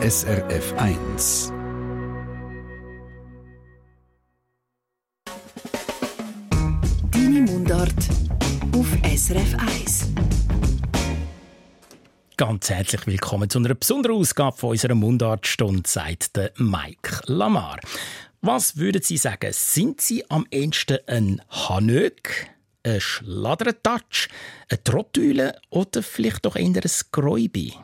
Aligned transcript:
SRF 0.00 0.74
1. 0.76 1.52
Deine 7.10 7.40
Mundart 7.40 7.92
auf 8.76 8.86
SRF 9.02 9.56
1. 9.58 10.12
Ganz 12.36 12.70
herzlich 12.70 13.08
willkommen 13.08 13.50
zu 13.50 13.58
einer 13.58 13.74
besonderen 13.74 14.18
Ausgabe 14.18 14.56
von 14.56 14.70
unserer 14.70 14.94
Mundartstunde, 14.94 15.82
sagt 15.84 16.36
der 16.36 16.52
Mike 16.58 17.22
Lamar. 17.26 17.80
Was 18.40 18.76
würden 18.76 19.02
Sie 19.02 19.16
sagen? 19.16 19.52
Sind 19.52 20.00
Sie 20.00 20.30
am 20.30 20.46
ehesten 20.52 20.98
ein 21.08 21.42
Hanök, 21.50 22.46
ein 22.84 23.00
Schladdertatsch, 23.00 24.28
ein 24.70 24.78
Trottüle 24.84 25.60
oder 25.70 26.04
vielleicht 26.04 26.46
doch 26.46 26.54
eher 26.54 26.66
ein 26.66 26.80
Gräubi? 27.10 27.74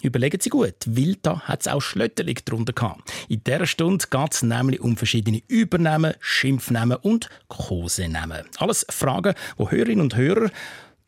Überlegen 0.00 0.40
Sie 0.40 0.50
gut, 0.50 0.76
weil 0.86 1.16
da 1.22 1.40
hat 1.40 1.62
es 1.62 1.66
auch 1.68 1.80
Schlötterlig 1.80 2.44
drunter 2.44 2.72
gehabt. 2.72 3.12
In 3.28 3.42
dieser 3.42 3.66
Stunde 3.66 4.04
geht 4.08 4.32
es 4.32 4.42
nämlich 4.42 4.80
um 4.80 4.96
verschiedene 4.96 5.42
Übernahmen, 5.48 6.14
Schimpfnamen 6.20 6.98
und 6.98 7.28
Kosenamen. 7.48 8.44
Alles 8.58 8.86
Fragen, 8.90 9.34
die 9.58 9.70
Hörerinnen 9.70 10.02
und 10.02 10.14
Hörer, 10.14 10.50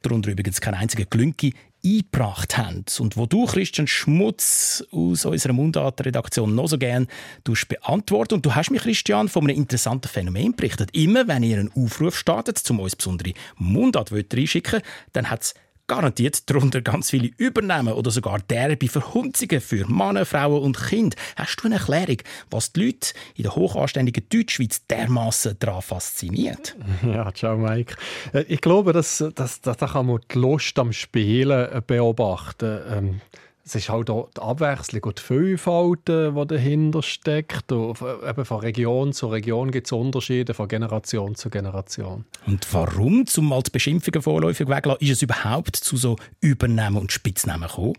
darunter 0.02 0.32
übrigens 0.32 0.60
kein 0.60 0.74
einziger 0.74 1.04
Glünki, 1.04 1.54
eingebracht 1.84 2.58
haben 2.58 2.84
und 2.98 3.16
wo 3.16 3.26
du, 3.26 3.46
Christian 3.46 3.86
Schmutz 3.86 4.84
aus 4.90 5.24
unserer 5.24 5.52
Mundart-Redaktion 5.52 6.54
noch 6.54 6.66
so 6.66 6.76
gern 6.76 7.06
beantworten. 7.44 8.34
Und 8.34 8.46
du 8.46 8.54
hast 8.56 8.70
mich, 8.70 8.82
Christian, 8.82 9.28
von 9.28 9.44
einem 9.44 9.56
interessanten 9.56 10.08
Phänomen 10.08 10.54
berichtet. 10.56 10.90
Immer, 10.92 11.28
wenn 11.28 11.44
ihr 11.44 11.58
einen 11.58 11.72
Aufruf 11.72 12.18
startet, 12.18 12.68
um 12.70 12.80
uns 12.80 12.96
besondere 12.96 13.34
Mundartwörter 13.56 14.36
einschicken, 14.36 14.82
dann 15.12 15.30
hat 15.30 15.42
es 15.42 15.54
garantiert 15.90 16.48
darunter 16.48 16.82
ganz 16.82 17.10
viele 17.10 17.30
Übernehmen 17.36 17.94
oder 17.94 18.12
sogar 18.12 18.38
derbe 18.38 18.86
Verhunzungen 18.86 19.60
für 19.60 19.88
Männer, 19.88 20.24
Frauen 20.24 20.62
und 20.62 20.78
Kinder. 20.80 21.16
Hast 21.34 21.56
du 21.56 21.66
eine 21.66 21.74
Erklärung, 21.74 22.18
was 22.48 22.72
die 22.72 22.84
Leute 22.86 23.12
in 23.34 23.42
der 23.42 23.56
hochanständigen 23.56 24.22
Deutschschweiz 24.28 24.86
dermaßen 24.86 25.56
daran 25.58 25.82
fasziniert? 25.82 26.76
Ja, 27.02 27.32
ciao 27.32 27.56
Mike. 27.56 27.96
Äh, 28.32 28.42
ich 28.42 28.60
glaube, 28.60 28.92
dass, 28.92 29.24
dass, 29.34 29.60
dass 29.62 29.76
da 29.78 29.86
kann 29.88 30.06
man 30.06 30.20
die 30.32 30.38
Lust 30.38 30.78
am 30.78 30.92
Spielen 30.92 31.82
beobachten. 31.86 32.80
Ähm 32.88 33.20
es 33.64 33.74
ist 33.74 33.88
halt 33.88 34.10
auch 34.10 34.30
die 34.36 34.40
Abwechslung 34.40 35.02
und 35.04 35.18
die 35.18 35.22
Vielfalt, 35.22 36.08
äh, 36.08 36.32
die 36.32 36.46
dahinter 36.46 37.02
steckt. 37.02 37.70
Und 37.72 38.00
eben 38.00 38.44
von 38.44 38.60
Region 38.60 39.12
zu 39.12 39.28
Region 39.28 39.70
gibt 39.70 39.86
es 39.86 39.92
Unterschiede, 39.92 40.54
von 40.54 40.68
Generation 40.68 41.34
zu 41.34 41.50
Generation. 41.50 42.24
Und 42.46 42.66
warum, 42.72 43.26
zum 43.26 43.48
mal 43.48 43.62
die 43.62 43.70
Beschimpfungen 43.70 44.22
vorläufig 44.22 44.68
weglassen, 44.68 45.06
ist 45.06 45.12
es 45.12 45.22
überhaupt 45.22 45.76
zu 45.76 45.96
so 45.96 46.16
Übernahmen 46.40 46.96
und 46.96 47.12
Spitznamen 47.12 47.68
gekommen? 47.68 47.94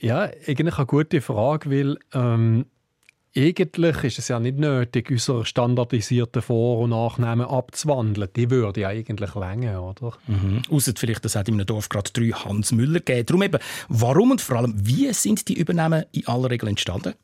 Ja, 0.00 0.30
eigentlich 0.46 0.76
eine 0.76 0.86
gute 0.86 1.20
Frage, 1.20 1.70
weil 1.70 1.98
ähm, 2.14 2.66
eigentlich 3.36 4.04
ist 4.04 4.18
es 4.18 4.28
ja 4.28 4.40
nicht 4.40 4.58
nötig, 4.58 5.10
unsere 5.10 5.44
standardisierten 5.44 6.42
Vor- 6.42 6.80
und 6.80 6.90
Nachnamen 6.90 7.46
abzuwandeln. 7.46 8.28
Die 8.34 8.50
würde 8.50 8.82
ja 8.82 8.88
eigentlich 8.88 9.34
länger, 9.34 9.82
oder? 9.82 10.12
Mhm. 10.26 10.62
Ausser 10.70 10.92
vielleicht, 10.96 11.24
dass 11.24 11.36
es 11.36 11.48
in 11.48 11.54
einem 11.54 11.66
Dorf 11.66 11.88
gerade 11.88 12.10
drei 12.12 12.30
Hans 12.30 12.72
Müller 12.72 13.00
gegeben. 13.00 13.26
Darum 13.26 13.42
eben, 13.42 13.58
warum 13.88 14.30
und 14.30 14.40
vor 14.40 14.56
allem, 14.56 14.74
wie 14.76 15.12
sind 15.12 15.48
die 15.48 15.58
Übernahmen 15.58 16.04
in 16.12 16.26
aller 16.26 16.50
Regel 16.50 16.68
entstanden? 16.68 17.14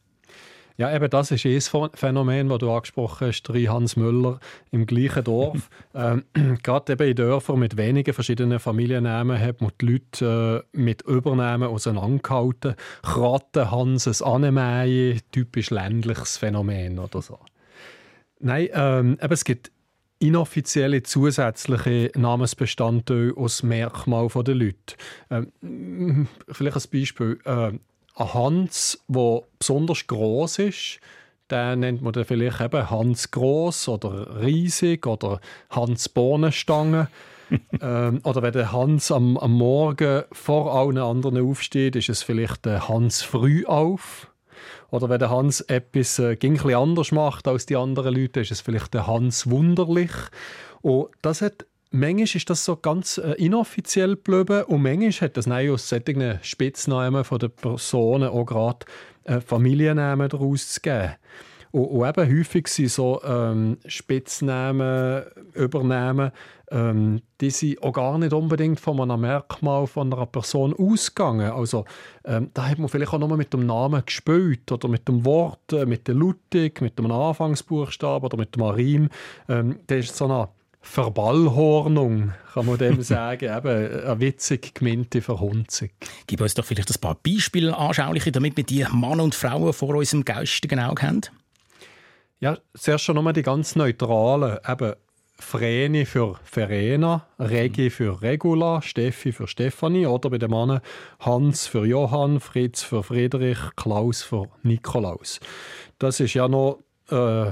Ja, 0.77 0.92
eben 0.92 1.08
das 1.08 1.30
ist 1.30 1.47
ein 1.47 1.91
Phänomen, 1.94 2.48
das 2.48 2.58
du 2.58 2.72
angesprochen 2.72 3.28
hast, 3.28 3.42
drei 3.44 3.64
Hans 3.64 3.94
Müller 3.94 4.41
im 4.72 4.86
gleichen 4.86 5.22
Dorf. 5.22 5.70
ähm, 5.94 6.25
Gerade 6.64 6.94
eben 6.94 7.08
in 7.11 7.16
Dörfern 7.16 7.61
mit 7.61 7.77
wenigen 7.77 8.12
verschiedenen 8.12 8.58
Familiennamen 8.58 9.39
hat 9.39 9.61
man 9.61 9.70
die 9.81 9.86
Leute 9.86 10.64
äh, 10.72 10.77
mit 10.77 11.03
Übernahmen 11.03 11.69
auseinandergehalten. 11.69 12.75
Kratten, 13.03 13.70
Hanses, 13.70 14.20
Annemei, 14.20 15.20
typisch 15.31 15.70
ländliches 15.70 16.39
Phänomen 16.39 16.98
oder 16.98 17.22
so. 17.22 17.38
Nein, 18.41 18.69
ähm, 18.72 19.16
eben, 19.22 19.33
es 19.33 19.44
gibt 19.44 19.70
inoffizielle 20.19 21.04
zusätzliche 21.04 22.10
Namensbestandteile 22.16 23.37
aus 23.37 23.62
Merkmal 23.62 24.28
der 24.28 24.54
Leute. 24.54 24.97
Ähm, 25.31 26.27
vielleicht 26.50 26.77
ein 26.77 26.91
Beispiel. 26.91 27.38
Äh, 27.44 27.72
ein 28.14 28.34
Hans, 28.34 29.02
der 29.08 29.42
besonders 29.58 30.06
groß 30.06 30.58
ist, 30.60 31.00
den 31.50 31.80
nennt 31.80 32.02
man 32.02 32.12
dann 32.12 32.25
vielleicht 32.25 32.60
eben 32.60 32.91
Hans 32.91 33.30
Groß 33.30 33.88
oder 33.88 34.41
Riesig 34.42 35.06
oder 35.06 35.41
Hans 35.70 36.08
Bohnenstange. 36.08 37.08
ähm, 37.80 38.20
oder 38.24 38.42
wenn 38.42 38.53
der 38.53 38.72
Hans 38.72 39.12
am, 39.12 39.36
am 39.36 39.53
Morgen 39.53 40.24
vor 40.32 40.74
allen 40.74 40.98
anderen 40.98 41.47
aufsteht, 41.47 41.97
ist 41.97 42.08
es 42.08 42.22
vielleicht 42.22 42.64
der 42.64 42.88
Hans 42.88 43.22
früh 43.22 43.66
auf. 43.66 44.30
Oder 44.91 45.08
wenn 45.08 45.19
der 45.19 45.30
Hans 45.30 45.60
etwas 45.60 46.19
äh, 46.19 46.38
ein 46.42 46.74
anders 46.74 47.12
macht 47.12 47.47
als 47.47 47.66
die 47.66 47.76
anderen 47.76 48.14
Leute, 48.14 48.41
ist 48.41 48.53
es 48.53 48.60
vielleicht 48.60 48.94
der 48.94 49.06
Hans 49.06 49.50
wunderlich. 49.50 50.12
Und 50.80 51.08
das 51.20 51.42
hat 51.42 51.66
manchmal 51.94 52.25
ist 52.25 52.50
das 52.50 52.65
so 52.65 52.77
ganz 52.77 53.19
äh, 53.19 53.32
inoffiziell 53.32 54.16
geblieben 54.16 54.65
und 54.65 54.82
manchmal 54.82 55.12
hat 55.12 55.37
das 55.37 55.47
nein, 55.47 55.71
aus 55.71 55.88
solchen 55.88 56.38
Spitznamen 56.43 57.25
von 57.25 57.38
der 57.38 57.49
Personen 57.49 58.28
auch 58.28 58.44
gerade 58.44 58.87
äh, 59.25 59.41
Familiennamen 59.41 60.28
daraus 60.28 60.69
zu 60.69 60.81
geben. 60.81 61.15
Und, 61.71 61.87
und 61.87 62.09
eben 62.09 62.38
häufig 62.38 62.69
sind 62.69 62.91
so 62.91 63.21
ähm, 63.25 63.78
Spitznamen, 63.87 65.25
Übernamen, 65.54 66.31
ähm, 66.71 67.21
die 67.41 67.50
sind 67.50 67.83
auch 67.83 67.93
gar 67.93 68.19
nicht 68.19 68.33
unbedingt 68.33 68.81
von 68.81 69.00
einem 69.00 69.21
Merkmal 69.21 69.87
von 69.87 70.12
einer 70.12 70.27
Person 70.27 70.75
ausgegangen. 70.75 71.53
Also 71.53 71.84
ähm, 72.25 72.50
da 72.54 72.69
hat 72.69 72.78
man 72.78 72.88
vielleicht 72.88 73.12
auch 73.12 73.19
nur 73.19 73.37
mit 73.37 73.53
dem 73.53 73.66
Namen 73.66 74.03
gespielt 74.04 74.71
oder 74.71 74.88
mit 74.88 75.06
dem 75.09 75.25
Wort, 75.25 75.72
äh, 75.72 75.87
mit 75.87 76.09
der 76.09 76.15
Lutig, 76.15 76.81
mit 76.81 76.99
dem 76.99 77.10
Anfangsbuchstaben 77.10 78.27
oder 78.27 78.37
mit 78.37 78.54
dem 78.54 78.62
Arim. 78.62 79.09
Ähm, 79.49 79.78
das 79.87 80.06
ist 80.06 80.16
so 80.16 80.25
eine 80.27 80.49
Verballhornung, 80.84 82.33
kann 82.53 82.67
man 82.67 82.78
dem 82.78 83.03
sagen. 83.03 83.47
Eben 83.47 84.05
eine 84.05 84.21
witzig 84.21 84.75
gemeinte 84.75 85.22
Verhunzung. 85.22 85.89
Gib 86.27 86.41
uns 86.41 86.55
doch 86.55 86.65
vielleicht 86.65 86.91
ein 86.91 87.00
paar 87.00 87.17
Beispiele 87.17 87.77
anschauliche, 87.77 88.31
damit 88.31 88.56
wir 88.56 88.65
die 88.65 88.87
Männer 88.93 89.25
und 89.25 89.34
Frauen 89.34 89.72
vor 89.72 89.95
unserem 89.95 90.25
geistigen 90.25 90.78
Auge 90.78 91.03
haben. 91.03 91.22
Ja, 92.39 92.59
zuerst 92.75 93.05
schon 93.05 93.17
nochmal 93.17 93.33
die 93.33 93.43
ganz 93.43 93.75
neutralen. 93.75 94.59
Eben 94.69 94.93
Vreni 95.41 96.05
für 96.05 96.39
Verena, 96.45 97.27
Regi 97.41 97.91
für 97.91 98.22
Regula, 98.22 98.81
Steffi 98.83 99.33
für 99.33 99.49
Stefanie 99.49 100.06
oder 100.06 100.31
bei 100.31 100.39
den 100.39 100.51
Männern 100.51 100.81
Hans 101.19 101.66
für 101.66 101.87
Johann, 101.87 102.39
Fritz 102.39 102.83
für 102.83 103.03
Friedrich, 103.03 103.59
Klaus 103.75 104.22
für 104.22 104.49
Nikolaus. 104.62 105.41
Das 105.99 106.21
ist 106.21 106.34
ja 106.34 106.47
noch 106.47 106.84
äh, 107.11 107.47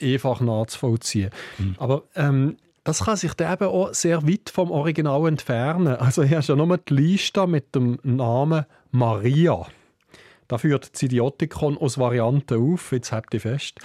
einfach 0.00 0.40
nachzuvollziehen. 0.40 1.30
Mhm. 1.58 1.74
Aber 1.78 2.04
ähm, 2.16 2.56
das 2.88 3.04
kann 3.04 3.18
sich 3.18 3.32
eben 3.38 3.68
auch 3.68 3.92
sehr 3.92 4.26
weit 4.26 4.48
vom 4.48 4.70
Original 4.70 5.28
entfernen. 5.28 5.88
Also 5.96 6.22
hier 6.22 6.38
hast 6.38 6.48
ja 6.48 6.56
nur 6.56 6.78
die 6.78 6.94
Liste 6.94 7.46
mit 7.46 7.74
dem 7.74 7.98
Namen 8.02 8.64
Maria. 8.92 9.66
Da 10.48 10.56
führt 10.56 10.94
das 10.94 11.02
Idiotikon 11.02 11.76
aus 11.76 11.98
Varianten 11.98 12.72
auf, 12.72 12.92
jetzt 12.92 13.12
habt 13.12 13.34
ihr 13.34 13.42
fest. 13.42 13.78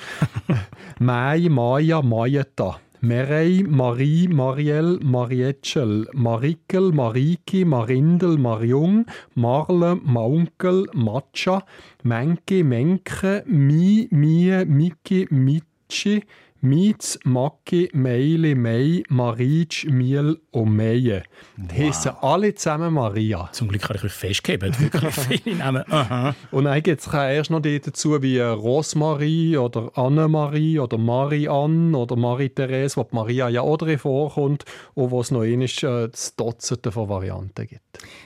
Mai, 0.99 1.49
Maya, 1.49 2.01
Mayeta. 2.01 2.79
Merei, 3.01 3.65
Marie, 3.67 4.29
Marielle, 4.29 4.97
Marietschel, 5.03 6.07
Marikel, 6.13 6.93
Mariki, 6.93 7.65
Marindel, 7.65 8.37
Marjung, 8.37 9.05
Marle, 9.35 9.95
Maunkel, 10.01 10.87
Matcha, 10.93 11.65
Menke, 12.03 12.63
Menke, 12.63 13.43
Mi, 13.47 14.07
Mie, 14.11 14.63
Miki, 14.63 15.27
Mitschi, 15.29 16.23
Mietz, 16.65 17.19
Macki, 17.25 17.89
Meili, 17.91 18.55
Mei, 18.55 19.03
Maritsch, 19.09 19.85
Miel 19.85 20.39
und 20.51 20.73
Meie. 20.73 21.23
Die 21.57 21.77
wow. 21.77 21.77
heissen 21.77 22.11
alle 22.21 22.55
zusammen 22.55 22.93
Maria. 22.93 23.49
Zum 23.51 23.67
Glück 23.67 23.81
kann 23.81 23.97
ich 23.97 24.05
euch 24.05 24.13
festgeben, 24.13 24.73
wirklich 24.79 25.13
viele 25.43 25.57
Namen. 25.57 25.83
Aha. 25.91 26.33
Und 26.51 26.63
dann 26.63 26.81
gibt 26.81 27.01
es 27.01 27.13
erst 27.13 27.51
noch 27.51 27.59
die 27.59 27.81
dazu 27.81 28.21
wie 28.21 28.39
Rosmarie 28.39 29.57
oder 29.57 29.91
Annemarie 29.97 30.79
oder 30.79 30.97
Marie-Anne 30.97 31.97
oder 31.97 32.15
Marie-Therese, 32.15 32.95
wo 32.95 33.03
die 33.03 33.13
Maria 33.13 33.49
ja 33.49 33.59
auch 33.59 33.75
drin 33.75 33.99
vorkommt 33.99 34.63
und 34.93 35.11
wo 35.11 35.19
es 35.19 35.31
noch 35.31 35.41
einmal 35.41 35.67
äh, 35.67 36.07
das 36.07 36.33
Dutzende 36.37 36.93
von 36.93 37.09
Varianten 37.09 37.67
gibt. 37.67 37.81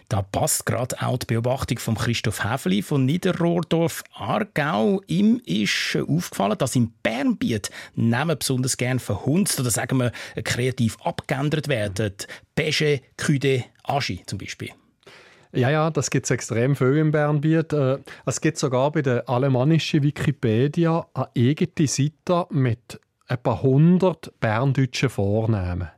Da 0.09 0.21
passt 0.21 0.67
gerade 0.67 0.95
auch 1.01 1.17
die 1.17 1.25
Beobachtung 1.25 1.79
von 1.79 1.95
Christoph 1.95 2.43
Häfeli 2.43 2.83
von 2.83 3.03
Niederrohrdorf 3.05 4.03
Aargau. 4.13 5.01
Ihm 5.07 5.41
ist 5.43 5.97
aufgefallen, 6.07 6.57
dass 6.57 6.75
im 6.75 6.93
Bernbiet 7.01 7.71
Namen 8.27 8.39
besonders 8.39 8.77
gern 8.77 8.99
verhunzt 8.99 9.59
oder 9.59 9.71
sagen 9.71 9.97
wir 9.97 10.11
kreativ 10.43 10.97
abgeändert 11.03 11.67
werden. 11.67 12.13
Beige, 12.55 13.01
Küde, 13.15 13.65
Aschi 13.83 14.23
zum 14.25 14.37
Beispiel. 14.37 14.69
Ja, 15.53 15.69
ja, 15.69 15.89
das 15.89 16.09
gibt 16.09 16.25
es 16.25 16.31
extrem 16.31 16.75
viel 16.75 16.97
im 16.97 17.11
Bernbiet. 17.11 17.71
Äh, 17.71 17.99
es 18.25 18.41
gibt 18.41 18.57
sogar 18.57 18.91
bei 18.91 19.01
der 19.01 19.27
alemannischen 19.29 20.03
Wikipedia 20.03 21.07
eine 21.13 21.29
eigene 21.35 21.87
Seite 21.87 22.45
mit 22.49 22.99
etwa 23.27 23.53
100 23.53 24.39
berndeutschen 24.39 25.09
Vornamen. 25.09 25.89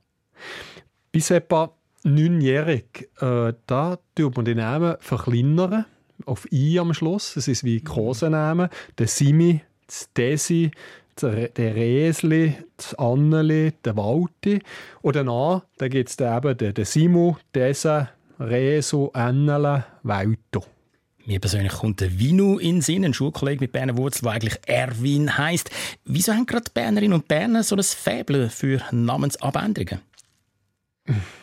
Bis 1.11 1.31
etwa 1.31 1.75
neunjährig, 2.03 3.09
äh, 3.19 3.53
da 3.65 3.97
tut 4.15 4.35
man 4.35 4.45
die 4.45 4.55
Namen 4.55 4.95
verkleinern 4.99 5.85
auf 6.25 6.49
«i» 6.51 6.77
am 6.79 6.93
Schluss. 6.93 7.33
Das 7.33 7.47
ist 7.47 7.63
wie 7.63 7.81
Kosenamen. 7.81 8.69
Der 8.99 9.07
Simi, 9.07 9.61
das 9.87 10.13
Desi, 10.13 10.71
der, 11.21 11.75
Resli, 11.75 12.55
das 12.77 12.93
Anneli, 12.95 13.73
der 13.83 13.95
Walti. 13.97 14.61
Und 15.01 15.15
danach 15.15 15.63
da 15.77 15.87
gibt 15.87 16.09
es 16.09 16.19
eben 16.19 16.57
den, 16.57 16.73
den 16.73 16.85
Simu, 16.85 17.35
Dese, 17.53 18.09
Resu, 18.39 19.09
Annele, 19.13 19.85
Walto. 20.03 20.63
Mir 21.25 21.39
persönlich 21.39 21.73
kommt 21.73 22.01
der 22.01 22.17
Vinu 22.17 22.57
in 22.57 22.77
den 22.77 22.81
Sinn, 22.81 23.05
ein 23.05 23.13
Schulkollege 23.13 23.61
mit 23.61 23.71
Berner 23.71 23.97
Wurzel, 23.97 24.23
der 24.23 24.31
eigentlich 24.31 24.59
Erwin 24.65 25.37
heisst. 25.37 25.69
Wieso 26.05 26.33
haben 26.33 26.45
gerade 26.45 26.71
Bernerinnen 26.73 27.13
und 27.13 27.27
Berner 27.27 27.61
so 27.61 27.75
ein 27.75 27.83
Faible 27.83 28.49
für 28.49 28.81
Namensabänderungen? 28.91 30.01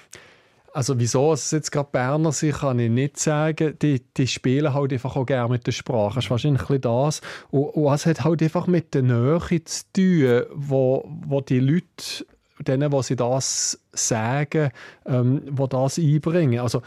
Also 0.77 0.99
wieso 1.01 1.33
es 1.33 1.53
jetzt 1.53 1.73
gerade 1.73 1.89
Berner 1.91 2.33
sind, 2.33 2.57
kann 2.57 2.79
ich 2.79 2.91
nicht 2.91 3.19
sagen. 3.19 3.79
Die, 3.81 4.03
die 4.15 4.27
spielen 4.27 4.75
halt 4.75 4.93
einfach 4.93 5.17
auch 5.17 5.25
gerne 5.25 5.49
mit 5.49 5.67
der 5.67 5.73
Sprache. 5.73 6.17
Das 6.17 6.27
ist 6.27 6.31
wahrscheinlich 6.31 6.69
ein 6.69 6.81
das. 6.83 7.23
Und, 7.51 7.69
und 7.69 7.95
es 7.95 8.05
hat 8.05 8.25
halt 8.25 8.43
einfach 8.43 8.67
mit 8.67 8.93
der 8.93 9.01
Nähe 9.01 9.65
zu 9.65 9.85
tun, 9.95 10.43
wo, 10.53 11.09
wo 11.09 11.41
die 11.41 11.61
Leute, 11.61 12.27
denen, 12.59 12.93
wo 12.93 13.01
sie 13.01 13.17
das 13.17 13.81
sagen, 13.93 14.69
ähm, 15.07 15.45
wo 15.51 15.67
das 15.67 15.97
einbringen. 15.97 16.61
Also 16.61 16.83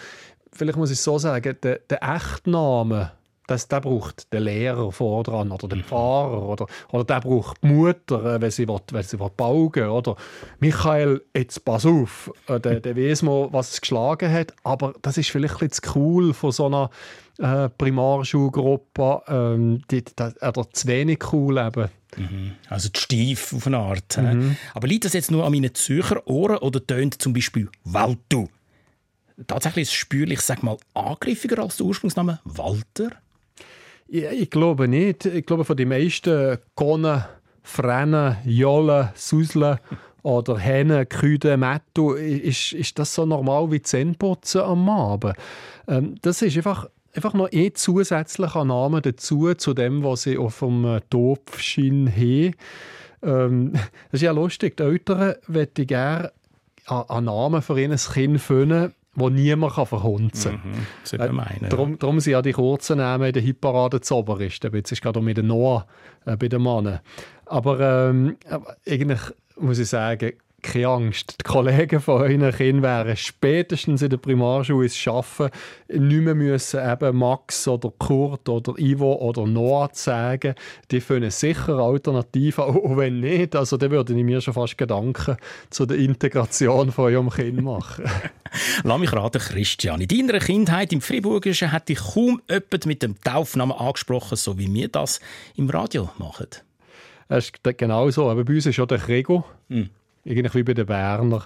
vielleicht 0.54 0.78
muss 0.78 0.92
ich 0.92 1.02
so 1.02 1.18
sagen, 1.18 1.58
der, 1.64 1.80
der 1.80 2.04
Echtname 2.04 3.14
das, 3.50 3.68
der 3.68 3.82
braucht 3.82 4.32
den 4.32 4.44
Lehrer 4.44 4.92
vor 4.92 5.24
dran 5.24 5.52
oder 5.52 5.68
den 5.68 5.84
Pfarrer 5.84 6.48
oder, 6.48 6.68
oder 6.92 7.04
der 7.04 7.22
braucht 7.22 7.64
die 7.64 7.68
Mutter, 7.68 8.36
äh, 8.36 8.42
wenn 8.42 8.52
sie, 8.52 8.68
will, 8.68 8.80
wenn 8.92 9.04
sie 9.04 9.20
will 9.20 9.32
baugen 9.36 9.90
oder 9.90 10.16
Michael, 10.60 11.22
jetzt 11.36 11.66
pass 11.66 11.86
auf, 11.86 12.32
äh, 12.48 12.60
der, 12.60 12.80
der 12.80 12.96
weiß 12.96 13.24
mal, 13.24 13.50
was 13.52 13.74
es 13.74 13.82
geschlagen 13.82 14.32
hat, 14.32 14.54
aber 14.64 14.94
das 15.02 15.18
ist 15.18 15.32
vielleicht 15.32 15.62
ein 15.62 15.72
zu 15.72 15.82
cool 15.96 16.34
von 16.34 16.52
so 16.52 16.68
einer 16.68 16.90
äh, 17.40 17.70
Primarschulgruppe, 17.70 19.24
ähm, 19.28 19.82
die, 19.90 20.04
die, 20.04 20.24
oder 20.24 20.70
zu 20.72 20.88
wenig 20.88 21.34
cool 21.34 21.58
eben. 21.58 21.90
Mhm. 22.18 22.52
Also 22.68 22.90
die 22.90 23.00
Stief 23.00 23.54
auf 23.54 23.66
eine 23.66 23.78
Art. 23.78 24.18
Mhm. 24.18 24.58
Aber 24.74 24.88
liegt 24.88 25.06
das 25.06 25.14
jetzt 25.14 25.32
nur 25.32 25.46
an 25.46 25.52
meinen 25.52 25.74
Zürcher 25.74 26.28
Ohren 26.28 26.58
oder 26.58 26.86
tönt 26.86 27.22
zum 27.22 27.34
Beispiel 27.34 27.70
Waltu? 27.84 28.50
Tatsächlich 29.48 29.84
ist 29.84 29.90
es 29.90 29.96
spürlich, 29.96 30.42
sag 30.42 30.64
mal, 30.64 30.78
angriffiger 30.94 31.60
als 31.60 31.78
der 31.78 31.86
Ursprungsname 31.86 32.40
Walter? 32.44 33.12
Ja, 34.12 34.32
ich 34.32 34.50
glaube 34.50 34.88
nicht. 34.88 35.26
Ich 35.26 35.46
glaube, 35.46 35.64
von 35.64 35.78
den 35.78 35.90
meisten 35.90 36.58
Gonnen, 36.76 37.24
Frennen, 37.62 38.38
Jollen, 38.44 39.10
Suseln 39.14 39.78
oder 40.24 40.58
Hennen, 40.58 41.08
Küden, 41.08 41.60
Metto 41.60 42.14
ist, 42.14 42.74
ist 42.74 42.98
das 42.98 43.14
so 43.14 43.28
normal 43.28 43.72
wie 43.72 43.84
Zähneputzen 43.84 44.62
am 44.62 44.90
Abend. 44.90 45.36
Ähm, 45.88 46.16
das 46.24 46.42
ist 46.42 46.58
einfach, 46.58 46.90
einfach 47.14 47.36
noch 47.36 47.52
ein 47.52 47.76
zusätzlicher 47.76 48.66
Name 48.66 49.02
dazu, 49.02 49.54
zu 49.54 49.76
dem, 49.76 50.04
was 50.04 50.24
sie 50.24 50.40
auf 50.40 50.58
dem 50.60 50.86
äh, 50.86 51.02
Topfschein 51.12 52.12
haben. 52.12 52.56
Ähm, 53.22 53.74
das 54.12 54.14
ist 54.14 54.22
ja 54.24 54.32
lustig. 54.32 54.76
Die 54.78 54.84
Eltern 54.84 55.36
möchten 55.48 55.86
gerne 55.86 56.32
einen 56.88 57.26
Namen 57.26 57.62
für 57.62 57.80
ihr 57.80 57.96
Kind 57.96 58.42
finden, 58.42 58.96
wo 59.20 59.30
niemand 59.30 59.74
kann 59.74 59.86
verhunzen 59.86 60.60
kann. 61.08 61.32
Mhm, 61.32 61.66
äh, 61.66 61.70
darum, 61.70 62.00
darum 62.00 62.20
sind 62.20 62.34
ja 62.34 62.42
die 62.42 62.54
kurzen 62.54 62.98
Namen 62.98 63.28
in 63.28 63.34
der 63.34 63.42
Hitparade 63.42 64.02
zu 64.02 64.16
oberst. 64.16 64.64
Jetzt 64.64 64.92
ist 64.92 65.02
gerade 65.02 65.22
mit 65.22 65.38
der 65.38 65.44
Noah 65.44 65.86
äh, 66.26 66.36
bei 66.38 66.48
den 66.48 66.64
Männern. 66.64 67.00
Aber 67.46 67.80
ähm, 67.80 68.38
eigentlich 68.88 69.22
muss 69.60 69.80
ich 69.80 69.90
sagen, 69.90 70.34
keine 70.62 70.88
Angst. 70.88 71.36
Die 71.40 71.44
Kollegen 71.44 72.00
von 72.00 72.22
euren 72.22 72.52
Kindern 72.52 72.84
wären 72.84 73.18
spätestens 73.18 74.02
in 74.02 74.10
der 74.10 74.18
Primarschule 74.18 74.86
es 74.86 74.98
schaffen, 74.98 75.50
nicht 75.88 76.22
mehr 76.22 76.36
müssen 76.36 76.80
eben 76.80 77.18
Max 77.18 77.68
oder 77.68 77.92
Kurt 77.98 78.48
oder 78.48 78.74
Ivo 78.78 79.14
oder 79.16 79.46
Noah 79.46 79.90
sagen. 79.94 80.56
Die 80.92 81.02
finden 81.02 81.32
sicher 81.32 81.78
Alternativen, 81.78 82.64
auch 82.66 82.98
wenn 82.98 83.20
nicht. 83.20 83.56
Also 83.56 83.78
da 83.78 83.90
würde 83.90 84.14
ich 84.14 84.24
mir 84.24 84.42
schon 84.42 84.54
fast 84.54 84.78
Gedanken 84.78 85.38
zu 85.70 85.86
der 85.86 85.98
Integration 85.98 86.92
von 86.92 87.06
eurem 87.06 87.30
Kind 87.30 87.62
machen. 87.62 88.06
Lass 88.84 89.00
mich 89.00 89.14
raten, 89.14 89.40
Christian. 89.40 90.02
In 90.02 90.08
deiner 90.08 90.40
Kindheit 90.40 90.92
im 90.94 91.02
Friburgischen 91.02 91.72
hat 91.72 91.90
dich 91.90 92.00
kaum 92.00 92.42
jemand 92.50 92.86
mit 92.86 93.04
dem 93.04 93.20
Taufnamen 93.22 93.76
angesprochen, 93.76 94.36
so 94.36 94.58
wie 94.58 94.74
wir 94.74 94.88
das 94.88 95.20
im 95.56 95.70
Radio 95.70 96.10
machen. 96.18 96.48
Es 97.28 97.46
ist 97.46 97.78
genau 97.78 98.10
so. 98.10 98.30
Aber 98.30 98.44
bei 98.44 98.54
uns 98.54 98.66
ist 98.66 98.76
schon 98.76 98.88
der 98.88 98.98
Krego. 98.98 99.44
Mhm 99.68 99.90
irgendwie 100.24 100.60
wie 100.60 100.64
bei 100.64 100.74
den 100.74 100.86
Berner. 100.86 101.46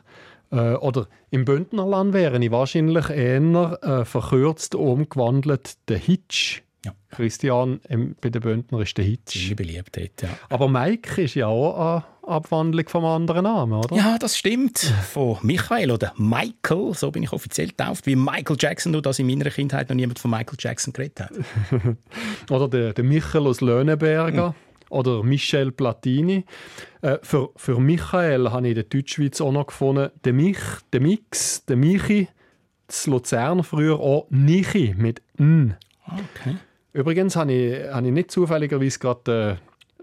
Äh, 0.51 0.75
oder 0.75 1.07
im 1.31 1.45
Bündnerland 1.45 2.13
wäre 2.13 2.43
ich 2.43 2.51
wahrscheinlich 2.51 3.09
eher 3.09 3.79
äh, 3.81 4.05
verkürzt 4.05 4.75
umgewandelt 4.75 5.77
der 5.89 5.97
Hitch. 5.97 6.61
Ja. 6.85 6.91
Christian 7.11 7.79
ähm, 7.87 8.15
bei 8.19 8.29
den 8.29 8.41
Bündner 8.41 8.81
ist 8.81 8.97
der 8.97 9.05
Hitch. 9.05 9.49
Die 9.49 9.55
Beliebtheit, 9.55 10.21
ja. 10.21 10.29
Aber 10.49 10.67
Mike 10.67 11.21
ist 11.21 11.35
ja 11.35 11.47
auch 11.47 12.03
eine 12.23 12.33
Abwandlung 12.35 12.87
vom 12.89 13.05
anderen 13.05 13.43
Namen, 13.43 13.73
oder? 13.73 13.95
Ja, 13.95 14.17
das 14.19 14.37
stimmt. 14.37 14.79
Von 14.79 15.37
Michael 15.43 15.91
oder 15.91 16.13
Michael, 16.17 16.93
so 16.93 17.09
bin 17.09 17.23
ich 17.23 17.31
offiziell 17.31 17.67
getauft, 17.67 18.05
wie 18.05 18.17
Michael 18.17 18.57
Jackson, 18.59 18.91
nur 18.91 19.01
dass 19.01 19.17
in 19.19 19.27
meiner 19.27 19.49
Kindheit 19.49 19.89
noch 19.89 19.95
niemand 19.95 20.19
von 20.19 20.29
Michael 20.29 20.57
Jackson 20.59 20.91
geredet 20.91 21.21
hat. 21.21 21.31
oder 22.51 22.67
der, 22.67 22.93
der 22.93 23.03
Michael 23.03 23.47
aus 23.47 23.61
Löhneberger. 23.61 24.49
Mhm 24.49 24.72
oder 24.93 25.23
Michel 25.23 25.71
Platini. 25.71 26.45
Äh, 27.01 27.17
für, 27.21 27.49
für 27.55 27.79
Michael 27.79 28.51
habe 28.51 28.67
ich 28.67 28.71
in 28.71 28.75
der 28.75 28.83
Deutschschweiz 28.83 29.41
auch 29.41 29.51
noch 29.51 29.67
gefunden, 29.67 30.09
der 30.23 30.33
Mich, 30.33 30.59
der 30.93 31.01
Mix, 31.01 31.65
der 31.65 31.75
Michi, 31.75 32.27
das 32.87 33.07
Luzern 33.07 33.63
früher 33.63 33.99
auch 33.99 34.27
Nichi 34.29 34.95
mit 34.97 35.21
N. 35.37 35.75
Okay. 36.05 36.57
Übrigens 36.93 37.35
habe 37.35 37.53
ich, 37.53 37.91
habe 37.91 38.07
ich 38.07 38.13
nicht 38.13 38.31
zufälligerweise 38.31 38.99
gerade 38.99 39.59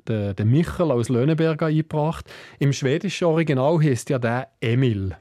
den, 0.08 0.34
den, 0.34 0.50
Michel 0.50 0.90
aus 0.90 1.08
Löhneberg 1.08 1.62
eingebracht. 1.62 2.28
Im 2.58 2.72
schwedischen 2.72 3.26
Original 3.26 3.78
heißt 3.80 4.10
ja 4.10 4.18
der 4.18 4.48
Emil. 4.60 5.16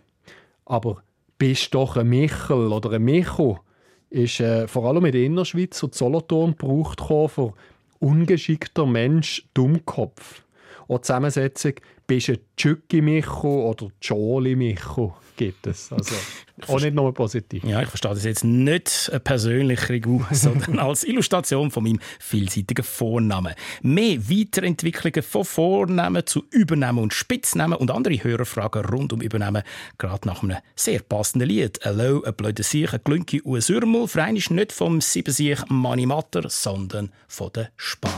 Aber 0.65 1.04
bist 1.38 1.74
doch 1.75 1.95
ein 1.95 2.10
Michel 2.10 2.72
oder 2.74 2.92
ein 2.92 3.04
Micho 3.04 3.60
ist 4.10 4.39
äh, 4.39 4.68
vor 4.68 4.86
allem 4.86 5.06
in 5.06 5.12
der 5.12 5.24
Innerschweiz 5.24 5.81
und 5.83 5.94
Solothurn 5.94 6.56
gebraucht 6.57 7.01
für 7.01 7.54
ungeschickter 8.00 8.86
Mensch, 8.86 9.48
Dummkopf. 9.54 10.44
Die 10.90 11.01
Zusammensetzung 11.01 11.74
bist 12.07 12.30
ein 12.30 12.40
Tschücki 12.57 13.01
Micho 13.01 13.69
oder 13.69 13.92
Joli 14.01 14.56
Micho 14.56 15.16
gibt 15.39 15.68
es. 15.68 15.91
Also 15.91 16.13
auch 16.68 16.81
nicht 16.81 16.94
nur 16.94 17.13
positiv. 17.13 17.63
Ja, 17.63 17.81
ich 17.81 17.88
verstehe 17.88 18.13
das 18.13 18.25
jetzt 18.25 18.44
nicht 18.44 19.09
persönlich, 19.24 19.88
Rigu, 19.88 20.21
sondern 20.31 20.80
als 20.80 21.06
Illustration 21.06 21.71
von 21.71 21.83
meinem 21.83 22.00
vielseitigen 22.19 22.83
Vornamen. 22.83 23.55
Mehr 23.81 24.17
Weiterentwicklungen 24.29 25.24
von 25.24 25.46
Vornamen 25.46 26.25
zu 26.25 26.43
Übernamen 26.51 27.01
und 27.01 27.13
Spitznamen 27.13 27.77
und 27.77 27.89
andere 27.89 28.22
Hörerfragen 28.22 28.84
rund 28.84 29.13
um 29.13 29.22
Übernamen, 29.22 29.63
gerade 29.98 30.27
nach 30.27 30.43
einem 30.43 30.58
sehr 30.75 31.00
passenden 31.00 31.48
Lied. 31.48 31.79
«Hello, 31.81 32.22
ein 32.24 32.34
blöder 32.34 32.63
Sieg, 32.63 32.93
ein 32.93 33.00
Glünki 33.03 33.41
und 33.41 33.55
ein 33.55 33.62
Sürmel», 33.62 34.10
freilich 34.10 34.50
nicht 34.50 34.74
vom 34.74 35.00
Siebensiech 35.00 35.62
Mani 35.69 36.05
Matter, 36.05 36.50
sondern 36.50 37.12
von 37.29 37.50
der 37.53 37.69
Spal. 37.77 38.12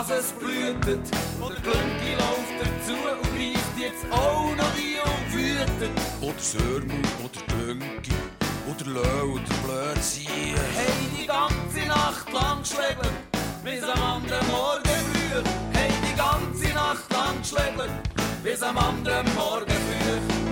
Dass 0.00 0.10
es 0.10 0.32
blühtet. 0.32 1.00
Und 1.40 1.52
der 1.52 1.60
Glönki 1.62 2.12
läuft 2.14 2.56
dazu 2.60 2.96
und 3.12 3.36
greift 3.36 3.78
jetzt 3.78 4.04
auch 4.10 4.54
noch 4.56 4.76
wie 4.76 4.96
umwütet. 4.98 5.90
Oder 6.20 6.38
Sörmu, 6.38 7.00
oder 7.24 7.42
Glönki, 7.48 8.12
oder 8.68 8.90
Löw, 8.90 9.40
der 9.48 9.54
blöde 9.66 10.00
Sieg. 10.00 10.28
Hey, 10.28 10.92
die 11.18 11.26
ganze 11.26 11.88
Nacht 11.88 12.32
lang 12.32 12.64
schlägt, 12.64 13.10
bis 13.62 13.82
am 13.82 14.02
anderen 14.02 14.46
Morgen 14.48 14.84
früh. 14.84 15.42
Hey, 15.72 15.90
die 16.08 16.16
ganze 16.16 16.74
Nacht 16.74 17.12
lang 17.12 17.44
schlägt, 17.44 17.90
bis 18.42 18.62
am 18.62 18.78
anderen 18.78 19.34
Morgen 19.34 19.66
früh. 19.70 20.49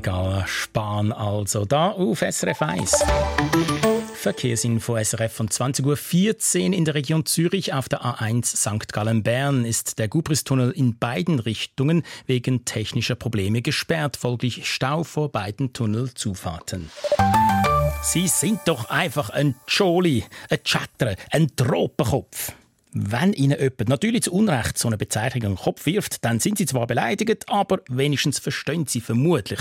Schlötterliga 0.00 0.46
Spahn 0.46 1.12
also 1.12 1.64
da 1.64 1.90
auf 1.90 2.20
SRF 2.20 2.62
1. 2.62 3.04
Verkehrsinfo 4.14 4.96
SRF 5.02 5.32
von 5.32 5.48
20.14 5.48 6.68
Uhr 6.68 6.74
in 6.74 6.84
der 6.84 6.94
Region 6.94 7.26
Zürich 7.26 7.74
auf 7.74 7.88
der 7.88 8.02
A1 8.02 8.44
St. 8.56 8.92
Gallen-Bern 8.92 9.64
ist 9.64 9.98
der 9.98 10.08
Gubristunnel 10.08 10.70
in 10.70 10.98
beiden 10.98 11.38
Richtungen 11.38 12.02
wegen 12.26 12.64
technischer 12.64 13.14
Probleme 13.14 13.62
gesperrt, 13.62 14.16
folglich 14.16 14.66
Stau 14.66 15.04
vor 15.04 15.30
beiden 15.30 15.72
Tunnelzufahrten. 15.72 16.90
Sie 18.02 18.28
sind 18.28 18.60
doch 18.66 18.88
einfach 18.90 19.30
ein 19.30 19.54
Joli, 19.68 20.24
ein 20.48 20.62
Chatterer, 20.64 21.16
ein 21.30 21.54
Tropenkopf. 21.56 22.52
Wenn 22.92 23.32
Ihnen 23.32 23.56
jemand 23.56 23.88
natürlich 23.88 24.22
zu 24.22 24.32
Unrecht 24.32 24.76
so 24.76 24.88
eine 24.88 24.96
Bezeichnung 24.96 25.44
in 25.44 25.56
den 25.56 25.62
Kopf 25.62 25.86
wirft, 25.86 26.24
dann 26.24 26.40
sind 26.40 26.58
Sie 26.58 26.66
zwar 26.66 26.88
beleidigt, 26.88 27.48
aber 27.48 27.78
wenigstens 27.88 28.40
verstehen 28.40 28.86
Sie 28.86 29.00
vermutlich 29.00 29.60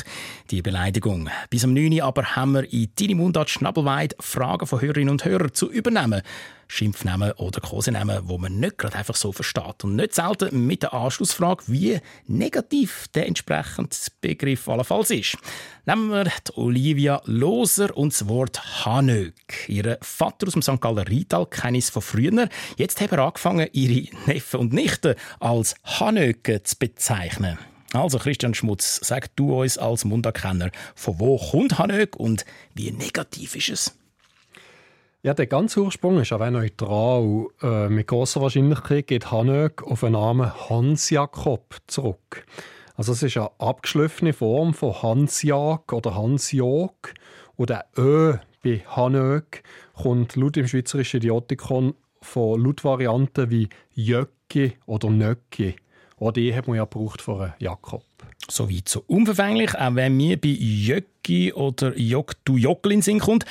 die 0.50 0.64
Beleidigung. 0.64 1.30
Bis 1.52 1.64
am 1.64 1.74
9. 1.74 1.94
Uhr 1.94 2.04
aber 2.06 2.36
haben 2.36 2.54
wir 2.54 2.74
in 2.74 2.90
Deine 3.00 3.14
Mundart 3.14 3.52
Schnabelweid 3.52 4.16
Fragen 4.20 4.66
von 4.66 4.82
Hörerinnen 4.82 5.12
und 5.12 5.26
Hörern 5.26 5.54
zu 5.54 5.70
übernehmen. 5.70 6.24
Schimpfnamen 6.70 7.32
oder 7.34 7.60
Kosenamen, 7.60 8.30
wo 8.30 8.38
man 8.38 8.60
nicht 8.60 8.78
gerade 8.78 8.96
einfach 8.96 9.16
so 9.16 9.32
versteht. 9.32 9.84
Und 9.84 9.96
nicht 9.96 10.14
selten 10.14 10.66
mit 10.68 10.84
der 10.84 10.94
Anschlussfrage, 10.94 11.64
wie 11.68 12.00
negativ 12.28 13.08
der 13.16 13.28
entsprechende 13.28 13.90
Begriff 14.22 14.70
allenfalls 14.70 15.10
ist. 15.10 15.38
Nehmen 15.86 16.12
wir 16.12 16.26
die 16.26 16.54
Olivia 16.56 17.22
Loser 17.26 17.98
und 17.98 18.14
das 18.14 18.28
Wort 18.28 18.86
Hanög. 18.86 19.34
Ihr 19.68 19.98
Vater 20.02 20.48
aus 20.48 20.54
dem 20.54 20.62
St. 20.62 20.80
Galler 20.80 21.08
Rital 21.08 21.48
kenne 21.48 21.80
ich 21.80 21.86
von 21.86 22.04
früher. 22.04 22.48
Jetzt 22.78 23.02
haben 23.02 23.12
wir 23.12 23.20
angefangen, 23.20 23.68
ihre 23.74 24.16
Neffen 24.28 24.60
und 24.60 24.72
Nichten 24.72 25.16
als 25.40 25.74
Hanöge 25.84 26.62
zu 26.62 26.76
bezeichnen. 26.78 27.58
Also 27.94 28.20
Christian 28.20 28.54
Schmutz, 28.54 29.00
sag 29.04 29.36
du 29.36 29.60
uns 29.60 29.80
als 29.80 30.06
Mundarkenner, 30.06 30.70
von 30.94 31.20
wo 31.20 31.38
kommt 31.38 31.80
Hanög 31.80 32.16
und 32.16 32.46
wie 32.76 32.92
negativ 32.92 33.56
ist 33.56 33.70
es? 33.70 33.99
Ja, 35.22 35.34
der 35.34 35.48
ganze 35.48 35.82
Ursprung 35.82 36.22
ist 36.22 36.32
aber 36.32 36.50
neutral. 36.50 37.48
Äh, 37.62 37.90
mit 37.90 38.08
großer 38.08 38.42
Wahrscheinlichkeit 38.42 39.08
geht 39.08 39.32
Hanög 39.32 39.84
auf 39.84 40.00
den 40.00 40.14
Namen 40.14 40.50
Hans 40.70 41.10
Jakob 41.10 41.76
zurück. 41.88 42.46
Also 42.96 43.12
es 43.12 43.24
ist 43.24 43.36
eine 43.36 43.52
abgeschliffene 43.60 44.32
Form 44.32 44.74
von 44.74 45.04
Hansjag 45.04 45.92
oder 45.92 46.16
Hansjog. 46.16 47.14
Und 47.58 47.70
der 47.70 47.86
Ö 47.98 48.38
bei 48.64 48.82
Hanög 48.88 49.64
kommt 49.94 50.38
laut 50.38 50.56
dem 50.56 50.70
Schweizerischen 50.70 51.18
Idiotikon 51.18 51.96
von 52.22 52.64
Lautvarianten 52.64 53.50
wie 53.50 53.68
Jöcki 53.94 54.78
oder 54.86 55.10
Nöcki. 55.10 55.76
Auch 56.18 56.32
die 56.32 56.56
hat 56.56 56.70
man 56.70 56.78
ja 56.78 56.86
gebraucht 56.86 57.22
von 57.22 57.52
Jakob. 57.60 58.06
So 58.50 58.70
weit 58.70 58.88
so 58.88 59.04
unverfänglich, 59.08 59.76
auch 59.76 59.96
wenn 59.96 60.16
mir 60.16 60.40
bei 60.40 60.48
Jöcki 60.48 61.52
oder 61.52 61.98
Jok 61.98 62.34
du 62.46 62.56
Jockel 62.56 62.94
in 62.94 63.00
den 63.00 63.04
Sinn 63.04 63.20
kommt. 63.20 63.46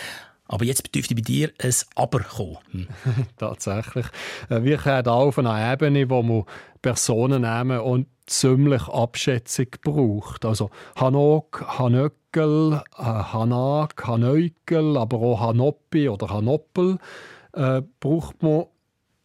Aber 0.48 0.64
jetzt 0.64 0.94
dürfte 0.94 1.14
bei 1.14 1.20
dir 1.20 1.52
ein 1.62 1.74
Aber 1.94 2.20
kommen. 2.20 2.58
Hm. 2.72 2.88
Tatsächlich. 3.36 4.06
Äh, 4.48 4.62
Wir 4.64 4.78
kommen 4.78 5.06
auf 5.06 5.38
einer 5.38 5.72
Ebene, 5.72 6.08
wo 6.10 6.22
man 6.22 6.44
Personennamen 6.82 7.80
und 7.80 8.06
ziemlich 8.26 8.82
Abschätzung 8.88 9.66
braucht. 9.82 10.44
Also 10.44 10.70
Hanok, 10.96 11.78
Hanöckel, 11.78 12.82
äh, 12.98 13.02
Hanak, 13.02 14.06
Hanöikel, 14.06 14.96
aber 14.96 15.18
auch 15.18 15.40
Hanoppi 15.40 16.08
oder 16.08 16.28
Hanoppel 16.30 16.98
äh, 17.52 17.82
braucht 18.00 18.42
man 18.42 18.64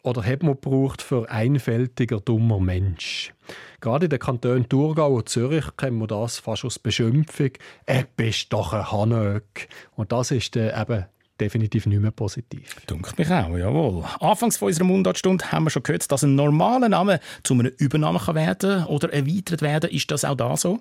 oder 0.02 0.22
hat 0.22 0.42
man 0.42 0.52
gebraucht 0.52 1.00
für 1.00 1.30
einfältiger, 1.30 2.20
dummer 2.20 2.60
Mensch. 2.60 3.32
Gerade 3.80 4.04
in 4.06 4.10
den 4.10 4.18
Kantonen 4.18 4.68
Thurgau 4.68 5.14
und 5.14 5.30
Zürich 5.30 5.64
kennt 5.78 5.96
man 5.96 6.08
das 6.08 6.38
fast 6.38 6.64
als 6.64 6.78
Beschimpfung. 6.78 7.50
«Äh, 7.86 8.04
bist 8.14 8.52
doch 8.52 8.74
ein 8.74 8.90
Hanök!» 8.92 9.68
Und 9.96 10.12
das 10.12 10.30
ist 10.30 10.56
eben 10.56 11.06
definitiv 11.40 11.86
nicht 11.86 12.00
mehr 12.00 12.10
positiv. 12.10 12.76
Dunkt 12.86 13.18
mich 13.18 13.30
auch, 13.30 13.56
jawohl. 13.56 14.04
Anfangs 14.20 14.56
von 14.56 14.68
unserer 14.68 14.84
Mundartstunde 14.84 15.50
haben 15.50 15.64
wir 15.64 15.70
schon 15.70 15.82
gehört, 15.82 16.10
dass 16.10 16.22
ein 16.22 16.34
normaler 16.34 16.88
Name 16.88 17.20
zu 17.42 17.54
einem 17.54 17.72
Übernamen 17.78 18.20
kann 18.20 18.34
werden 18.34 18.84
oder 18.86 19.12
erweitert 19.12 19.62
werden. 19.62 19.90
Ist 19.90 20.10
das 20.10 20.24
auch 20.24 20.36
da 20.36 20.56
so? 20.56 20.80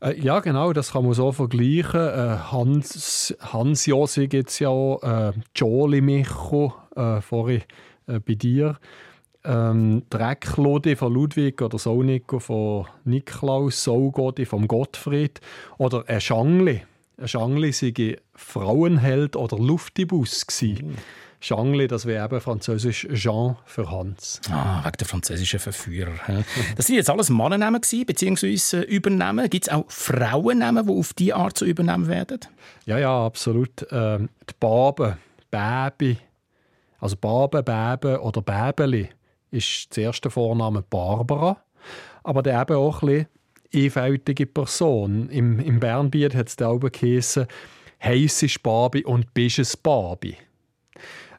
Äh, 0.00 0.20
ja, 0.20 0.40
genau, 0.40 0.72
das 0.72 0.92
kann 0.92 1.04
man 1.04 1.14
so 1.14 1.32
vergleichen. 1.32 2.00
Äh, 2.00 2.38
Hans, 2.50 3.34
Hans 3.40 3.86
Josi 3.86 4.28
gibt 4.28 4.50
es 4.50 4.58
ja 4.58 4.68
auch, 4.68 5.02
äh, 5.02 5.32
Joli 5.56 6.00
Micho, 6.00 6.74
äh, 6.94 7.20
vorhin 7.20 7.62
äh, 8.06 8.20
bei 8.20 8.34
dir. 8.34 8.78
Ähm, 9.46 10.04
Drecklodi 10.08 10.96
von 10.96 11.12
Ludwig 11.12 11.60
oder 11.60 11.78
Soniko 11.78 12.38
von 12.38 12.86
Niklaus, 13.04 13.84
Saugodi 13.84 14.46
von 14.46 14.66
Gottfried 14.66 15.40
oder 15.76 16.04
ein 16.06 16.20
Schangli. 16.20 16.82
Schangli 17.24 17.72
sei 17.72 18.18
Frauenheld 18.34 19.36
oder 19.36 19.58
Luftibus 19.58 20.46
gsi. 20.46 20.78
Schangli, 21.40 21.86
das 21.86 22.06
wäre 22.06 22.24
eben 22.24 22.40
französisch 22.40 23.06
Jean 23.12 23.56
für 23.66 23.90
Hans. 23.90 24.40
Ah, 24.50 24.82
wegen 24.82 24.96
der 24.98 25.06
französischen 25.06 25.60
Verführer. 25.60 26.14
Das 26.76 26.86
sind 26.86 26.96
jetzt 26.96 27.10
alles 27.10 27.28
Mannennamen 27.28 27.82
gewesen, 27.82 28.06
beziehungsweise 28.06 28.80
Übernamen. 28.80 29.50
Gibt 29.50 29.66
es 29.66 29.72
auch 29.72 29.84
Frauennamen, 29.88 30.86
die 30.86 30.92
auf 30.92 31.12
diese 31.12 31.36
Art 31.36 31.58
zu 31.58 31.66
übernehmen 31.66 32.08
werden? 32.08 32.40
Ja, 32.86 32.98
ja, 32.98 33.26
absolut. 33.26 33.86
Ähm, 33.90 34.30
die 34.48 34.54
Babe, 34.58 35.18
Baby, 35.50 36.16
also 36.98 37.16
Babe, 37.16 37.62
Bäbe 37.62 38.22
oder 38.22 38.40
Bäbeli 38.40 39.10
ist 39.50 39.94
der 39.96 40.04
erste 40.04 40.30
Vorname 40.30 40.82
Barbara, 40.82 41.58
aber 42.22 42.42
der 42.42 42.62
eben 42.62 42.76
auch 42.76 43.02
ein 43.02 43.06
bisschen 43.06 43.26
einfältige 43.74 44.46
Person. 44.46 45.28
Im, 45.28 45.58
im 45.58 45.80
Bernbiet 45.80 46.34
hat 46.34 46.48
es 46.48 46.56
da 46.56 46.70
oben 46.70 46.92
geheissen, 46.92 47.46
«Heiss 48.02 48.42
ist 48.42 48.62
Babi 48.62 49.04
und 49.04 49.32
bist 49.34 49.58
es 49.58 49.76
Babi». 49.76 50.36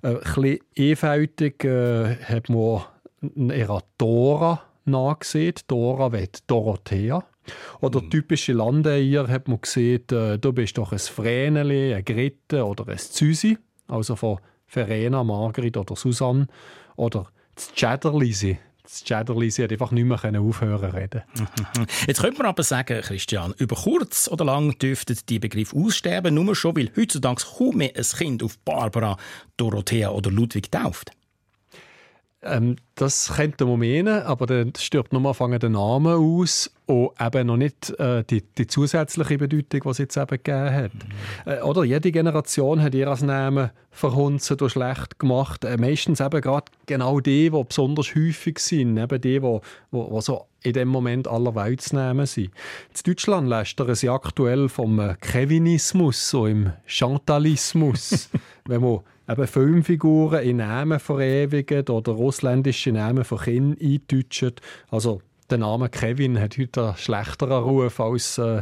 Äh, 0.02 0.08
ein 0.08 0.20
bisschen 0.20 0.60
einfältig 0.78 1.64
äh, 1.64 2.16
hat 2.16 2.50
man 2.50 2.84
ihrer 3.52 3.84
Dora 3.98 4.62
nachgesehen. 4.86 5.56
Dora 5.68 6.12
wird 6.12 6.50
Dorothea. 6.50 7.24
Oder 7.82 8.08
typische 8.10 8.54
Landeier 8.54 9.28
hat 9.28 9.48
man 9.48 9.62
gesehen, 9.62 10.04
äh, 10.12 10.38
du 10.38 10.54
bist 10.54 10.78
doch 10.78 10.92
ein 10.92 11.00
Vreneli, 11.00 11.94
ein 11.94 12.04
Gritte 12.04 12.66
oder 12.66 12.88
ein 12.88 12.98
Züsi. 12.98 13.58
Also 13.88 14.16
von 14.16 14.40
Verena, 14.66 15.24
Margrit 15.24 15.78
oder 15.78 15.96
Susanne. 15.96 16.48
Oder 16.96 17.28
das 17.56 17.72
Tschäderlisi, 17.74 18.58
das 18.86 19.04
Schäderli, 19.06 19.52
sie 19.52 19.64
hat 19.64 19.72
einfach 19.72 19.92
nicht 19.92 20.06
mehr 20.06 20.42
aufhören 20.42 20.92
reden. 20.92 21.24
Jetzt 22.08 22.22
könnte 22.22 22.38
man 22.38 22.48
aber 22.48 22.64
sagen, 22.64 23.02
Christian, 23.02 23.54
über 23.58 23.76
kurz 23.76 24.28
oder 24.28 24.46
lang 24.46 24.78
dürften 24.78 25.18
die 25.28 25.40
Begriff 25.40 25.74
aussterben, 25.74 26.34
nur 26.34 26.56
schon, 26.56 26.76
weil 26.78 26.92
heutzutage 26.96 27.44
kaum 27.58 27.78
mehr 27.78 27.92
ein 27.96 28.04
Kind 28.04 28.44
auf 28.44 28.58
Barbara, 28.60 29.18
Dorothea 29.58 30.10
oder 30.10 30.32
Ludwig 30.32 30.72
tauft. 30.72 31.12
Ähm, 32.42 32.76
das 32.96 33.34
könnte 33.36 33.66
man 33.66 33.80
meinen, 33.80 34.22
aber 34.24 34.46
dann 34.46 34.74
stirbt 34.78 35.12
nochmal 35.12 35.34
fangen 35.34 35.60
der 35.60 35.70
Name 35.70 36.16
aus 36.16 36.72
und 36.88 37.12
eben 37.20 37.48
noch 37.48 37.58
nicht 37.58 37.90
äh, 38.00 38.24
die, 38.24 38.42
die, 38.42 38.68
zusätzliche 38.68 39.38
Bedeutung, 39.38 39.82
die 39.82 39.90
es 39.90 39.98
jetzt 39.98 40.18
eben 40.18 40.28
gegeben 40.30 40.74
hat. 40.74 40.94
Mhm. 40.94 41.52
Äh, 41.52 41.62
oder 41.62 41.84
jede 41.84 42.12
Generation 42.12 42.82
hat 42.82 42.94
ihr 42.94 43.08
als 43.08 43.24
Namen 43.24 43.72
verhunzen 43.90 44.56
oder 44.56 44.70
schlecht 44.70 45.18
gemacht. 45.18 45.66
Äh, 45.66 45.78
meistens 45.78 46.20
eben 46.20 46.42
gerade 46.42 46.66
genau 46.86 47.20
die, 47.20 47.50
die 47.50 47.64
besonders 47.64 48.14
häufig 48.14 48.60
sind, 48.60 48.98
eben 48.98 49.22
die, 49.22 49.40
die, 49.40 49.60
die, 49.92 50.10
die 50.10 50.22
so 50.22 50.46
in 50.62 50.74
dem 50.74 50.88
Moment 50.88 51.28
allerweit 51.28 51.82
zu 51.82 51.96
nehmen 51.96 52.26
sind. 52.26 52.48
In 52.48 53.14
Deutschland 53.14 53.50
lästern 53.50 53.96
sie 53.96 54.10
aktuell 54.10 54.70
vom 54.70 55.00
äh, 55.00 55.16
Kevinismus, 55.22 56.30
so 56.30 56.46
im 56.46 56.72
Chantalismus, 56.86 58.30
wenn 58.66 58.82
man 58.82 59.00
eben 59.28 59.48
Filmfiguren 59.48 60.44
in 60.44 60.58
Namen 60.58 61.00
verewigen 61.00 61.88
oder 61.88 62.12
russländische 62.12 62.92
Namen 62.92 63.24
von 63.24 63.40
Kindern 63.40 63.78
eindeutschen. 63.82 64.54
Also 64.90 65.22
der 65.50 65.58
Name 65.58 65.90
Kevin 65.90 66.40
hat 66.40 66.58
heute 66.58 66.88
einen 66.88 66.98
schlechteren 66.98 67.64
Ruf 67.64 68.00
als 68.00 68.38
äh, 68.38 68.62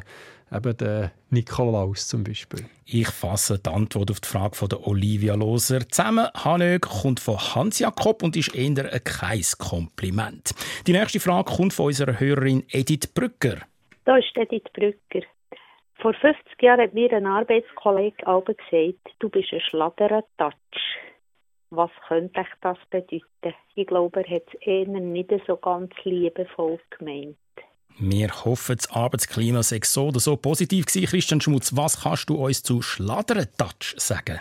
eben 0.51 0.77
der 0.77 1.11
Nikolaus 1.29 2.07
zum 2.07 2.23
Beispiel. 2.23 2.65
Ich 2.85 3.07
fasse 3.07 3.59
die 3.59 3.69
Antwort 3.69 4.11
auf 4.11 4.19
die 4.19 4.27
Frage 4.27 4.55
von 4.55 4.69
der 4.69 4.85
Olivia 4.87 5.35
Loser 5.35 5.87
zusammen. 5.87 6.27
Hanög 6.33 6.81
kommt 6.83 7.19
von 7.19 7.37
Hans 7.37 7.79
Jakob 7.79 8.23
und 8.23 8.35
ist 8.35 8.55
eher 8.55 8.91
ein 8.91 9.03
Kreiskompliment. 9.03 10.53
Die 10.85 10.91
nächste 10.91 11.19
Frage 11.19 11.51
kommt 11.51 11.73
von 11.73 11.87
unserer 11.87 12.19
Hörerin 12.19 12.63
Edith 12.69 13.07
Brücker. 13.13 13.59
Da 14.05 14.17
ist 14.17 14.35
Edith 14.35 14.71
Brücker. 14.73 15.25
Vor 15.95 16.13
50 16.13 16.61
Jahren 16.61 16.81
hat 16.81 16.93
mir 16.93 17.11
ein 17.13 17.25
Arbeitskollege 17.25 18.27
aber 18.27 18.53
gesagt, 18.53 19.15
du 19.19 19.29
bist 19.29 19.53
ein 19.53 19.61
Schladerer-Touch. 19.61 20.53
Was 21.75 21.89
könnte 22.07 22.45
das 22.61 22.77
bedeuten? 22.91 23.23
Ich 23.73 23.87
glaube, 23.87 24.23
er 24.23 24.35
hat 24.35 24.43
es 24.53 24.61
eher 24.61 24.87
nicht 24.87 25.31
so 25.47 25.57
ganz 25.57 25.91
liebevoll 26.03 26.79
gemeint. 26.99 27.35
Wir 27.97 28.29
hoffen, 28.45 28.75
das 28.75 28.91
Arbeitsklima 28.91 29.63
sei 29.63 29.79
so 29.83 30.09
oder 30.09 30.19
so 30.19 30.35
positiv 30.35 30.85
gewesen. 30.85 31.07
Christian 31.07 31.41
Schmutz, 31.41 31.75
was 31.75 32.01
kannst 32.01 32.29
du 32.29 32.35
uns 32.35 32.61
zu 32.61 32.83
Schladdern-Touch 32.83 33.95
sagen? 33.97 34.39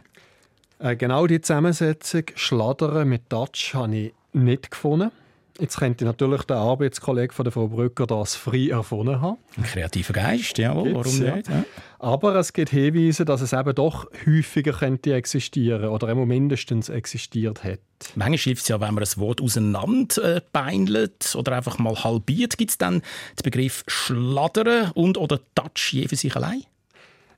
Äh, 0.78 0.96
genau 0.96 1.26
die 1.26 1.40
Zusammensetzung 1.40 2.24
Schladdern 2.34 3.08
mit 3.08 3.30
Touch 3.30 3.72
habe 3.72 3.96
ich 3.96 4.14
nicht 4.34 4.70
gefunden. 4.70 5.10
Jetzt 5.58 5.78
könnte 5.78 6.04
natürlich 6.04 6.42
der 6.44 6.56
Arbeitskollege 6.56 7.34
von 7.34 7.44
der 7.44 7.52
Frau 7.52 7.68
Brücker 7.68 8.06
das 8.06 8.34
frei 8.34 8.68
erfunden 8.70 9.20
haben. 9.20 9.36
Ein 9.56 9.64
kreativer 9.64 10.14
Geist, 10.14 10.56
jawohl, 10.56 10.94
warum 10.94 11.22
ja. 11.22 11.36
nicht? 11.36 11.48
Ja. 11.48 11.64
Aber 11.98 12.34
es 12.36 12.52
gibt 12.52 12.70
Hinweise, 12.70 13.24
dass 13.24 13.42
es 13.42 13.52
eben 13.52 13.74
doch 13.74 14.06
häufiger 14.26 14.72
könnte 14.72 15.14
existieren 15.14 15.90
oder 15.90 16.08
immer 16.08 16.24
mindestens 16.24 16.88
existiert 16.88 17.64
hat. 17.64 17.80
Manchmal 18.14 18.38
hilft 18.38 18.62
es 18.62 18.68
ja, 18.68 18.80
wenn 18.80 18.94
man 18.94 19.04
ein 19.04 19.20
Wort 19.20 19.42
auseinander 19.42 20.42
beinelt 20.52 21.34
oder 21.36 21.52
einfach 21.52 21.78
mal 21.78 22.02
halbiert. 22.02 22.56
Gibt 22.56 22.70
es 22.70 22.78
dann 22.78 23.00
den 23.00 23.42
Begriff 23.44 23.84
Schladdern 23.86 24.90
und 24.92 25.18
oder 25.18 25.38
Touch 25.54 25.92
je 25.92 26.08
für 26.08 26.16
sich 26.16 26.34
allein? 26.34 26.62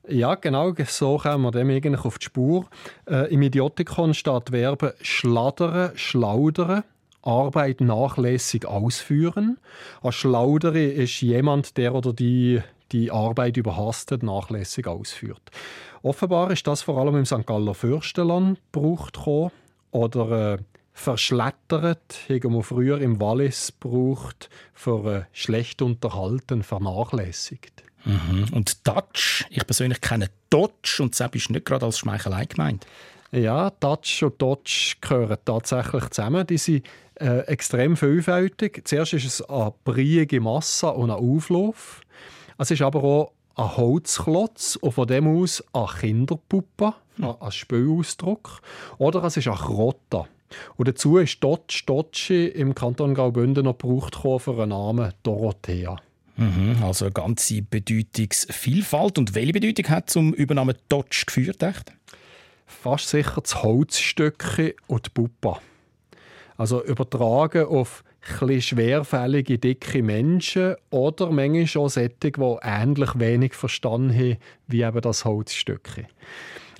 Ja, 0.06 0.34
genau, 0.34 0.72
so 0.86 1.16
kommen 1.16 1.44
wir 1.44 1.50
dem 1.50 1.70
eigentlich 1.70 2.04
auf 2.04 2.18
die 2.18 2.26
Spur. 2.26 2.66
Äh, 3.08 3.32
Im 3.32 3.42
Idiotikon 3.42 4.12
steht 4.14 4.50
Verben 4.50 4.92
schladdern, 5.00 5.92
schlaudern 5.96 6.84
Arbeit 7.26 7.80
nachlässig 7.80 8.66
ausführen. 8.66 9.58
Ein 10.02 10.12
Schlaudere 10.12 10.84
ist 10.84 11.20
jemand, 11.20 11.76
der 11.76 11.94
oder 11.94 12.12
die 12.12 12.62
die 12.92 13.10
Arbeit 13.10 13.56
überhastet, 13.56 14.22
nachlässig 14.22 14.86
ausführt. 14.86 15.50
Offenbar 16.02 16.50
ist 16.50 16.66
das 16.66 16.82
vor 16.82 16.98
allem 16.98 17.16
im 17.16 17.26
St. 17.26 17.46
Galler 17.46 17.74
Fürstenland 17.74 18.60
gebraucht 18.72 19.18
oder 19.90 20.54
äh, 20.54 20.58
verschlettert, 20.92 22.20
haben 22.28 22.54
wir 22.54 22.62
früher 22.62 23.00
im 23.00 23.20
Wallis 23.20 23.72
gebraucht, 23.80 24.48
für 24.72 25.12
äh, 25.12 25.22
schlecht 25.32 25.82
unterhalten, 25.82 26.62
vernachlässigt. 26.62 27.82
Mhm. 28.04 28.46
Und 28.52 28.86
Dutch, 28.86 29.46
ich 29.50 29.66
persönlich 29.66 30.00
kenne 30.00 30.28
Dodge 30.50 30.98
und 31.00 31.18
das 31.18 31.30
ist 31.32 31.50
nicht 31.50 31.64
gerade 31.64 31.86
als 31.86 31.98
Schmeichelei 31.98 32.44
gemeint. 32.44 32.86
Ja, 33.34 33.70
Dutch 33.80 34.22
und 34.22 34.40
Dodge 34.40 34.94
gehören 35.00 35.38
tatsächlich 35.44 36.08
zusammen. 36.10 36.46
Die 36.46 36.56
sind 36.56 36.86
äh, 37.16 37.40
extrem 37.46 37.96
vielfältig. 37.96 38.82
Zuerst 38.84 39.12
ist 39.12 39.24
es 39.24 39.42
eine 39.42 39.72
breiige 39.82 40.40
Masse 40.40 40.92
und 40.92 41.10
ein 41.10 41.16
Auflauf. 41.16 42.02
Es 42.58 42.70
ist 42.70 42.82
aber 42.82 43.02
auch 43.02 43.32
ein 43.56 43.76
Holzklotz 43.76 44.76
und 44.76 44.92
von 44.92 45.08
dem 45.08 45.26
aus 45.26 45.64
eine 45.72 45.86
Kinderpuppe, 45.98 46.94
hm. 47.16 47.34
ein 47.40 47.52
Spielausdruck. 47.52 48.60
Oder 48.98 49.24
es 49.24 49.36
ist 49.36 49.48
ein 49.48 49.56
Krotta. 49.56 50.28
Und 50.76 50.86
dazu 50.86 51.18
ist 51.18 51.42
Dotsch 51.42 51.84
Dotschi 51.86 52.46
im 52.46 52.72
Kanton 52.72 53.14
Graubünden 53.14 53.64
noch 53.64 53.76
gebraucht 53.78 54.14
für 54.14 54.52
einen 54.52 54.68
Namen 54.68 55.12
Dorothea. 55.24 55.96
Mhm, 56.36 56.76
also 56.82 57.06
eine 57.06 57.12
ganze 57.12 57.62
Bedeutungsvielfalt. 57.62 59.18
Und 59.18 59.34
welche 59.34 59.52
Bedeutung 59.52 59.88
hat 59.88 60.10
zum 60.10 60.32
Übernamen 60.32 60.76
Dotsch 60.88 61.26
geführt? 61.26 61.62
Echt? 61.64 61.92
Fast 62.66 63.08
sicher 63.08 63.40
das 63.40 63.62
Holzstückchen 63.62 64.72
und 64.86 65.06
die 65.06 65.10
Puppe. 65.10 65.56
Also 66.56 66.84
übertragen 66.84 67.66
auf 67.66 68.04
etwas 68.20 68.64
schwerfällige, 68.64 69.58
dicke 69.58 70.02
Menschen 70.02 70.76
oder 70.90 71.30
manchmal 71.30 71.84
auch 71.84 71.88
solche, 71.90 72.10
die 72.20 72.56
ähnlich 72.62 73.18
wenig 73.18 73.54
Verstand 73.54 74.12
haben 74.12 74.36
wie 74.66 74.82
eben 74.82 75.00
das 75.00 75.24
Holzstückchen. 75.24 76.06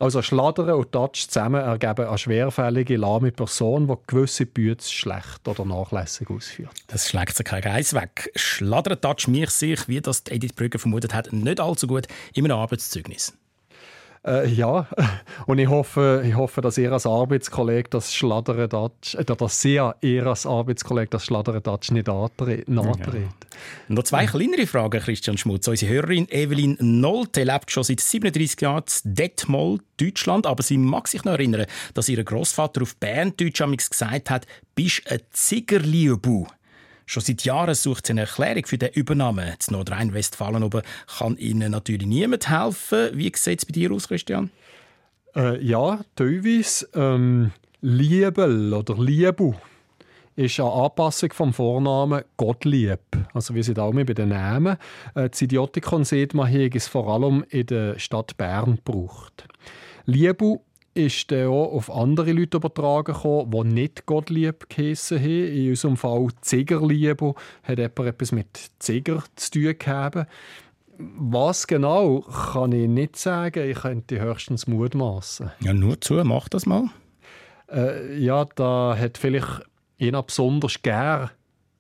Also 0.01 0.23
Schladdern 0.23 0.71
und 0.71 0.91
Touch 0.91 1.29
zusammen 1.29 1.63
ergeben 1.63 2.07
eine 2.07 2.19
schwerfällige, 2.19 2.97
lahme 2.97 3.31
Person, 3.31 3.87
die 3.87 3.95
gewisse 4.07 4.45
Bütze 4.45 4.91
schlecht 4.93 5.47
oder 5.47 5.65
nachlässig 5.65 6.29
ausführt. 6.31 6.73
Das 6.89 7.09
schlägt 7.09 7.37
sich 7.37 7.47
kein 7.47 7.63
Geist 7.63 7.95
weg. 7.95 8.31
Schladdern 8.35 9.01
Touch 9.01 9.29
mich 9.29 9.51
sich, 9.51 9.89
wie 9.89 10.01
das 10.01 10.25
Edith 10.29 10.55
Brügger 10.55 10.79
vermutet 10.79 11.15
hat, 11.15 11.33
nicht 11.33 11.61
allzu 11.61 11.87
gut 11.87 12.09
in 12.33 12.45
einem 12.45 12.59
Arbeitszeugnis. 12.59 13.35
Äh, 14.27 14.49
ja, 14.49 14.87
und 15.47 15.59
ich 15.59 15.69
hoffe, 15.69 16.23
ich 16.27 16.35
hoffe, 16.35 16.63
dass 16.63 16.79
ihr 16.79 16.91
als 16.93 17.05
Arbeitskollege 17.05 17.91
das 17.91 18.15
Schladdern-Datsch, 18.15 19.17
äh, 19.17 19.25
dass 19.25 19.61
Sie 19.61 19.81
ihr 20.01 20.27
als 20.27 20.47
Arbeitskollege 20.47 21.09
das 21.11 21.27
Schladdern-Datsch 21.27 21.91
nicht 21.91 22.09
nachtritt. 22.09 22.67
Ja. 22.69 23.29
Noch 23.89 24.05
zwei 24.05 24.25
kleinere 24.27 24.67
Fragen, 24.67 25.01
Christian 25.01 25.37
Schmutz. 25.37 25.69
Unsere 25.69 25.93
Hörerin 25.93 26.27
Evelyn 26.31 26.77
Nolte 26.81 27.45
lebt 27.45 27.71
schon 27.71 27.85
seit 27.85 28.01
37 28.01 28.61
Jahren 28.63 28.85
in 29.05 29.15
Detmold, 29.15 29.83
Deutschland, 29.99 30.47
aber 30.47 30.63
sie 30.63 30.79
mag 30.79 31.07
sich 31.07 31.25
noch 31.25 31.33
erinnern, 31.33 31.67
dass 31.93 32.09
ihr 32.09 32.25
Großvater 32.25 32.83
auf 32.83 32.97
Berndeutsch 32.97 33.63
gesagt 33.63 34.31
hat, 34.31 34.47
«Bist 34.75 35.03
ein 35.11 35.21
Zigerliebu». 35.31 36.47
Schon 37.07 37.23
seit 37.23 37.45
Jahren 37.45 37.75
sucht 37.75 38.07
sie 38.07 38.13
eine 38.13 38.23
Erklärung 38.23 38.67
für 38.67 38.79
die 38.79 38.91
Übernahme. 38.95 39.57
In 39.69 39.73
Nordrhein-Westfalen 39.73 40.63
oben 40.63 40.83
kann 41.19 41.37
Ihnen 41.37 41.73
natürlich 41.73 42.07
niemand 42.07 42.49
helfen. 42.49 43.11
Wie 43.15 43.33
sieht 43.35 43.61
es 43.61 43.67
bei 43.67 43.73
dir 43.73 43.93
aus, 43.93 44.09
Christian? 44.09 44.51
Äh, 45.37 45.63
ja, 45.63 46.01
teilweise. 46.17 46.89
Ähm, 46.95 47.53
Liebel 47.81 48.73
oder 48.73 48.97
Liebu 48.97 49.53
ist 50.37 50.59
eine 50.59 50.73
Anpassung 50.73 51.33
vom 51.33 51.53
Vornamen 51.53 52.23
Gottlieb. 52.37 53.01
Also 53.35 53.55
wir 53.55 53.63
sind 53.63 53.79
auch 53.79 53.93
mit 53.93 54.07
bei 54.07 54.15
den 54.15 54.31
Namen. 54.31 54.79
Äh, 55.15 55.29
das 55.29 55.43
Idiotikon 55.43 56.05
sieht 56.05 56.35
man 56.35 56.49
hier, 56.49 56.75
es 56.75 56.89
vor 56.89 57.09
allem 57.09 57.45
in 57.51 57.67
der 57.67 57.99
Stadt 57.99 58.37
Bern 58.37 58.77
gebraucht. 58.77 59.47
Liebu 60.07 60.61
ist 60.95 61.31
dann 61.31 61.49
auch 61.49 61.73
auf 61.73 61.91
andere 61.91 62.33
Leute 62.33 62.57
übertragen 62.57 63.13
gekommen, 63.13 63.51
die 63.51 63.75
nicht 63.75 64.07
Gottlieb 64.07 64.69
geheissen 64.69 65.19
haben. 65.19 65.53
In 65.53 65.71
unserem 65.71 65.97
Fall 65.97 66.29
Zigerliebe 66.41 67.35
hat 67.65 67.79
etwas 67.79 68.33
mit 68.33 68.71
Ziger 68.79 69.23
zu 69.35 69.51
tun 69.51 69.79
gehabt. 69.79 70.29
Was 70.97 71.67
genau, 71.67 72.21
kann 72.21 72.73
ich 72.73 72.89
nicht 72.89 73.17
sagen. 73.17 73.69
Ich 73.69 73.79
könnte 73.79 74.21
höchstens 74.21 74.69
mutmaßen. 74.69 75.51
Ja, 75.61 75.73
nur 75.73 76.01
zu, 76.01 76.15
mach 76.25 76.49
das 76.49 76.67
mal. 76.67 76.89
Äh, 77.69 78.17
ja, 78.19 78.45
da 78.55 78.97
hat 78.97 79.19
vielleicht 79.19 79.63
einer 80.01 80.23
besonders 80.23 80.81
gern 80.83 81.31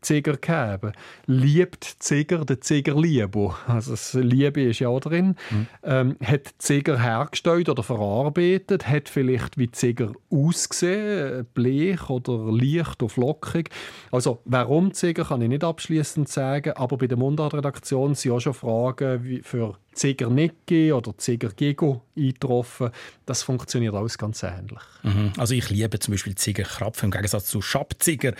Ziger 0.04 0.36
gegeben. 0.36 0.92
Liebt 1.26 1.84
Ziger 1.98 2.44
den 2.44 2.60
Ziger 2.62 3.00
Liebo. 3.00 3.54
Also 3.66 3.92
das 3.92 4.14
Liebe 4.14 4.62
ist 4.62 4.80
ja 4.80 4.88
auch 4.88 5.00
drin. 5.00 5.36
Mhm. 5.50 5.66
Ähm, 5.82 6.16
hat 6.22 6.54
Ziger 6.58 7.00
hergestellt 7.00 7.68
oder 7.68 7.82
verarbeitet, 7.82 8.86
hat 8.86 9.08
vielleicht 9.08 9.58
wie 9.58 9.70
Ziger 9.70 10.12
ausgesehen, 10.30 11.46
bleich 11.54 12.08
oder 12.10 12.52
leicht 12.52 13.02
oder 13.02 13.08
flockig. 13.08 13.70
Also 14.10 14.40
warum 14.44 14.92
Ziger 14.92 15.24
kann 15.24 15.42
ich 15.42 15.48
nicht 15.48 15.64
abschließend 15.64 16.28
sagen, 16.28 16.72
aber 16.74 16.96
bei 16.96 17.06
der 17.06 17.16
Mundartredaktion 17.16 18.14
sind 18.14 18.32
auch 18.32 18.40
schon 18.40 18.54
Fragen 18.54 19.24
wie 19.24 19.42
für 19.42 19.76
Ziger 19.94 20.28
Nicki 20.28 20.92
oder 20.92 21.16
Ziger 21.16 21.50
Gigo 21.50 22.02
eingetroffen. 22.16 22.90
Das 23.26 23.42
funktioniert 23.42 23.94
alles 23.94 24.18
ganz 24.18 24.42
ähnlich. 24.42 24.80
Mhm. 25.02 25.32
Also 25.38 25.54
ich 25.54 25.70
liebe 25.70 25.98
zum 25.98 26.12
Beispiel 26.12 26.34
Ziger 26.34 26.64
Krapfen 26.64 27.06
im 27.06 27.10
Gegensatz 27.10 27.46
zu 27.46 27.62
Schabziger. 27.62 28.34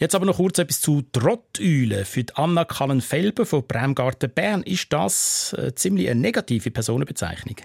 Jetzt 0.00 0.14
aber 0.14 0.24
noch 0.24 0.38
kurz 0.38 0.58
etwas 0.58 0.80
zu 0.80 1.02
Trotteulen. 1.12 2.06
Für 2.06 2.24
die 2.24 2.34
Anna 2.34 2.64
Kallenfelber 2.64 3.44
von 3.44 3.66
Bremgarten 3.66 4.30
Bern 4.30 4.62
ist 4.62 4.90
das 4.94 5.54
äh, 5.58 5.74
ziemlich 5.74 6.08
eine 6.08 6.18
negative 6.18 6.70
Personenbezeichnung. 6.70 7.56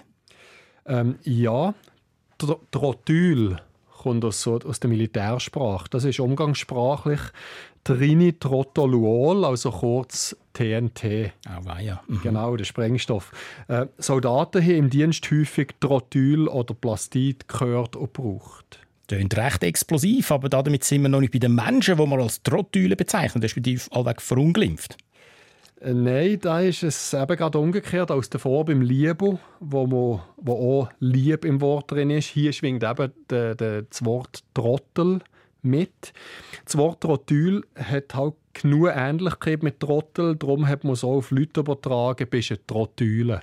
Ähm, 0.84 1.18
ja, 1.22 1.72
Tr 2.36 2.60
Trotül 2.70 3.56
kommt 4.02 4.22
aus, 4.22 4.46
aus 4.46 4.80
der 4.80 4.90
Militärsprache. 4.90 5.88
Das 5.88 6.04
ist 6.04 6.20
umgangssprachlich 6.20 7.20
Trinitrotoluol, 7.84 9.46
also 9.46 9.70
kurz 9.70 10.36
TNT. 10.52 11.32
Ah, 11.48 11.60
oh, 11.64 11.80
ja. 11.80 12.02
Mhm. 12.06 12.20
Genau, 12.20 12.54
der 12.54 12.64
Sprengstoff. 12.64 13.32
Äh, 13.68 13.86
Soldaten 13.96 14.60
haben 14.62 14.76
im 14.76 14.90
Dienst 14.90 15.24
häufig 15.30 15.68
Trotyl 15.80 16.48
oder 16.48 16.74
Plastid 16.74 17.48
gehört 17.48 17.96
und 17.96 18.12
gebraucht. 18.12 18.85
Klingt 19.08 19.36
recht 19.36 19.62
explosiv, 19.62 20.32
aber 20.32 20.48
damit 20.48 20.82
sind 20.82 21.02
wir 21.02 21.08
noch 21.08 21.20
nicht 21.20 21.32
bei 21.32 21.38
den 21.38 21.54
Menschen, 21.54 21.96
die 21.96 22.06
man 22.06 22.20
als 22.20 22.42
Trottüle 22.42 22.96
bezeichnen, 22.96 23.42
respektive 23.42 23.82
allweg 23.92 24.20
verunglimpft. 24.20 24.96
Äh, 25.80 25.94
nein, 25.94 26.38
da 26.40 26.60
ist 26.60 26.82
es 26.82 27.14
eben 27.14 27.36
gerade 27.36 27.58
umgekehrt 27.58 28.10
als 28.10 28.30
davor 28.30 28.64
beim 28.64 28.80
Liebe, 28.80 29.38
wo, 29.60 29.86
man, 29.86 30.22
wo 30.36 30.52
auch 30.52 30.90
Lieb 30.98 31.44
im 31.44 31.60
Wort 31.60 31.92
drin 31.92 32.10
ist. 32.10 32.28
Hier 32.28 32.52
schwingt 32.52 32.82
eben 32.82 33.12
de, 33.30 33.54
de, 33.54 33.84
das 33.88 34.04
Wort 34.04 34.42
Trottel 34.54 35.20
mit. 35.62 36.12
Das 36.64 36.76
Wort 36.76 37.02
Trottyl 37.02 37.62
hat 37.76 38.14
halt 38.14 38.34
genug 38.54 38.90
Ähnlichkeit 38.94 39.62
mit 39.62 39.80
Trottel, 39.80 40.36
darum 40.36 40.66
hat 40.66 40.84
man 40.84 40.94
so 40.94 41.12
auf 41.12 41.30
Leute 41.30 41.60
übertragen, 41.60 42.26
bist 42.28 42.52
ein 42.52 42.58
Trottyle. 42.66 43.42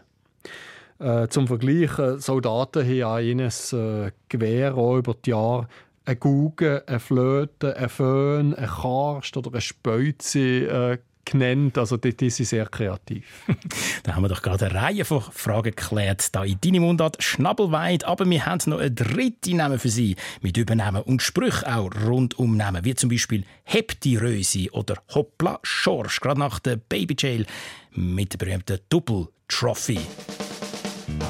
Äh, 0.99 1.27
zum 1.27 1.47
Vergleich, 1.47 1.91
Soldaten 2.17 2.84
haben 2.84 3.03
an 3.03 3.23
ihnen 3.23 3.49
äh, 3.49 4.12
Gewehr 4.29 4.75
auch 4.75 4.97
über 4.97 5.15
die 5.15 5.32
Jahre 5.32 5.67
eine 6.06 6.15
Gugge, 6.17 6.84
eine 6.88 6.99
Flöte, 6.99 7.77
ein 7.77 7.89
Föhn, 7.89 8.53
ein 8.53 8.67
Karst 8.67 9.38
oder 9.38 9.51
eine 9.51 9.62
Speuze 9.62 10.39
äh, 10.39 10.97
genannt. 11.25 11.77
Also 11.77 11.97
die, 11.97 12.15
die 12.15 12.29
sind 12.29 12.45
sehr 12.45 12.65
kreativ. 12.65 13.45
da 14.03 14.15
haben 14.15 14.23
wir 14.23 14.29
doch 14.29 14.41
gerade 14.41 14.65
eine 14.67 14.82
Reihe 14.82 15.06
von 15.06 15.21
Fragen 15.21 15.71
geklärt. 15.71 16.36
Da 16.36 16.43
in 16.43 16.60
deinem 16.62 16.84
Mundart 16.84 17.21
schnabelweit. 17.21 18.03
Aber 18.03 18.29
wir 18.29 18.45
haben 18.45 18.60
noch 18.65 18.79
eine 18.79 18.91
dritte 18.91 19.56
Namen 19.56 19.79
für 19.79 19.89
Sie. 19.89 20.15
Mit 20.41 20.58
Übernamen 20.58 21.01
und 21.01 21.21
Sprüchen 21.21 21.65
auch 21.65 21.89
rund 22.06 22.38
um 22.38 22.58
Namen. 22.58 22.84
Wie 22.84 22.95
zum 22.95 23.10
Beispiel 23.10 23.45
Hepti 23.63 24.17
Rösi 24.17 24.69
oder 24.71 24.95
Hoppla 25.13 25.60
Schorsch. 25.63 26.19
Gerade 26.19 26.39
nach 26.39 26.60
der 26.60 26.75
Baby 26.75 27.15
Jail 27.17 27.45
mit 27.91 28.34
der 28.34 28.38
berühmten 28.39 28.79
Double 28.89 29.27
Trophy. 29.47 29.99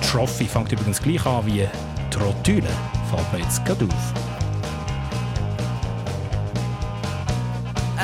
Trophy 0.01 0.45
fängt 0.45 0.71
übrigens 0.71 1.01
gleich 1.01 1.25
an 1.25 1.45
wie 1.45 1.67
Trottüle. 2.09 2.69
Fällt 3.09 3.33
mir 3.33 3.39
jetzt 3.39 3.63
gerade 3.65 3.85
auf. 3.85 4.13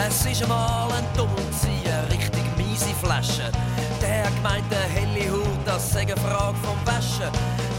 Es 0.07 0.25
ist 0.25 0.43
einmal 0.43 0.91
ein 0.91 1.05
eine 1.15 2.09
richtig 2.09 2.43
miese 2.57 2.93
Flasche. 3.01 3.51
Der 4.01 4.23
gemeint, 4.31 4.63
der 4.71 4.79
helle 4.79 5.31
Haut, 5.31 5.59
das 5.65 5.91
sei 5.91 6.05
Frage 6.07 6.57
vom 6.63 6.77
Waschen. 6.85 7.31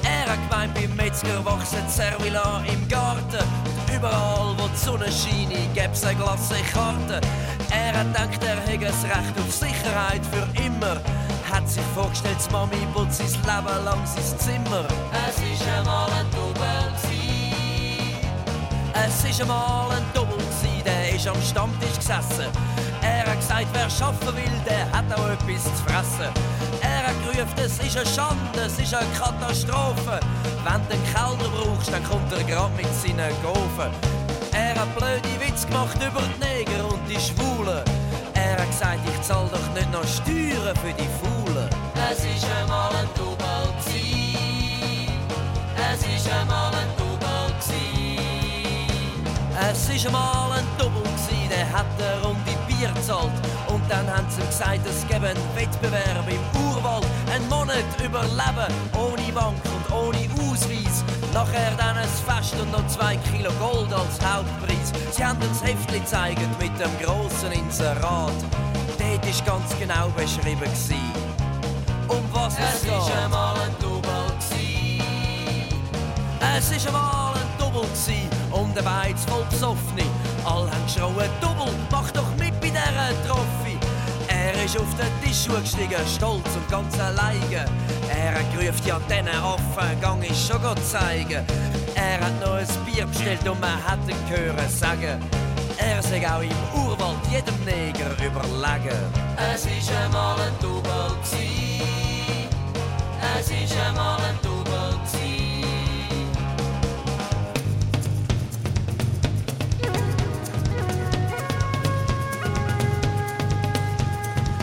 Er 0.02 0.36
gemeint, 0.36 0.74
beim 0.74 0.94
Metzger 0.96 1.44
wachsen 1.44 1.88
Servila 1.88 2.62
im 2.72 2.86
Garten. 2.88 3.44
Überall, 3.94 4.54
wo 4.58 4.68
die 4.68 4.76
Sonne 4.76 5.06
scheint, 5.06 5.74
gäb's 5.74 6.04
eine 6.04 6.16
glasse 6.16 6.56
Karte. 6.72 7.20
Er 7.70 7.98
hat 7.98 8.12
gedacht, 8.12 8.44
er 8.44 8.60
hätte 8.70 8.86
das 8.86 9.04
Recht 9.04 9.38
auf 9.38 9.52
Sicherheit 9.52 10.20
für 10.26 10.62
immer. 10.62 11.00
Hat 11.50 11.68
sich 11.68 11.82
vorgestellt, 11.94 12.36
die 12.46 12.52
Mami 12.52 12.86
putzt 12.94 13.18
sein 13.18 13.28
Leben 13.28 13.84
lang 13.84 14.06
sein 14.06 14.38
Zimmer. 14.38 14.84
Es 15.28 15.36
ist 15.36 15.68
einmal 15.68 16.10
ein 16.12 16.26
Double 16.30 16.92
Es 18.94 19.24
ist 19.24 19.40
einmal 19.40 19.90
ein 19.90 20.04
Double 20.14 20.38
der 20.84 21.14
ist 21.14 21.26
am 21.26 21.40
Stammtisch 21.42 21.96
gesessen. 21.96 22.50
Er 23.02 23.26
hat 23.26 23.40
gesagt, 23.40 23.66
wer 23.72 23.90
schaffen 23.90 24.34
will, 24.36 24.60
der 24.66 24.90
hat 24.92 25.04
auch 25.12 25.28
etwas 25.28 25.64
zu 25.64 25.84
fressen. 25.84 26.32
Er 26.80 27.06
hat 27.06 27.16
gerufen, 27.22 27.54
es 27.56 27.78
ist 27.78 27.96
eine 27.96 28.06
Schande, 28.06 28.60
es 28.66 28.78
ist 28.78 28.94
eine 28.94 29.06
Katastrophe. 29.18 30.20
Wenn 30.64 30.80
du 30.88 30.94
einen 30.94 31.04
Kellner 31.12 31.50
brauchst, 31.56 31.92
dann 31.92 32.04
kommt 32.04 32.32
er 32.32 32.44
gerade 32.44 32.74
mit 32.76 32.92
seinen 32.94 33.32
Gofen. 33.42 33.90
Er 34.52 34.74
hat 34.74 34.96
blöde 34.96 35.40
Witze 35.40 35.66
gemacht 35.66 35.96
über 35.96 36.22
die 36.22 36.40
Neger 36.44 36.84
und 36.88 37.00
die 37.08 37.20
Schwulen. 37.20 37.84
Er 38.34 38.58
hat 38.58 38.70
gesagt, 38.70 39.00
ich 39.06 39.22
zahl 39.22 39.48
doch 39.50 39.74
nicht 39.74 39.90
noch 39.92 40.04
Steuern 40.04 40.76
für 40.76 40.92
die 40.92 41.08
Faulen. 41.20 41.29
Es 42.10 42.24
ist 42.24 42.44
einmal 42.60 42.90
ein 42.96 43.08
Double 43.14 43.38
Es 45.92 46.02
ist 46.02 46.32
einmal 46.32 46.72
ein 46.74 46.88
Double 46.98 47.54
Es 49.70 49.88
ist 49.88 50.06
einmal 50.06 50.52
ein 50.52 50.66
Double 50.76 51.10
der 51.50 51.70
hat 51.72 51.86
eine 51.98 52.22
Runde 52.22 52.52
Bier 52.66 52.88
gezahlt. 52.94 53.32
Und 53.68 53.82
dann 53.88 54.06
haben 54.08 54.26
sie 54.30 54.40
gesagt, 54.40 54.80
es 54.88 55.06
gäbe 55.06 55.28
einen 55.28 55.56
Wettbewerb 55.56 56.26
im 56.28 56.60
Urwald. 56.60 57.06
Einen 57.34 57.48
Monat 57.48 57.84
überleben, 58.02 58.74
ohne 58.94 59.32
Bank 59.32 59.60
und 59.64 59.94
ohne 59.94 60.28
Ausweis. 60.40 61.04
Nachher 61.34 61.72
dann 61.76 61.96
ein 61.98 62.08
Fest 62.26 62.54
und 62.60 62.72
noch 62.72 62.86
zwei 62.88 63.16
Kilo 63.30 63.50
Gold 63.58 63.92
als 63.92 64.18
Hauptpreis. 64.24 64.92
Sie 65.12 65.24
haben 65.24 65.40
uns 65.42 65.62
Heftli 65.62 66.00
gezeigt 66.00 66.40
mit 66.60 66.72
dem 66.80 66.90
grossen 67.04 67.52
Inserat. 67.52 68.32
Dort 68.98 69.26
war 69.26 69.58
ganz 69.58 69.78
genau 69.78 70.08
beschrieben. 70.16 70.60
Gewesen, 70.60 71.29
um 72.10 72.24
was 72.32 72.54
es, 72.54 72.82
geht. 72.82 72.92
Es 72.92 73.08
ist 73.08 73.16
einmal 73.16 73.54
ein 73.54 73.74
Double. 73.80 74.20
Es 76.60 76.70
ist 76.72 76.86
einmal 76.86 77.32
ein 77.34 77.58
Double 77.58 77.88
und 78.50 78.76
der 78.76 78.82
Beiz 78.82 79.24
voll 79.26 79.44
besoffene. 79.48 80.02
Alle 80.44 80.70
haben 80.70 80.84
geschrauen, 80.84 81.30
Double, 81.40 81.72
mach 81.90 82.10
doch 82.10 82.28
mit 82.38 82.60
bei 82.60 82.68
dieser 82.68 83.26
Trophy. 83.26 83.78
Er 84.28 84.52
ist 84.62 84.76
auf 84.76 84.94
den 84.96 85.08
Tisch 85.22 85.46
gestiegen, 85.46 86.06
stolz 86.06 86.48
und 86.54 86.68
ganz 86.68 86.98
alleine. 87.00 87.64
Er 88.14 88.34
hat 88.34 88.52
gerufen, 88.52 88.82
ja, 88.84 89.00
diesen 89.08 89.28
Affen 89.28 90.00
gang 90.02 90.22
ich 90.22 90.46
schon 90.46 90.60
zeigen. 90.82 91.46
Er 91.94 92.20
hat 92.20 92.40
noch 92.40 92.56
ein 92.56 92.66
Bier 92.84 93.06
bestellt 93.06 93.48
und 93.48 93.60
man 93.60 93.82
hat 93.82 94.00
ihn 94.06 94.16
hören 94.28 94.68
sagen. 94.68 95.22
Er 95.78 96.02
sei 96.02 96.28
auch 96.28 96.42
im 96.42 96.84
Urwald 96.84 97.18
jedem 97.30 97.64
Neger 97.64 98.10
überlegen. 98.22 98.98
Es 99.54 99.64
ist 99.64 99.90
einmal 100.04 100.36
ein 100.40 100.52
Double 100.60 101.16
Es 103.40 103.46
ist 103.46 103.74
einmal 103.88 104.20
ein 104.20 104.38
Double 104.42 104.60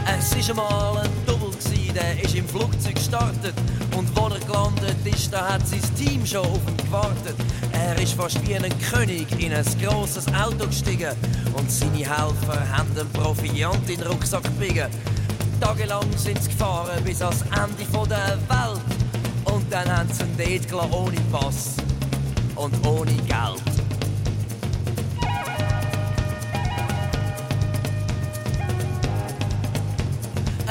Es 0.05 0.47
war 0.47 0.63
einmal 0.63 1.03
ein 1.03 1.09
Double, 1.25 1.49
der 1.95 2.23
ist 2.23 2.35
im 2.35 2.47
Flugzeug 2.47 2.93
gestartet. 2.93 3.55
Und 3.95 4.15
wo 4.15 4.27
er 4.27 4.39
gelandet 4.41 4.95
ist, 5.05 5.33
da 5.33 5.53
hat 5.53 5.67
sein 5.67 5.81
Team 5.95 6.23
schon 6.23 6.45
auf 6.45 6.59
ihn 6.67 6.77
gewartet. 6.77 7.35
Er 7.71 7.99
ist 7.99 8.13
fast 8.13 8.47
wie 8.47 8.55
ein 8.55 8.71
König 8.91 9.27
in 9.39 9.53
ein 9.53 9.65
grosses 9.81 10.27
Auto 10.27 10.67
gestiegen. 10.67 11.15
Und 11.57 11.71
seine 11.71 11.97
Helfer 11.97 12.77
haben 12.77 12.93
den 12.93 13.09
Proviant 13.09 13.89
in 13.89 13.97
den 13.97 14.07
Rucksack 14.07 14.43
gebiegen. 14.43 14.87
Tagelang 15.59 16.05
sind 16.15 16.41
sie 16.41 16.49
gefahren 16.49 17.03
bis 17.03 17.21
ans 17.21 17.41
Ende 17.41 18.07
der 18.07 18.37
Welt. 18.47 18.81
Und 19.45 19.71
dann 19.71 19.89
haben 19.89 20.09
sie 20.11 20.43
ihn 20.43 20.61
dort 20.69 20.93
ohne 20.93 21.17
Pass 21.31 21.75
und 22.55 22.87
ohne 22.87 23.11
Geld. 23.11 23.63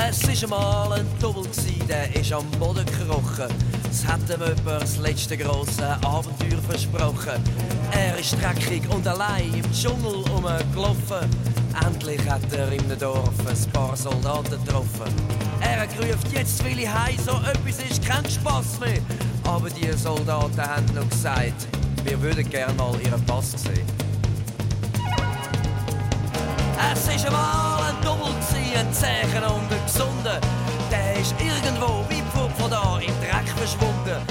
Es 0.09 0.51
war 0.51 0.59
einmal 0.59 1.01
ein 1.01 1.07
Double, 1.21 1.43
der 1.89 2.15
ist 2.15 2.33
am 2.33 2.49
Boden 2.61 2.87
gekrochen. 2.87 3.53
Es 3.91 4.07
hat 4.07 4.21
ihm 4.31 4.41
jemand 4.41 4.83
das 4.83 4.99
letzte 4.99 5.37
grosse 5.37 5.97
Abenteuer 6.05 6.61
versprochen. 6.69 7.43
Er 7.91 8.19
ist 8.19 8.37
dreckig 8.41 8.83
und 8.91 9.07
allein 9.07 9.53
im 9.53 9.73
Dschungel 9.73 10.23
rumgelaufen. 10.31 11.56
Endlich 11.85 12.21
hat 12.29 12.53
er 12.53 12.73
im 12.73 12.99
Dorf 12.99 13.29
ein 13.47 13.73
paar 13.73 13.97
Soldaten 13.97 14.65
getroffen. 14.65 15.13
Er 15.61 15.87
gerufen, 15.87 16.31
jetzt 16.33 16.65
will 16.65 16.79
ich 16.79 16.89
heim, 16.89 17.17
so 17.25 17.33
etwas 17.33 17.91
ist 17.91 18.05
kein 18.05 18.25
Spass 18.31 18.81
mehr. 18.81 19.01
Aber 19.45 19.69
die 19.69 19.93
Soldaten 19.93 20.61
haben 20.61 20.87
noch 20.95 21.09
gesagt, 21.09 21.67
wir 22.05 22.21
würden 22.23 22.49
gerne 22.49 22.73
mal 22.75 22.95
ihren 23.03 23.25
Pass 23.27 23.53
sehen. 23.53 23.87
Es 26.93 27.15
ist 27.15 27.27
einmal 27.27 27.83
ein 27.83 28.03
Double, 28.03 28.35
Zeichen 28.93 29.45
und 29.45 29.73
ein 29.73 29.85
Gesunder. 29.87 30.41
Der 30.91 31.21
ist 31.21 31.35
irgendwo 31.39 32.05
weit 32.09 32.53
von 32.57 32.71
da 32.71 32.99
im 32.99 33.13
Dreck 33.21 33.49
verschwunden. 33.57 34.23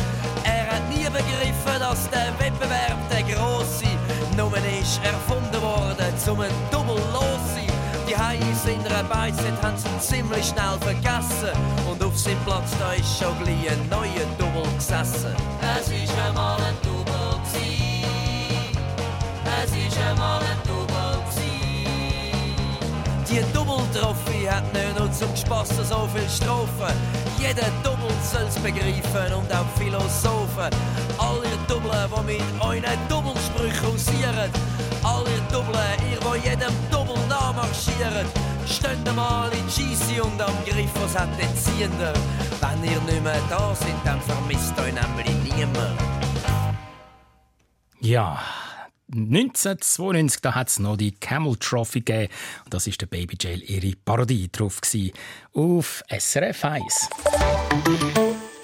Er 0.43 0.67
hat 0.67 0.89
nie 0.89 1.03
begriffen, 1.03 1.79
dass 1.79 2.09
der 2.09 2.33
Wettbewerb 2.39 2.97
der 3.11 3.23
grosse 3.23 3.84
Nummer 4.37 4.57
ist 4.57 4.99
erfunden 5.03 5.61
worden, 5.61 6.17
zum 6.17 6.41
ein 6.41 6.51
Double 6.69 7.01
los 7.13 7.39
sein. 7.53 7.71
Die 8.07 8.17
Haie 8.17 8.37
in 8.37 8.85
einer 8.85 9.03
Beizeit 9.03 9.61
haben 9.61 9.77
sie 9.77 9.99
ziemlich 9.99 10.45
schnell 10.45 10.77
vergessen. 10.81 11.57
Und 11.89 12.03
auf 12.03 12.17
seinem 12.17 12.39
Platz 12.45 12.71
da 12.77 12.91
ist 12.93 13.17
schon 13.17 13.37
gleich 13.43 13.71
ein 13.71 13.89
neuer 13.89 14.27
Double 14.37 14.69
gesessen. 14.75 15.33
Es 15.77 15.87
ist 15.87 16.13
ein 16.27 16.35
zum 25.25 25.35
Spassen 25.35 25.85
so 25.85 26.07
viel 26.13 26.29
Strophen. 26.29 26.95
Jeder 27.39 27.69
Double 27.83 28.13
soll's 28.21 28.55
begreifen 28.59 29.33
und 29.33 29.51
auch 29.51 29.65
Philosophen. 29.77 30.71
All 31.17 31.41
ihr 31.43 31.57
Double, 31.67 31.91
die 31.91 32.33
mit 32.33 32.61
euren 32.61 32.99
Doppelsprüchen 33.09 33.87
hausieren. 33.87 34.51
All 35.03 35.23
ihr 35.23 35.57
ihr, 35.57 36.19
die 36.19 36.49
jedem 36.49 36.73
Double 36.91 37.17
nachmarschieren. 37.27 38.25
Steht 38.67 39.15
mal 39.15 39.49
in 39.51 39.67
GC 39.67 40.23
und 40.23 40.41
am 40.41 40.55
Griff, 40.65 40.89
was 41.01 41.17
hat 41.17 41.29
den 41.39 41.55
Ziehender? 41.55 42.13
Wenn 42.61 42.83
ihr 42.83 43.01
nicht 43.01 43.23
mehr 43.23 43.41
da 43.49 43.73
sind, 43.75 43.99
dann 44.03 44.19
vermisst 44.21 44.73
euch 44.79 44.93
nämlich 44.93 45.55
niemand. 45.55 45.99
Ja, 47.99 48.39
1992 49.13 50.41
da 50.41 50.55
hat 50.55 50.69
es 50.69 50.79
noch 50.79 50.97
die 50.97 51.11
Camel 51.11 51.55
Trophy 51.57 52.01
gegeben. 52.01 52.33
Das 52.69 52.87
ist 52.87 53.01
der 53.01 53.07
Baby 53.07 53.37
Jail 53.39 53.61
ihre 53.63 53.95
Parodie 54.03 54.49
drauf. 54.51 54.81
Auf 55.53 56.03
SRF 56.09 56.65
1. 56.65 57.09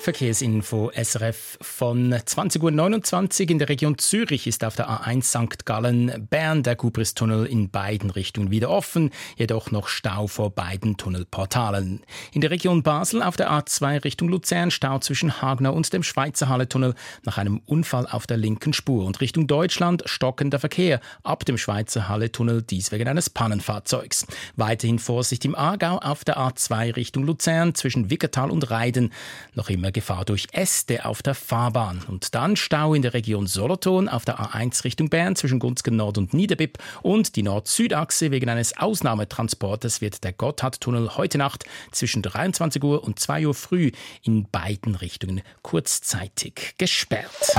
Verkehrsinfo 0.02 0.92
SRF 0.96 1.60
von 1.62 2.12
20.29 2.12 3.44
Uhr 3.44 3.50
in 3.52 3.60
der 3.60 3.70
Region 3.70 4.00
Zürich 4.00 4.48
ist 4.48 4.64
auf 4.64 4.76
der 4.76 4.90
A1 4.90 5.26
St. 5.26 5.64
Gallen 5.64 6.28
Bern 6.28 6.64
der 6.64 6.76
Kubristunnel 6.76 7.46
in 7.46 7.70
beiden 7.70 8.10
Richtungen 8.10 8.50
wieder 8.50 8.72
offen, 8.72 9.12
jedoch 9.38 9.70
noch 9.70 9.88
Stau 9.88 10.26
vor 10.26 10.50
beiden 10.50 10.98
Tunnelportalen. 10.98 12.02
In 12.34 12.42
der 12.42 12.50
Region 12.50 12.82
Basel 12.82 13.22
auf 13.22 13.38
der 13.38 13.52
A2 13.52 14.04
Richtung 14.04 14.30
Luzern 14.30 14.72
Stau 14.72 14.98
zwischen 14.98 15.40
Hagner 15.40 15.72
und 15.72 15.94
dem 15.94 16.02
Schweizer 16.02 16.50
Halletunnel 16.50 16.96
nach 17.24 17.38
einem 17.38 17.62
Unfall 17.68 18.08
auf 18.08 18.26
der 18.26 18.38
linken 18.38 18.74
Spur 18.74 19.06
und 19.06 19.22
Richtung 19.22 19.46
Deutschland 19.46 20.02
stockender 20.08 20.58
Verkehr 20.58 21.00
ab 21.22 21.46
dem 21.46 21.60
Schweizer 21.60 22.10
Halletunnel, 22.10 22.64
dies 22.64 22.92
wegen 22.92 23.08
eines 23.08 23.30
Pannenfahrzeugs. 23.30 24.26
Weiterhin 24.56 24.98
Vorsicht 24.98 25.46
im 25.46 25.54
Aargau 25.54 26.00
auf 26.00 26.24
der 26.24 26.40
A2 26.40 26.96
Richtung 26.96 27.24
Luzern 27.24 27.76
zwischen 27.76 28.10
Wickertal 28.10 28.50
und 28.50 28.72
Reiden. 28.72 29.14
Noch 29.54 29.70
immer 29.70 29.90
Gefahr 29.91 30.25
durch 30.25 30.47
Äste 30.51 31.06
auf 31.06 31.21
der 31.21 31.36
Fahrbahn. 31.36 32.01
Und 32.08 32.34
dann 32.36 32.56
Stau 32.56 32.93
in 32.93 33.01
der 33.01 33.13
Region 33.13 33.47
Solothurn 33.47 34.10
auf 34.10 34.25
der 34.25 34.39
A1 34.39 34.84
Richtung 34.84 35.10
Bern 35.10 35.36
zwischen 35.36 35.60
Gunzgen 35.60 35.95
Nord 35.95 36.17
und 36.17 36.34
Niederbipp 36.34 36.77
und 37.01 37.36
die 37.36 37.43
Nord-Süd-Achse 37.43 38.32
wegen 38.32 38.49
eines 38.49 38.77
Ausnahmetransportes 38.77 40.01
wird 40.01 40.23
der 40.23 40.34
Gotthardtunnel 40.34 41.17
heute 41.17 41.38
Nacht 41.38 41.65
zwischen 41.91 42.21
23 42.21 42.84
Uhr 42.84 43.04
und 43.04 43.19
2 43.19 43.47
Uhr 43.47 43.54
früh 43.54 43.91
in 44.23 44.47
beiden 44.49 44.95
Richtungen 44.95 45.41
kurzzeitig 45.62 46.75
gesperrt. 46.77 47.56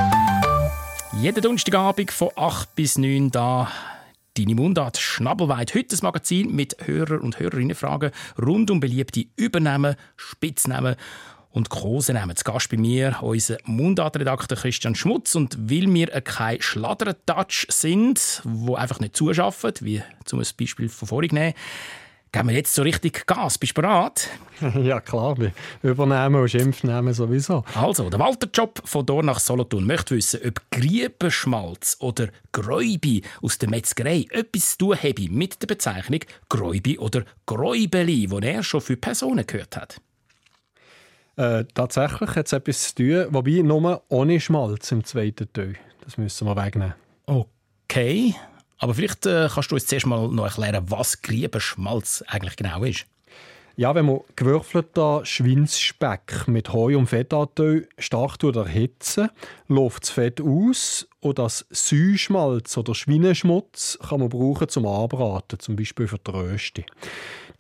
Jeden 1.20 1.42
Donnerstagabend 1.42 2.10
von 2.10 2.30
8 2.36 2.74
bis 2.74 2.96
9 2.96 3.30
da 3.30 3.70
Deine 4.34 4.54
Mundart 4.54 4.96
Schnabelweit. 4.96 5.74
Heute 5.74 5.88
das 5.88 6.00
Magazin 6.00 6.56
mit 6.56 6.74
Hörer- 6.86 7.20
und 7.20 7.38
Hörerinnenfragen 7.38 8.12
rund 8.40 8.70
um 8.70 8.80
beliebte 8.80 9.26
Übernahmen, 9.36 9.94
Spitznamen 10.16 10.96
und 11.52 11.68
Kosenamen. 11.68 12.36
Zu 12.36 12.44
Gast 12.44 12.70
bei 12.70 12.76
mir 12.76 13.16
unser 13.20 13.58
Mundartredakteur 13.64 14.58
Christian 14.58 14.94
Schmutz. 14.94 15.34
Und 15.34 15.56
weil 15.70 15.92
wir 15.92 16.08
kein 16.22 16.60
Schladdern-Touch 16.60 17.66
sind, 17.70 18.40
wo 18.44 18.74
einfach 18.74 19.00
nicht 19.00 19.16
zuschaffen, 19.16 19.72
wie 19.80 20.02
zum 20.24 20.40
Beispiel 20.40 20.88
von 20.88 21.08
vorhin 21.08 21.34
nehmen, 21.34 21.54
geben 22.32 22.48
wir 22.48 22.56
jetzt 22.56 22.74
so 22.74 22.82
richtig 22.82 23.26
Gas. 23.26 23.58
Bist 23.58 23.76
du 23.76 23.82
bereit? 23.82 24.28
Ja, 24.80 25.00
klar. 25.00 25.36
Übernehmen 25.82 26.36
und 26.36 26.48
Schimpfnehmen 26.48 27.12
sowieso. 27.12 27.64
Also, 27.74 28.08
der 28.08 28.20
Walter 28.20 28.48
Job 28.54 28.80
von 28.84 29.04
Dor 29.04 29.24
nach 29.24 29.40
Solothurn 29.40 29.84
möchte 29.84 30.14
wissen, 30.14 30.40
ob 30.46 30.60
Griebenschmalz 30.70 31.96
oder 31.98 32.28
Gräubi 32.52 33.22
aus 33.42 33.58
der 33.58 33.70
Metzgerei 33.70 34.26
etwas 34.30 34.72
zu 34.72 34.78
tun 34.78 34.96
habe 34.96 35.28
mit 35.30 35.60
der 35.60 35.66
Bezeichnung 35.66 36.20
Gräubi 36.48 36.96
oder 36.98 37.24
Gräubeli, 37.44 38.28
die 38.28 38.46
er 38.46 38.62
schon 38.62 38.80
für 38.80 38.96
Personen 38.96 39.44
gehört 39.44 39.76
hat. 39.76 40.00
Äh, 41.36 41.64
tatsächlich 41.74 42.30
hat 42.36 42.46
es 42.46 42.52
etwas 42.52 42.94
zu 42.94 42.94
tun, 42.96 43.26
wobei 43.30 43.62
nur 43.62 44.02
ohne 44.08 44.40
Schmalz 44.40 44.92
im 44.92 45.04
zweiten 45.04 45.50
Teil. 45.52 45.76
Das 46.04 46.18
müssen 46.18 46.46
wir 46.46 46.56
wegnehmen. 46.56 46.94
Okay, 47.26 48.34
aber 48.78 48.94
vielleicht 48.94 49.26
äh, 49.26 49.48
kannst 49.52 49.70
du 49.70 49.76
uns 49.76 49.86
zuerst 49.86 50.06
mal 50.06 50.28
noch 50.28 50.44
erklären, 50.44 50.84
was 50.88 51.22
Griebenschmalz 51.22 52.24
eigentlich 52.26 52.56
genau 52.56 52.82
ist. 52.84 53.06
Ja, 53.76 53.94
wenn 53.94 54.04
man 54.04 54.20
gewürfelten 54.36 55.24
Schweinsspeck 55.24 56.46
mit 56.46 56.74
Heu 56.74 56.98
und 56.98 57.06
Fettanteil 57.06 57.88
stark 57.96 58.36
erhitzen, 58.42 59.30
läuft 59.68 60.02
das 60.02 60.10
Fett 60.10 60.40
aus 60.42 61.08
und 61.20 61.38
das 61.38 61.64
Säuschmalz 61.70 62.76
oder 62.76 62.94
Schweineschmutz 62.94 63.98
kann 64.06 64.20
man 64.20 64.28
brauchen 64.28 64.68
zum 64.68 64.86
Anbraten, 64.86 65.58
zum 65.58 65.76
Beispiel 65.76 66.06
für 66.06 66.18
die 66.18 66.30
Röste. 66.30 66.84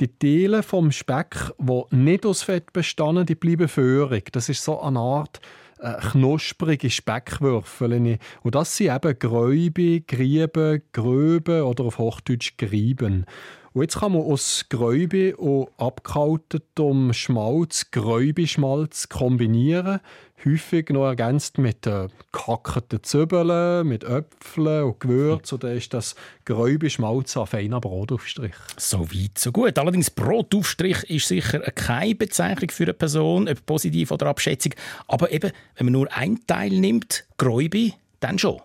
Die 0.00 0.18
Teile 0.18 0.62
vom 0.62 0.90
Speck, 0.90 1.52
die 1.58 1.82
nicht 1.90 2.26
aus 2.26 2.42
Fett 2.42 2.72
bestehen, 2.72 3.26
die 3.26 3.34
bleiben 3.34 3.68
föhrig. 3.68 4.32
Das 4.32 4.48
ist 4.48 4.64
so 4.64 4.80
eine 4.80 4.98
Art 4.98 5.40
äh, 5.78 5.94
knusprige 6.00 6.90
Speckwürfel. 6.90 8.18
Und 8.42 8.54
das 8.54 8.76
sind 8.76 8.94
eben 8.94 9.18
Gräube, 9.18 10.00
Grieben, 10.02 10.82
Gröben 10.92 11.62
oder 11.62 11.84
auf 11.84 11.98
Hochdeutsch 11.98 12.56
Grieben. 12.56 13.26
Und 13.74 13.82
jetzt 13.82 13.98
kann 14.00 14.12
man 14.12 14.22
aus 14.22 14.66
Gräube 14.68 15.34
und 15.36 15.68
abgekaltetem 15.78 17.14
Schmalz 17.14 17.90
Gräubischmalz 17.90 19.08
kombinieren, 19.08 20.00
häufig 20.44 20.90
noch 20.90 21.06
ergänzt 21.06 21.56
mit 21.56 21.86
äh, 21.86 22.08
gehackten 22.32 23.02
Zwiebeln, 23.02 23.86
mit 23.88 24.04
Äpfeln 24.04 24.84
und 24.84 25.00
Gewürz. 25.00 25.52
Und 25.52 25.64
dann 25.64 25.76
ist 25.76 25.94
das 25.94 26.14
Gräubischmalz 26.44 27.34
ein 27.38 27.46
feiner 27.46 27.80
Brotaufstrich. 27.80 28.52
So 28.76 29.10
weit, 29.10 29.38
so 29.38 29.52
gut. 29.52 29.78
Allerdings 29.78 30.10
Brotaufstrich 30.10 31.04
ist 31.08 31.28
sicher 31.28 31.60
keine 31.60 32.14
Bezeichnung 32.14 32.70
für 32.70 32.84
eine 32.84 32.94
Person, 32.94 33.48
ob 33.48 33.64
positiv 33.64 34.10
oder 34.10 34.26
Abschätzung. 34.26 34.74
Aber 35.08 35.32
eben, 35.32 35.50
wenn 35.76 35.86
man 35.86 35.92
nur 35.92 36.12
einen 36.12 36.46
Teil 36.46 36.78
nimmt, 36.78 37.24
Gräubi, 37.38 37.94
dann 38.20 38.38
schon. 38.38 38.60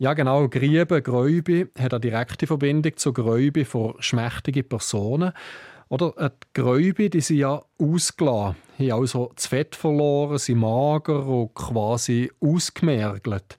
Ja, 0.00 0.14
genau. 0.14 0.48
Griebe, 0.48 1.02
Gräube 1.02 1.70
hat 1.76 1.92
eine 1.92 2.00
direkte 2.00 2.46
Verbindung 2.46 2.96
zu 2.96 3.12
Gräube 3.12 3.64
von 3.64 3.94
schmächtigen 3.98 4.68
Personen. 4.68 5.32
Oder 5.88 6.12
äh, 6.18 6.30
die 6.30 6.60
Gräube, 6.60 7.10
die 7.10 7.20
sind 7.20 7.38
ja 7.38 7.60
ausgelassen, 7.78 8.56
haben 8.78 8.92
also 8.92 9.32
das 9.34 9.46
Fett 9.48 9.74
verloren, 9.74 10.38
sind 10.38 10.58
mager 10.58 11.26
und 11.26 11.54
quasi 11.54 12.30
ausgemergelt. 12.40 13.56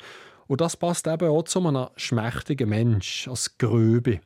Und 0.47 0.61
das 0.61 0.77
passt 0.77 1.07
eben 1.07 1.29
auch 1.29 1.43
zu 1.43 1.59
einem 1.65 1.87
schmächtigen 1.97 2.69
Mensch, 2.69 3.27
als 3.27 3.57
Gröbe. 3.57 4.21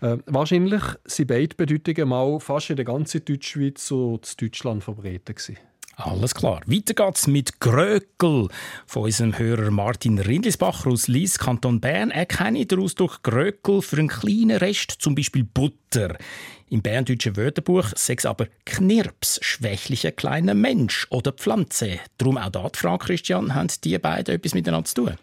Äh, 0.00 0.18
wahrscheinlich 0.26 0.82
sind 1.04 1.28
beide 1.28 1.54
Bedeutungen 1.54 2.08
mal 2.08 2.40
fast 2.40 2.70
in 2.70 2.76
der 2.76 2.84
ganzen 2.84 3.24
Deutschschweiz 3.24 3.88
und 3.92 4.28
in 4.32 4.48
Deutschland 4.48 4.82
verbreitet 4.82 5.36
gewesen. 5.36 5.58
Alles 6.04 6.34
klar. 6.34 6.60
Weiter 6.66 6.94
geht's 6.94 7.28
mit 7.28 7.60
Grökel 7.60 8.48
von 8.86 9.02
unserem 9.04 9.38
Hörer 9.38 9.70
Martin 9.70 10.18
Rindlisbacher 10.18 10.90
aus 10.90 11.06
Lies, 11.06 11.38
Kanton 11.38 11.80
Bern. 11.80 12.10
Er 12.10 12.26
kenne 12.26 12.66
den 12.66 12.80
Ausdruck 12.80 13.22
Grökel 13.22 13.82
für 13.82 13.98
einen 13.98 14.08
kleinen 14.08 14.56
Rest, 14.56 14.96
zum 14.98 15.14
Beispiel 15.14 15.44
Butter. 15.44 16.16
Im 16.68 16.82
berndeutschen 16.82 17.36
Wörterbuch 17.36 17.92
sechs 17.94 18.26
aber 18.26 18.48
Knirps, 18.64 19.38
schwächlicher 19.42 20.10
kleiner 20.10 20.54
Mensch 20.54 21.06
oder 21.10 21.30
Pflanze. 21.30 22.00
Darum 22.18 22.36
auch 22.36 22.70
die 22.70 22.78
Frage, 22.78 23.06
Christian, 23.06 23.54
haben 23.54 23.68
die 23.84 23.96
beiden 23.98 24.34
etwas 24.34 24.54
miteinander 24.54 24.86
zu 24.86 24.94
tun? 24.94 25.14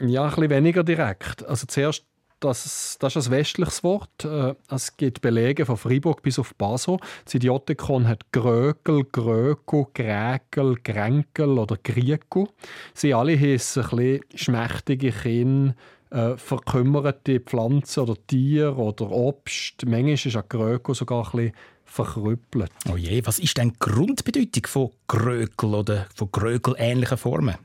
Ja, 0.00 0.24
ein 0.24 0.30
bisschen 0.30 0.50
weniger 0.50 0.84
direkt. 0.84 1.46
Also 1.46 1.66
zuerst 1.66 2.04
das, 2.40 2.96
das 2.98 3.16
ist 3.16 3.26
ein 3.26 3.32
westliches 3.32 3.84
Wort. 3.84 4.24
Äh, 4.24 4.54
es 4.70 4.96
gibt 4.96 5.20
Belege 5.20 5.66
von 5.66 5.76
Freiburg 5.76 6.22
bis 6.22 6.38
auf 6.38 6.54
Basel. 6.56 6.96
Das 7.24 7.34
Idiotikon 7.34 8.08
hat 8.08 8.32
Grökel, 8.32 9.04
Gröko, 9.04 9.90
Gräkel, 9.94 10.76
Gränkel 10.82 11.58
oder 11.58 11.76
Grieku. 11.82 12.46
Sie 12.94 13.14
alle 13.14 13.38
heissen 13.38 13.84
ein 13.84 13.90
bisschen 13.90 14.20
schmächtige 14.34 15.12
Kinder, 15.12 15.74
äh, 16.10 16.36
verkümmerte 16.36 17.40
Pflanzen 17.40 18.00
oder 18.00 18.16
Tiere 18.26 18.74
oder 18.76 19.10
Obst. 19.10 19.84
Manchmal 19.86 20.14
ist 20.14 20.36
ein 20.36 20.42
Gröko 20.48 20.94
sogar 20.94 21.26
ein 21.26 21.30
bisschen 21.30 21.52
verkrüppelt. 21.84 22.70
Oh 22.90 22.96
je, 22.96 23.24
was 23.26 23.38
ist 23.38 23.56
denn 23.58 23.70
die 23.70 23.78
Grundbedeutung 23.78 24.66
von 24.66 24.90
Grökel 25.08 25.74
oder 25.74 26.06
von 26.14 26.30
Grökel-ähnlichen 26.30 27.18
Formen? 27.18 27.56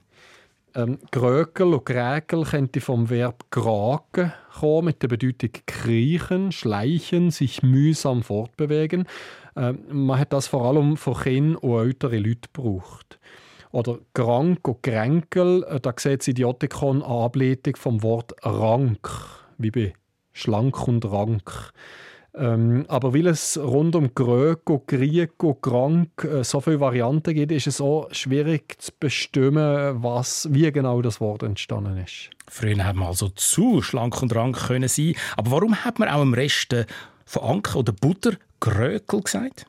Ähm, 0.75 0.99
Grökel 1.09 1.73
und 1.73 1.85
Gräkel 1.85 2.43
könnte 2.43 2.81
vom 2.81 3.09
Verb 3.09 3.45
graken 3.49 4.33
kommen, 4.59 4.85
mit 4.85 5.01
der 5.01 5.07
Bedeutung 5.07 5.51
kriechen, 5.65 6.51
schleichen, 6.51 7.31
sich 7.31 7.63
mühsam 7.63 8.23
fortbewegen. 8.23 9.07
Ähm, 9.55 9.79
man 9.89 10.19
hat 10.19 10.33
das 10.33 10.47
vor 10.47 10.65
allem 10.65 10.97
von 10.97 11.15
Kindern 11.15 11.55
und 11.55 11.79
älteren 11.79 12.23
Leuten 12.23 12.49
gebraucht. 12.53 13.19
Oder 13.71 13.99
Krank 14.13 14.67
und 14.67 14.83
Kränkel, 14.83 15.63
äh, 15.63 15.79
da 15.79 15.93
sieht 15.97 16.19
das 16.19 16.27
Idiotikon 16.27 17.01
eine 17.01 17.23
Ableitung 17.23 17.77
vom 17.77 18.03
Wort 18.03 18.33
rank, 18.43 19.09
wie 19.57 19.71
bei 19.71 19.93
schlank 20.33 20.87
und 20.89 21.05
rank. 21.05 21.71
Ähm, 22.37 22.85
aber 22.89 23.13
weil 23.13 23.27
es 23.27 23.57
rund 23.57 23.95
um 23.95 24.13
Gröko, 24.13 24.83
Grieko, 24.85 25.53
Krank 25.53 26.23
äh, 26.23 26.43
so 26.43 26.59
viele 26.59 26.79
Varianten 26.79 27.33
gibt, 27.33 27.51
ist 27.51 27.67
es 27.67 27.79
auch 27.79 28.09
schwierig 28.11 28.81
zu 28.81 28.91
bestimmen, 28.99 30.03
was, 30.03 30.47
wie 30.51 30.69
genau 30.71 31.01
das 31.01 31.21
Wort 31.21 31.43
entstanden 31.43 31.97
ist. 31.97 32.29
Früher 32.49 32.83
hat 32.83 32.95
man 32.95 33.07
also 33.07 33.29
zu 33.29 33.81
schlank 33.81 34.21
und 34.21 34.35
rank 34.35 34.67
können 34.67 34.89
sein. 34.89 35.15
Aber 35.37 35.51
warum 35.51 35.75
hat 35.85 35.97
man 35.97 36.09
auch 36.09 36.21
im 36.21 36.33
Rest 36.33 36.75
von 37.25 37.43
Anke 37.43 37.77
oder 37.77 37.93
Butter 37.93 38.33
Grökel 38.59 39.21
gesagt? 39.21 39.65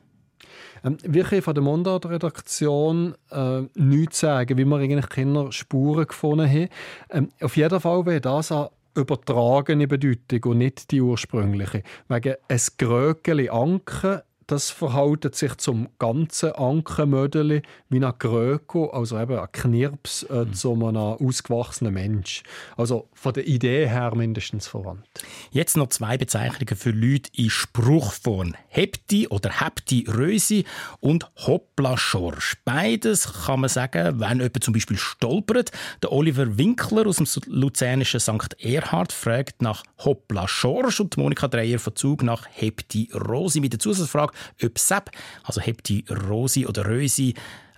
Ähm, 0.83 0.97
wir 1.03 1.23
können 1.23 1.41
von 1.41 1.53
der 1.53 1.63
Mundart-Redaktion 1.63 3.15
äh, 3.31 3.61
nichts 3.75 4.19
sagen, 4.19 4.57
wie 4.57 4.65
wir 4.65 4.77
eigentlich 4.77 5.09
keine 5.09 5.51
Spuren 5.51 6.07
gefunden 6.07 6.49
haben. 6.49 6.69
Ähm, 7.09 7.29
auf 7.41 7.57
jeden 7.57 7.79
Fall 7.79 8.05
wäre 8.05 8.21
das 8.21 8.51
eine 8.51 8.69
übertragene 8.97 9.87
Bedeutung 9.87 10.51
und 10.51 10.57
nicht 10.57 10.91
die 10.91 11.01
ursprüngliche. 11.01 11.83
Wegen 12.09 12.35
ein 12.47 12.59
Grökeli 12.77 13.49
Anken 13.49 14.21
das 14.47 14.69
verhält 14.69 15.35
sich 15.35 15.55
zum 15.57 15.89
ganzen 15.99 16.53
Ankenmödeli 16.53 17.61
wie 17.89 18.03
ein 18.03 18.13
Gröko, 18.17 18.87
also 18.87 19.19
eben 19.19 19.37
ein 19.37 19.51
Knirps 19.51 20.23
äh, 20.23 20.45
mhm. 20.45 20.53
zu 20.53 20.73
einem 20.73 20.95
ausgewachsenen 20.95 21.93
Mensch. 21.93 22.43
Also 22.77 23.09
von 23.13 23.33
der 23.33 23.45
Idee 23.45 23.87
her 23.87 24.15
mindestens 24.15 24.67
verwandt. 24.67 25.05
Jetzt 25.51 25.75
noch 25.75 25.89
zwei 25.89 26.17
Bezeichnungen 26.17 26.77
für 26.77 26.91
Leute 26.91 27.29
in 27.35 27.49
Spruchform. 27.49 28.55
Hepti 28.69 29.27
oder 29.27 29.49
Hepti 29.49 30.05
Rösi 30.07 30.63
und 31.01 31.29
Hoppla 31.45 31.97
Schorsch. 31.97 32.55
Beides 32.63 33.45
kann 33.45 33.59
man 33.59 33.69
sagen, 33.69 34.19
wenn 34.19 34.37
jemand 34.37 34.63
zum 34.63 34.73
Beispiel 34.73 34.97
stolpert. 34.97 35.71
Der 36.01 36.13
Oliver 36.13 36.57
Winkler 36.57 37.05
aus 37.05 37.17
dem 37.17 37.27
luzernischen 37.47 38.21
St. 38.21 38.55
Erhard 38.59 39.11
fragt 39.11 39.61
nach 39.61 39.83
Hoppla 39.97 40.47
Schorsch 40.47 41.01
und 41.01 41.17
Monika 41.17 41.49
Dreyer 41.49 41.79
von 41.79 41.95
Zug 41.95 42.23
nach 42.23 42.47
Hepti 42.49 43.09
Rosi 43.13 43.59
mit 43.59 43.73
der 43.73 43.79
Zusatzfrage, 43.79 44.33
ob 44.63 44.77
Sepp, 44.77 45.11
also 45.43 45.61
ob 45.67 45.83
die 45.83 46.05
Rosi 46.09 46.65
oder 46.65 46.85
Rösi, 46.85 47.33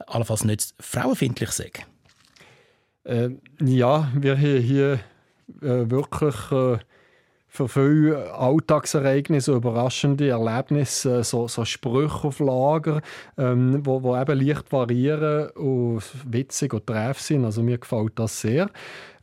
allenfalls 0.07 0.43
nicht 0.43 0.73
frauenfindlich 0.79 1.51
sind? 1.51 1.85
Äh, 3.03 3.29
ja, 3.61 4.11
wir 4.15 4.37
haben 4.37 4.61
hier 4.61 4.99
äh, 5.61 5.89
wirklich 5.89 6.51
äh, 6.51 6.77
für 7.51 7.67
viele 7.67 8.31
Alltagsereignisse, 8.33 9.53
überraschende 9.53 10.29
Erlebnisse, 10.29 11.19
äh, 11.19 11.23
so, 11.23 11.47
so 11.47 11.65
Sprüche 11.65 12.27
auf 12.27 12.39
Lager, 12.39 13.01
ähm, 13.37 13.85
wo, 13.85 14.03
wo 14.03 14.15
eben 14.15 14.39
leicht 14.39 14.71
variieren 14.71 15.49
und 15.51 16.03
witzig 16.25 16.73
und 16.73 16.85
treff 16.85 17.19
sind. 17.19 17.45
Also 17.45 17.63
mir 17.63 17.79
gefällt 17.79 18.13
das 18.15 18.39
sehr. 18.39 18.69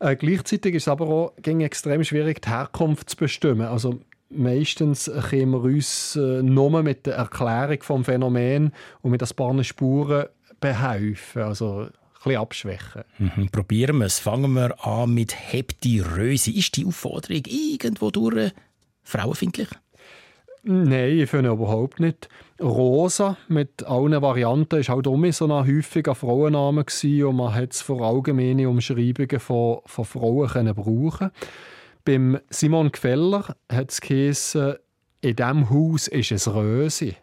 Äh, 0.01 0.17
gleichzeitig 0.17 0.75
ist 0.75 0.83
es 0.83 0.89
aber 0.89 1.07
auch 1.07 1.33
extrem 1.45 2.03
schwierig, 2.03 2.43
die 2.43 2.51
Herkunft 2.51 3.11
zu 3.11 3.17
bestimmen. 3.17 3.67
Also 3.69 4.01
meistens 4.31 5.11
können 5.31 5.51
wir 5.51 5.63
uns 5.63 6.17
äh, 6.17 6.43
nur 6.43 6.83
mit 6.83 7.07
der 7.07 7.15
Erklärung 7.15 7.79
des 7.79 8.07
Phänomen 8.07 8.73
und 9.03 9.11
mit 9.11 9.23
ein 9.23 9.37
paar 9.37 9.65
Spuren 9.65 10.27
behelfen. 10.61 11.43
Also 11.43 11.81
ein 11.81 11.91
bisschen 12.25 12.41
abschwächen. 12.41 13.05
Mhm, 13.19 13.49
probieren 13.51 13.99
wir 13.99 14.07
es. 14.07 14.19
Fangen 14.19 14.53
wir 14.55 14.85
an 14.87 15.15
mit 15.15 15.35
Hepti 15.35 16.01
Rösi. 16.01 16.53
Ist 16.53 16.77
die 16.77 16.85
Aufforderung 16.85 17.43
irgendwo 17.47 18.11
durch 18.11 18.37
äh, 18.37 18.51
frauenfindlich? 19.03 19.69
Nein, 20.69 21.21
ich 21.21 21.31
finde 21.31 21.51
überhaupt 21.51 22.01
nicht. 22.01 22.29
Rosa 22.61 23.37
mit 23.47 23.85
allen 23.85 24.21
Varianten 24.21 24.85
war 24.85 24.97
halt 24.97 25.07
auch 25.07 25.33
so 25.33 25.45
ein 25.45 25.67
häufiger 25.67 26.17
Frauenname 26.17 26.85
und 27.25 27.37
man 27.37 27.55
hat 27.55 27.73
es 27.73 27.83
vor 27.83 28.03
allgemeine 28.03 28.69
Umschreibungen 28.69 29.39
von, 29.39 29.79
von 29.85 30.05
Frauen 30.05 30.49
können 30.49 30.75
brauchen 30.75 31.31
beim 32.07 32.39
Simon 32.51 32.93
Gfeller 32.93 33.57
hat 33.71 33.91
es 33.91 34.01
geheißen, 34.01 34.77
in 35.21 35.37
diesem 35.37 35.69
Haus 35.69 36.07
ist 36.07 36.33
es 36.33 36.49
Rösi. 36.49 37.17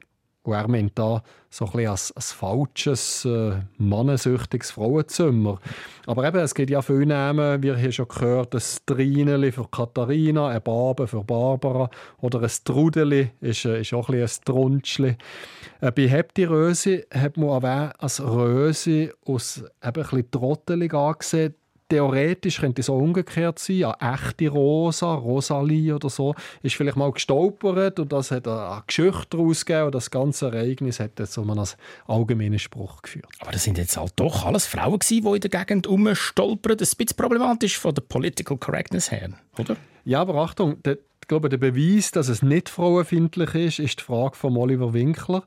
Und 0.44 0.54
er 0.54 0.68
meint 0.68 1.00
da 1.00 1.24
so 1.50 1.70
ein 1.74 1.88
als, 1.88 2.12
als 2.12 2.34
falsches, 2.34 3.24
äh, 3.24 3.62
mannensüchtiges 3.78 4.72
Frauenzimmer. 4.72 5.60
Aber 6.06 6.28
eben, 6.28 6.40
es 6.40 6.54
gibt 6.54 6.70
ja 6.70 6.82
viele 6.82 7.06
Namen, 7.06 7.64
wir 7.64 7.78
haben 7.78 7.92
schon 7.94 8.10
gehört, 8.10 8.54
ein 8.54 8.62
Trineli 8.86 9.54
für 9.54 9.66
Katharina, 9.70 10.50
ein 10.50 10.62
Babe 10.62 11.08
für 11.08 11.24
Barbara 11.24 11.90
oder 12.20 12.42
ein 12.42 12.52
Trudeli 12.66 13.32
ist, 13.40 13.64
äh, 13.64 13.80
ist 13.80 13.94
auch 13.94 14.10
ein, 14.10 14.22
ein 14.22 14.30
Trunschli. 14.44 15.16
Äh, 15.80 15.92
bei 15.94 16.10
Hepti 16.10 16.44
Rösi 16.44 17.06
hat 17.14 17.38
man 17.38 17.52
aber 17.52 17.94
als 18.00 18.22
Rösi 18.22 19.12
aus 19.26 19.60
eben 19.60 19.70
ein 19.82 19.94
bisschen 19.94 20.32
trottelig 20.32 20.94
angesehen, 20.94 21.56
theoretisch 21.94 22.60
könnte 22.60 22.82
es 22.82 22.90
auch 22.90 22.98
umgekehrt 22.98 23.60
sein. 23.60 23.86
Eine 23.86 24.16
echte 24.16 24.50
Rosa, 24.50 25.14
Rosalie 25.14 25.94
oder 25.94 26.10
so, 26.10 26.34
ist 26.64 26.76
vielleicht 26.76 26.98
mal 26.98 27.12
gestolpert 27.12 28.00
und 28.00 28.12
das 28.12 28.32
hat 28.32 28.48
eine 28.48 28.82
Geschichte 28.88 29.28
daraus 29.30 29.64
gegeben 29.64 29.86
und 29.86 29.96
das 29.96 30.10
ganze 30.10 30.48
Ereignis 30.48 31.00
hat 31.00 31.20
jetzt 31.20 31.38
um 31.38 31.52
einen 31.52 31.68
allgemeinen 32.08 32.58
Spruch 32.58 33.04
geführt. 33.04 33.28
Aber 33.40 33.52
das 33.52 33.64
sind 33.64 33.78
jetzt 33.78 33.96
halt 33.96 34.14
doch 34.16 34.46
alles 34.46 34.66
Frauen 34.66 34.98
gewesen, 34.98 35.24
die 35.24 35.36
in 35.36 35.42
der 35.42 35.50
Gegend 35.52 35.86
umstolpern. 35.86 36.78
Das 36.78 36.90
ist 36.90 36.96
ein 36.96 37.06
bisschen 37.06 37.18
problematisch 37.18 37.78
von 37.78 37.94
der 37.94 38.02
Political 38.02 38.58
Correctness 38.58 39.12
her, 39.12 39.30
oder? 39.60 39.76
Ja, 40.04 40.22
aber 40.22 40.36
Achtung, 40.36 40.82
der, 40.82 40.98
ich 41.22 41.28
glaube, 41.28 41.50
der 41.50 41.58
Beweis, 41.58 42.12
dass 42.12 42.28
es 42.28 42.42
nicht 42.42 42.70
frauenfindlich 42.70 43.54
ist, 43.54 43.80
ist 43.80 44.00
die 44.00 44.04
Frage 44.04 44.36
von 44.36 44.58
Oliver 44.58 44.94
Winkler. 44.94 45.44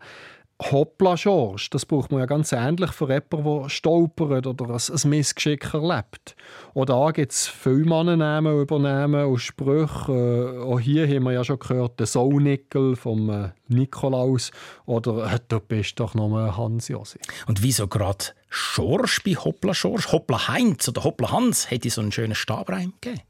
Hoppla 0.59 1.17
George, 1.17 1.69
das 1.71 1.85
braucht 1.85 2.11
man 2.11 2.21
ja 2.21 2.27
ganz 2.27 2.51
ähnlich 2.51 2.91
für 2.93 3.09
jemanden, 3.13 3.63
der 3.63 3.69
stolpert 3.69 4.47
oder 4.47 4.71
ein, 4.71 4.81
ein 4.91 5.11
Missgeschick 5.11 5.75
erlebt. 5.75 6.35
Auch 6.75 6.87
da 6.87 7.11
gibt 7.11 7.33
es 7.33 7.47
viele 7.47 7.85
Mannennamen, 7.85 8.63
Übernahmen 8.63 9.27
und 9.27 9.39
Sprüche. 9.39 10.13
Äh, 10.13 10.63
auch 10.63 10.81
hier 10.81 11.07
haben 11.09 11.25
wir 11.25 11.33
ja 11.33 11.45
schon 11.45 11.59
gehört, 11.59 12.01
der 12.01 12.07
Saunickel 12.07 12.97
vom 12.97 13.29
äh, 13.29 13.51
Nikolaus 13.69 14.51
oder 14.87 15.31
äh, 15.31 15.39
«Du 15.47 15.61
bist 15.61 16.01
doch 16.01 16.15
noch 16.15 16.29
mal 16.29 16.57
Hans 16.57 16.89
Josi». 16.89 17.19
Und 17.47 17.63
wieso 17.63 17.87
gerade 17.87 18.25
Schorsch 18.49 19.23
bei 19.25 19.33
Hoppla 19.33 19.75
Schorsch? 19.75 20.11
Hoppla 20.11 20.49
Heinz 20.49 20.89
oder 20.89 21.05
Hoppla 21.05 21.33
Hans 21.33 21.71
hätte 21.71 21.91
so 21.91 22.01
einen 22.01 22.13
schönen 22.13 22.35
Stabreim 22.35 22.95
gegeben? 23.03 23.23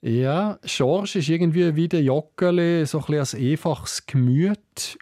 Ja, 0.00 0.60
Schorsch 0.64 1.16
ist 1.16 1.28
irgendwie 1.28 1.74
wie 1.74 1.88
der 1.88 2.02
Joggeli, 2.02 2.86
so 2.86 3.00
ein 3.00 3.04
bisschen 3.06 3.40
ein 3.40 3.50
einfaches 3.50 4.06
Gemüt 4.06 4.96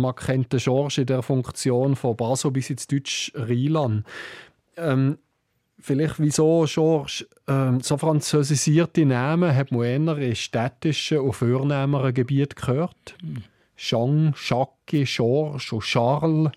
man 0.00 0.14
kennt 0.14 0.52
den 0.52 0.60
George 0.60 1.02
in 1.02 1.06
der 1.06 1.22
Funktion 1.22 1.96
von 1.96 2.16
Baso 2.16 2.50
bis 2.50 2.70
ins 2.70 2.86
Deutsch 2.86 3.32
Rheinland. 3.34 4.06
Ähm, 4.76 5.18
vielleicht 5.78 6.18
wieso 6.18 6.64
George 6.66 7.26
ähm, 7.46 7.80
so 7.80 7.96
französisierte 7.96 9.04
Namen 9.04 9.54
hat 9.54 9.72
man 9.72 9.82
eher 9.82 10.18
in 10.18 10.36
städtischen 10.36 11.18
und 11.18 11.32
vornehmeren 11.34 12.14
Gebieten 12.14 12.54
gehört. 12.60 13.16
Jean, 13.76 14.34
Jacques, 14.36 15.16
George 15.16 15.68
und 15.72 15.82
Charles 15.82 16.50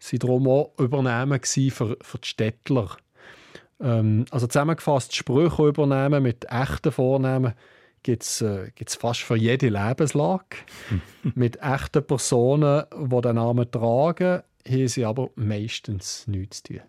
waren 0.00 0.18
darum 0.18 0.48
auch 0.48 0.72
Übernahmen 0.78 1.40
für, 1.42 1.96
für 2.00 2.18
die 2.18 2.28
Städtler. 2.28 2.96
Ähm, 3.80 4.24
also 4.30 4.46
zusammengefasst, 4.46 5.14
Sprüche 5.14 5.68
übernehmen 5.68 6.22
mit 6.22 6.46
echten 6.50 6.92
Vornamen 6.92 7.54
gibt 8.02 8.22
es 8.22 8.40
äh, 8.40 8.70
fast 8.86 9.20
für 9.20 9.36
jede 9.36 9.68
Lebenslage. 9.68 10.56
Mit 11.34 11.60
echten 11.62 12.06
Personen, 12.06 12.84
die 12.92 13.20
den 13.20 13.34
Namen 13.36 13.70
tragen, 13.70 14.42
haben 14.68 14.88
sie 14.88 15.04
aber 15.04 15.30
meistens 15.36 16.26
nichts 16.26 16.62
zu 16.62 16.74
tun. 16.74 16.82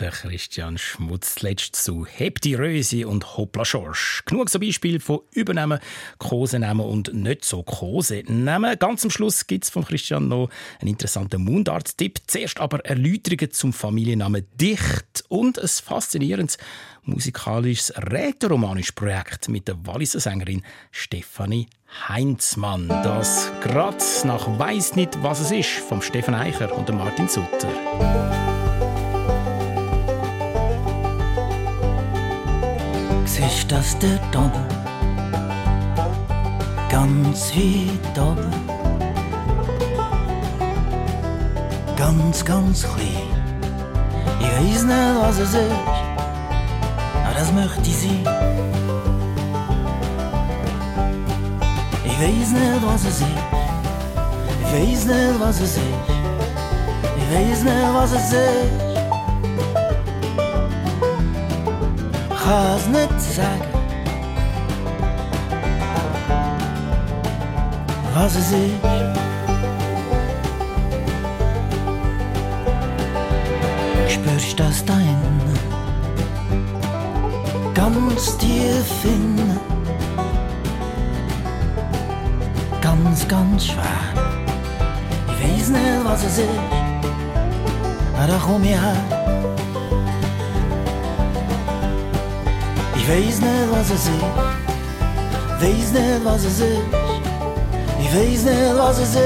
Der 0.00 0.10
Christian 0.10 0.76
Schmutz 0.76 1.40
letzt 1.42 1.76
zu 1.76 2.04
Heb 2.04 2.40
die 2.40 2.56
Röse 2.56 3.06
und 3.06 3.36
Hoppla 3.36 3.64
Schorsch. 3.64 4.24
Genug 4.26 4.50
so 4.50 4.58
Beispiele 4.58 4.98
von 4.98 5.20
Übernehmen, 5.30 5.78
Kosenamen 6.18 6.84
und 6.84 7.14
nicht 7.14 7.44
so 7.44 7.62
Kosenamen. 7.62 8.76
Ganz 8.80 9.04
am 9.04 9.10
Schluss 9.10 9.46
gibt 9.46 9.62
es 9.62 9.70
von 9.70 9.84
Christian 9.84 10.26
noch 10.26 10.50
einen 10.80 10.90
interessanten 10.90 11.44
Mundart-Tipp. 11.44 12.22
Zuerst 12.26 12.58
aber 12.58 12.84
Erläuterungen 12.84 13.52
zum 13.52 13.72
Familiennamen 13.72 14.48
Dicht 14.60 15.24
und 15.28 15.60
ein 15.60 15.68
faszinierendes 15.68 16.58
musikalisches 17.04 17.92
rätoromanisches 17.96 18.92
Projekt 18.92 19.48
mit 19.48 19.68
der 19.68 19.86
Walliser 19.86 20.18
Sängerin 20.18 20.64
Stefanie 20.90 21.68
Heinzmann. 22.08 22.88
Das 22.88 23.52
gerade 23.62 24.04
nach 24.24 24.58
«Weiss 24.58 24.96
nicht, 24.96 25.22
was 25.22 25.38
es 25.38 25.52
ist» 25.52 25.70
vom 25.88 26.02
Stefan 26.02 26.34
Eicher 26.34 26.76
und 26.76 26.92
Martin 26.92 27.28
Sutter. 27.28 27.68
Siehst 33.44 33.70
das 33.70 33.96
dort 33.98 34.36
oben? 34.36 34.64
Ganz 36.88 37.52
weit 37.54 38.18
oben. 38.18 38.50
Ganz, 41.94 42.44
ganz 42.44 42.82
klein. 42.82 43.28
Ich 44.40 44.46
weiß 44.46 44.84
nicht, 44.84 45.20
was 45.20 45.38
es 45.38 45.54
ist, 45.54 45.72
aber 47.22 47.34
das 47.38 47.52
möchte 47.52 47.82
ich 47.82 47.96
sein. 47.96 48.24
Ich 52.04 52.20
weiß 52.20 52.50
nicht, 52.52 52.86
was 52.86 53.02
es 53.02 53.20
ist. 53.20 53.26
Ich 54.62 54.72
weiß 54.72 55.04
nicht, 55.06 55.40
was 55.40 55.60
es 55.60 55.76
ist. 55.76 55.80
Ich 57.18 57.36
weiß 57.36 57.62
nicht, 57.64 57.94
was 57.94 58.12
es 58.12 58.32
ist. 58.32 58.93
Es 62.46 62.86
nicht 62.88 63.20
sagen, 63.20 63.62
was 68.14 68.36
es 68.36 68.52
ist. 68.52 68.74
Spürst 74.08 74.60
das 74.60 74.84
da 74.84 74.94
innen, 74.94 75.58
ganz 77.72 78.36
tief 78.36 79.04
innen, 79.04 79.58
ganz 82.82 83.26
ganz, 83.26 83.66
schwer. 83.66 83.84
Ich 85.28 85.60
weiß 85.60 85.68
nicht, 85.70 86.04
was 86.04 86.24
es 86.24 86.38
ist, 86.38 86.48
aber 88.18 88.38
komm 88.44 88.64
ich 88.64 88.70
her. 88.70 89.13
Ich 93.06 93.10
weiß 93.10 93.40
nicht, 93.42 93.70
was 93.70 93.90
es 93.90 94.06
ist, 94.06 94.22
weiß 95.60 95.92
nicht, 95.92 96.24
was 96.24 96.42
es 96.42 96.58
ist. 96.58 96.78
Ich 98.00 98.08
weiß 98.16 98.44
nicht, 98.44 98.78
was 98.78 98.98
es 98.98 99.14
ist. 99.14 99.20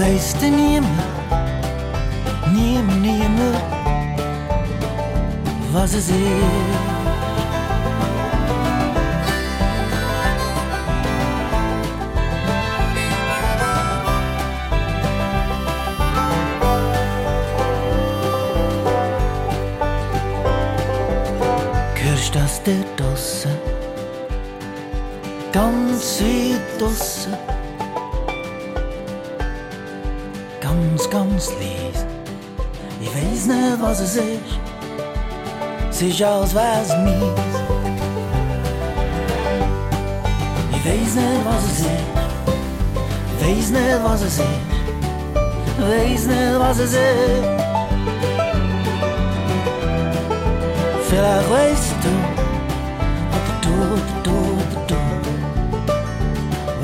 Weißt 0.00 0.40
du 0.40 0.50
niemand, 0.50 0.88
niemand, 2.54 3.02
niemand, 3.02 3.60
was 5.74 5.92
es 5.92 6.08
ist. 6.08 6.85
Dort 22.66 22.98
draussen? 22.98 23.52
Ganz 25.52 26.20
weit 26.20 26.80
draussen. 26.80 27.36
Ganz, 30.60 31.08
ganz 31.10 31.52
leise. 31.60 32.06
Ich 33.00 33.08
weiß 33.08 33.46
nicht, 33.46 33.80
was 33.80 34.00
es 34.00 34.16
ist. 34.16 34.40
Es 35.90 36.02
ist, 36.02 36.22
als 36.22 36.54
wär's 36.56 36.88
mies. 37.04 37.54
Ich 40.72 40.84
weiß 40.84 41.14
nicht, 41.14 41.44
was 41.44 41.64
es 41.70 41.78
ist. 41.78 42.16
Weiß 43.46 43.70
nicht, 43.70 44.02
was 44.02 44.22
es 44.22 44.38
ist. 44.38 44.44
Weiß 45.78 46.26
nicht, 46.26 46.58
was 46.58 46.78
es 46.80 46.94
ist. 46.94 47.56
Vielleicht 51.08 51.50
weißt 51.50 51.94
du, 52.02 52.25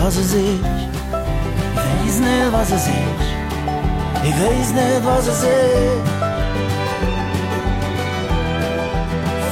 was 0.04 0.16
es 0.16 0.34
ist. 0.34 0.34
Ich 0.34 2.08
weiß 2.08 2.18
nicht, 2.18 2.52
was 2.52 2.70
es 2.70 2.86
ist. 2.86 3.28
Ich 4.24 4.34
weiß 4.34 4.72
nicht, 4.72 5.04
was 5.04 5.26
es 5.28 5.42
ist. 5.44 6.08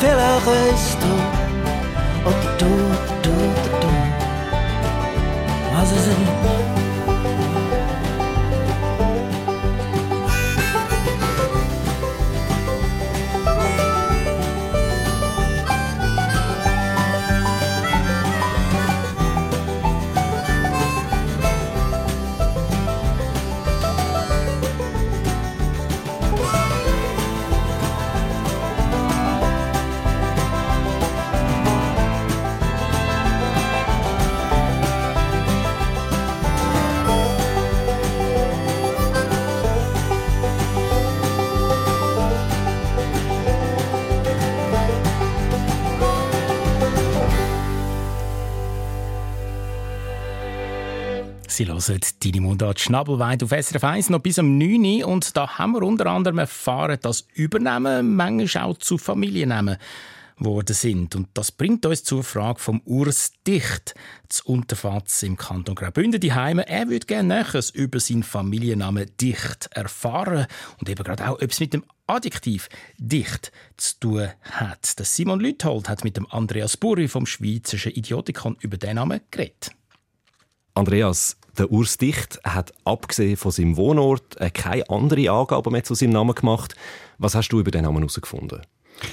Vielleicht 0.01 0.47
weißt 0.47 0.99
du, 1.03 1.13
Hören 51.89 52.01
«Deine 52.23 52.41
Mundart 52.43 52.79
Schnabelweid» 52.79 53.43
auf 53.43 53.51
SRF 53.51 53.85
1 53.85 54.11
noch 54.11 54.21
bis 54.21 54.39
um 54.39 54.59
9 54.59 55.03
Uhr. 55.03 55.09
Und 55.09 55.35
da 55.35 55.59
haben 55.59 55.73
wir 55.73 55.83
unter 55.83 56.07
anderem 56.07 56.39
erfahren, 56.39 56.99
dass 57.01 57.27
Übernehmen 57.33 58.17
manchmal 58.17 58.65
auch 58.65 58.77
zu 58.77 58.99
Familiennamen 58.99 59.79
worden 60.37 60.75
sind. 60.75 61.17
Und 61.17 61.29
das 61.35 61.53
bringt 61.53 61.87
uns 61.87 62.05
zur 62.05 62.23
Frage 62.23 62.61
vom 62.61 62.83
Urs 62.85 63.33
Dicht 63.47 63.95
zu 64.29 64.45
Unterfatz 64.47 65.23
im 65.23 65.39
Kanton 65.39 65.75
Graubünden 65.75 66.21
die 66.21 66.35
Heime. 66.35 66.69
Er 66.69 66.89
würde 66.91 67.07
gerne 67.07 67.35
Näheres 67.35 67.71
über 67.71 67.99
seinen 67.99 68.25
Familiennamen 68.25 69.11
Dicht 69.19 69.71
erfahren 69.73 70.47
und 70.79 70.89
eben 70.91 71.03
gerade 71.03 71.31
auch, 71.31 71.41
ob 71.41 71.51
es 71.51 71.61
mit 71.61 71.73
dem 71.73 71.85
Adjektiv 72.07 72.69
dicht 72.99 73.53
zu 73.77 74.01
tun 74.01 74.29
hat. 74.43 74.85
Simon 74.85 75.41
Lüthold 75.41 75.89
hat 75.89 76.05
mit 76.05 76.17
dem 76.17 76.27
Andreas 76.31 76.77
Burri 76.77 77.09
vom 77.09 77.25
Schweizerischen 77.25 77.93
Idiotikon 77.93 78.57
über 78.61 78.77
den 78.77 78.97
Namen 78.97 79.21
geredet. 79.31 79.71
Andreas, 80.75 81.37
der 81.59 81.71
Urs 81.71 81.99
Dicht 81.99 82.41
hat 82.45 82.73
abgesehen 82.85 83.37
von 83.37 83.51
seinem 83.51 83.77
Wohnort 83.77 84.41
äh, 84.41 84.51
keine 84.51 84.89
andere 84.89 85.31
Angaben 85.31 85.73
mehr 85.73 85.85
zu 85.85 85.95
seinem 85.95 86.13
Namen 86.13 86.35
gemacht. 86.35 86.75
Was 87.19 87.35
hast 87.35 87.49
du 87.49 87.61
über 87.61 87.71
den 87.71 87.83
Namen 87.83 87.99
herausgefunden? 87.99 88.63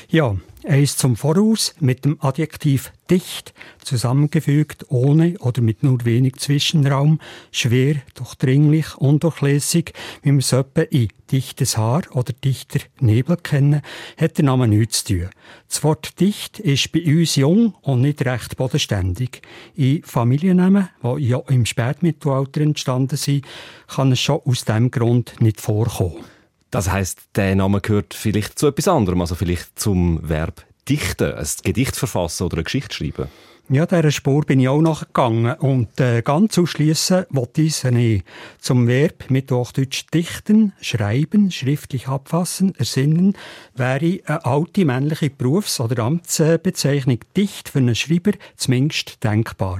Ja, 0.09 0.35
er 0.63 0.81
ist 0.81 0.99
zum 0.99 1.15
Voraus 1.15 1.75
mit 1.79 2.03
dem 2.03 2.17
Adjektiv 2.19 2.91
dicht 3.09 3.53
zusammengefügt, 3.81 4.87
ohne 4.89 5.37
oder 5.39 5.61
mit 5.61 5.81
nur 5.81 6.03
wenig 6.03 6.35
Zwischenraum, 6.35 7.21
schwer, 7.51 7.95
durchdringlich, 8.15 8.97
undurchlässig, 8.97 9.93
wie 10.23 10.31
wir 10.31 10.39
es 10.39 10.51
etwa 10.51 10.81
in 10.81 11.07
dichtes 11.31 11.77
Haar 11.77 12.01
oder 12.11 12.33
dichter 12.33 12.81
Nebel 12.99 13.37
kennen, 13.37 13.81
hat 14.17 14.37
der 14.37 14.43
Name 14.43 14.67
nichts 14.67 15.05
zu 15.05 15.19
tun. 15.19 15.29
Das 15.69 15.83
Wort 15.85 16.19
dicht 16.19 16.59
ist 16.59 16.91
bei 16.91 17.01
uns 17.05 17.37
jung 17.37 17.73
und 17.81 18.01
nicht 18.01 18.25
recht 18.25 18.57
bodenständig. 18.57 19.41
In 19.75 20.03
Familiennamen, 20.03 20.89
die 21.01 21.27
ja 21.27 21.39
im 21.47 21.65
Spätmittelalter 21.65 22.59
entstanden 22.59 23.15
sind, 23.15 23.45
kann 23.87 24.11
es 24.11 24.19
schon 24.19 24.41
aus 24.43 24.65
diesem 24.65 24.91
Grund 24.91 25.35
nicht 25.39 25.61
vorkommen. 25.61 26.25
Das 26.71 26.91
heißt, 26.91 27.29
der 27.35 27.55
Name 27.55 27.81
gehört 27.81 28.13
vielleicht 28.13 28.59
zu 28.59 28.67
etwas 28.67 28.87
anderem, 28.87 29.21
also 29.21 29.35
vielleicht 29.35 29.79
zum 29.79 30.27
Verb 30.27 30.65
dichten, 30.87 31.33
ein 31.33 31.47
Gedicht 31.63 31.95
verfassen 31.95 32.43
oder 32.43 32.57
eine 32.57 32.63
Geschichte 32.63 32.95
schreiben. 32.95 33.27
Ja, 33.69 33.85
dieser 33.85 34.11
Spur 34.11 34.45
bin 34.45 34.61
ich 34.61 34.69
auch 34.69 34.79
nachgegangen. 34.79 35.53
Und 35.55 35.99
äh, 35.99 36.21
ganz 36.21 36.57
ausschließen 36.57 37.25
wollte 37.31 37.63
ich 37.63 37.83
es 37.83 37.91
nicht. 37.91 38.25
Zum 38.59 38.87
Verb 38.87 39.29
mit 39.29 39.51
Hochdeutsch 39.51 40.05
dichten, 40.13 40.71
schreiben, 40.79 41.51
schriftlich 41.51 42.07
abfassen, 42.07 42.73
ersinnen, 42.75 43.33
wäre 43.75 44.21
eine 44.25 44.45
alte 44.45 44.85
männliche 44.85 45.29
Berufs- 45.29 45.81
oder 45.81 46.01
Amtsbezeichnung 46.03 47.19
dicht 47.35 47.67
für 47.67 47.79
einen 47.79 47.95
Schreiber 47.95 48.31
zumindest 48.55 49.21
denkbar. 49.21 49.79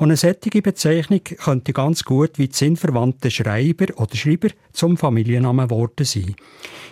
Und 0.00 0.06
eine 0.08 0.16
solche 0.16 0.62
Bezeichnung 0.62 1.20
könnte 1.22 1.74
ganz 1.74 2.04
gut 2.04 2.38
wie 2.38 2.48
sinnverwandte 2.50 3.30
Schreiber 3.30 3.84
oder 3.98 4.16
Schreiber 4.16 4.48
zum 4.72 4.96
Familiennamen 4.96 5.68
geworden 5.68 6.06
sein. 6.06 6.36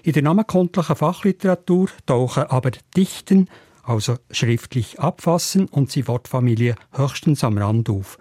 In 0.03 0.13
der 0.13 0.23
namenkundlichen 0.25 0.95
Fachliteratur 0.95 1.89
tauchen 2.05 2.43
aber 2.43 2.71
Dichten, 2.95 3.49
also 3.83 4.17
schriftlich 4.31 5.01
abfassen 5.01 5.69
und 5.69 5.91
sie 5.91 6.07
Wortfamilie 6.07 6.75
höchstens 6.93 7.45
am 7.45 7.57
Rand 7.57 7.89
auf. 7.89 8.19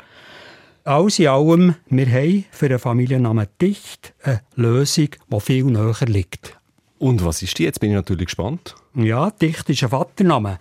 Alles 0.85 1.19
in 1.19 1.27
allem, 1.27 1.75
wir 1.87 2.09
haben 2.09 2.45
für 2.49 2.67
einen 2.67 2.79
Familiennamen 2.79 3.47
Dicht 3.61 4.13
eine 4.23 4.41
Lösung, 4.55 5.09
die 5.29 5.39
viel 5.41 5.65
näher 5.65 5.97
liegt. 6.05 6.57
Und 6.97 7.25
was 7.25 7.41
ist 7.41 7.59
die? 7.59 7.63
Jetzt 7.63 7.81
bin 7.81 7.89
ich 7.89 7.95
natürlich 7.97 8.27
gespannt. 8.27 8.73
Ja, 8.95 9.31
Dicht 9.31 9.69
ist 9.69 9.83
ein 9.83 9.89
Vatername. 9.89 10.59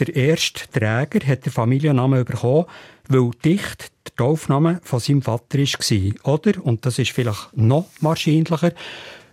Der 0.00 0.16
erste 0.16 0.66
Träger 0.70 1.26
hat 1.26 1.44
den 1.44 1.52
Familiennamen 1.52 2.24
bekommen, 2.24 2.64
weil 3.08 3.30
Dicht 3.44 3.92
der 4.06 4.16
Taufname 4.16 4.80
von 4.82 4.98
seinem 4.98 5.20
Vater 5.20 5.58
war. 5.58 6.34
Oder, 6.34 6.64
und 6.64 6.86
das 6.86 6.98
ist 6.98 7.10
vielleicht 7.10 7.54
noch 7.54 7.84
wahrscheinlicher, 8.00 8.72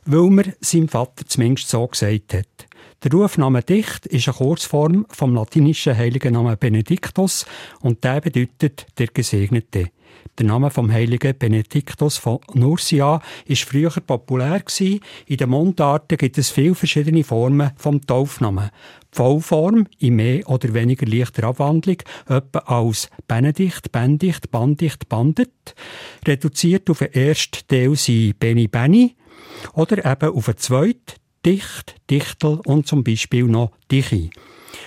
weil 0.06 0.30
man 0.30 0.54
seinem 0.60 0.90
Vater 0.90 1.26
zumindest 1.26 1.70
so 1.70 1.88
gesagt 1.88 2.34
hat. 2.34 2.68
Der 3.02 3.12
Rufname 3.12 3.64
Dicht 3.64 4.08
ist 4.08 4.28
eine 4.28 4.36
Kurzform 4.36 5.06
vom 5.10 5.36
latinischen 5.36 5.96
heiligen 5.96 6.34
Namen 6.34 6.58
Benedictus 6.58 7.46
und 7.80 8.04
der 8.04 8.20
bedeutet 8.20 8.88
der 8.98 9.08
Gesegnete. 9.08 9.92
Der 10.38 10.46
Name 10.46 10.70
vom 10.70 10.92
heiligen 10.92 11.38
Benedictus 11.38 12.18
von 12.18 12.40
Nursia 12.54 13.22
ist 13.46 13.64
früher 13.64 13.90
populär 13.90 14.60
gewesen. 14.60 15.00
In 15.26 15.38
den 15.38 15.50
Mundarten 15.50 16.18
gibt 16.18 16.38
es 16.38 16.52
viele 16.52 16.76
verschiedene 16.76 17.24
Formen 17.24 17.72
vom 17.76 18.06
Taufnamen. 18.06 18.70
Die 19.14 19.18
Vollform 19.18 19.88
in 19.98 20.16
mehr 20.16 20.48
oder 20.48 20.74
weniger 20.76 21.08
leichter 21.08 21.46
Abwandlung, 21.46 21.98
etwa 22.28 22.60
als 22.60 23.10
Benedikt, 23.28 23.92
Bendicht, 23.92 24.52
Bandicht, 24.52 25.10
Bandet. 25.10 25.76
Reduziert 26.28 26.90
auf 26.90 27.00
den 27.00 27.14
ersten 27.14 27.68
Teil 27.68 27.96
sind 27.96 28.38
Beni 28.38 28.68
Beni 28.68 29.16
oder 29.74 30.06
eben 30.06 30.36
auf 30.36 30.46
den 30.46 30.58
zweiten 30.58 31.14
Dicht, 31.46 31.96
Dichtel 32.10 32.60
und 32.66 32.86
zum 32.86 33.04
Beispiel 33.04 33.46
noch 33.46 33.72
Dichi. 33.92 34.30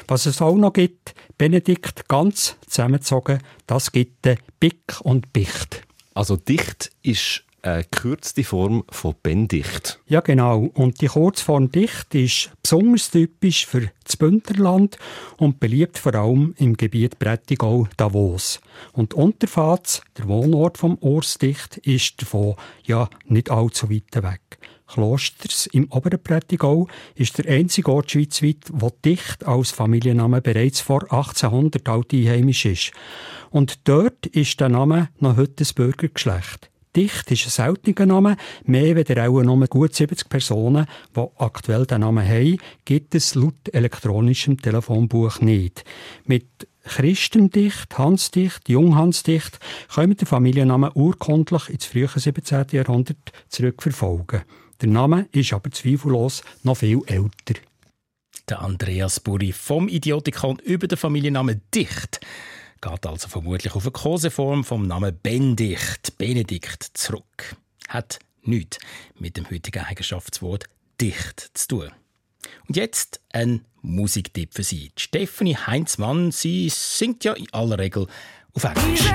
Was 0.09 0.27
es 0.27 0.43
auch 0.43 0.57
noch 0.57 0.73
gibt, 0.73 1.15
Benedikt 1.39 2.09
ganz 2.09 2.57
zusammengezogen, 2.67 3.39
das 3.67 3.93
gibt 3.93 4.25
den 4.25 4.39
Bick 4.59 5.01
und 5.03 5.33
Bicht. 5.33 5.83
Also 6.15 6.37
dicht 6.37 6.91
ist 7.03 7.45
eine 7.63 7.85
gekürzte 7.85 8.45
Form 8.45 8.85
von 8.91 9.15
Bendicht. 9.23 10.01
Ja, 10.07 10.21
genau. 10.21 10.71
Und 10.75 11.01
die 11.01 11.09
Kurzform 11.09 11.71
dicht 11.71 12.15
ist 12.15 12.51
besonders 12.63 13.11
typisch 13.11 13.67
für 13.67 13.91
das 14.05 14.17
Bündnerland 14.17 14.99
und 15.37 15.61
beliebt 15.61 15.99
vor 15.99 16.15
allem 16.15 16.55
im 16.59 16.77
Gebiet 16.77 17.19
Prättigau-Davos. 17.19 18.61
Und 18.93 19.15
Unterfahrt, 19.15 20.03
der 20.17 20.29
Wohnort 20.29 20.79
vom 20.79 20.97
Urs 21.01 21.39
Dicht, 21.39 21.77
ist 21.79 22.23
davon 22.23 22.57
ja 22.85 23.09
nicht 23.27 23.51
allzu 23.51 23.91
weit 23.91 24.23
weg. 24.23 24.60
Klosters 24.93 25.67
im 25.67 25.91
oberen 25.91 26.23
Prättigau 26.23 26.89
ist 27.15 27.39
der 27.39 27.47
einzige 27.47 27.93
Ort 27.93 28.11
schweizweit, 28.11 28.65
wo 28.73 28.91
Dicht 29.05 29.47
als 29.47 29.71
Familienname 29.71 30.41
bereits 30.41 30.81
vor 30.81 31.03
1800 31.03 31.89
alt 31.89 32.13
einheimisch 32.13 32.65
ist. 32.65 32.93
Und 33.51 33.89
dort 33.89 34.27
ist 34.27 34.59
der 34.61 34.69
Name 34.69 35.09
noch 35.19 35.37
heute 35.37 35.55
das 35.57 35.73
Bürgergeschlecht. 35.73 36.71
Dicht 36.97 37.31
ist 37.31 37.47
ein 37.47 37.51
seltener 37.51 38.07
Name. 38.07 38.37
Mehr 38.65 38.97
als 38.97 39.11
auch 39.11 39.43
nur 39.43 39.67
gut 39.69 39.95
70 39.95 40.29
Personen, 40.29 40.87
die 41.15 41.27
aktuell 41.39 41.87
den 41.87 42.01
Namen 42.01 42.27
haben, 42.27 42.59
gibt 42.85 43.15
es 43.15 43.37
laut 43.37 43.73
elektronischem 43.73 44.61
Telefonbuch 44.61 45.41
nicht. 45.41 45.85
Mit 46.25 46.67
Christendicht, 46.83 47.97
Hansdicht, 47.97 48.69
Junghansdicht 48.69 49.61
können 49.95 50.11
wir 50.11 50.17
den 50.17 50.27
Familiennamen 50.27 50.91
urkundlich 50.95 51.69
ins 51.69 51.85
frühe 51.85 52.09
17. 52.09 52.67
Jahrhundert 52.73 53.33
zurückverfolgen. 53.49 54.43
Der 54.81 54.89
Name 54.89 55.29
ist 55.33 55.53
aber 55.53 55.71
zweifellos 55.71 56.43
noch 56.63 56.79
viel 56.79 57.03
älter. 57.07 57.61
Der 58.49 58.61
Andreas 58.61 59.21
Buri 59.21 59.53
vom 59.53 59.89
Idiotikon 59.89 60.59
über 60.59 60.89
den 60.89 60.97
Familiennamen 60.97 61.61
Dicht 61.75 62.21
geht 62.81 63.07
also 63.07 63.29
vermutlich 63.29 63.75
auf 63.75 63.85
eine 63.85 63.93
Koseform 63.93 64.65
vom 64.65 64.87
Namen 64.87 65.19
Bendicht, 65.23 66.17
Benedikt, 66.17 66.83
zurück. 66.95 67.57
Hat 67.89 68.21
nichts 68.43 68.79
mit 69.19 69.37
dem 69.37 69.51
heutigen 69.51 69.85
Eigenschaftswort 69.85 70.65
dicht 70.99 71.51
zu 71.53 71.69
tun. 71.69 71.91
Und 72.67 72.77
jetzt 72.77 73.21
ein 73.33 73.67
Musiktipp 73.83 74.55
für 74.55 74.63
Sie. 74.63 74.93
Stephanie 74.97 75.57
Heinzmann, 75.57 76.33
sie 76.33 76.71
singt 76.71 77.25
ja 77.25 77.35
in 77.35 77.53
aller 77.53 77.79
Regel 77.79 78.07
auf 78.55 78.65
Englisch. 78.65 79.11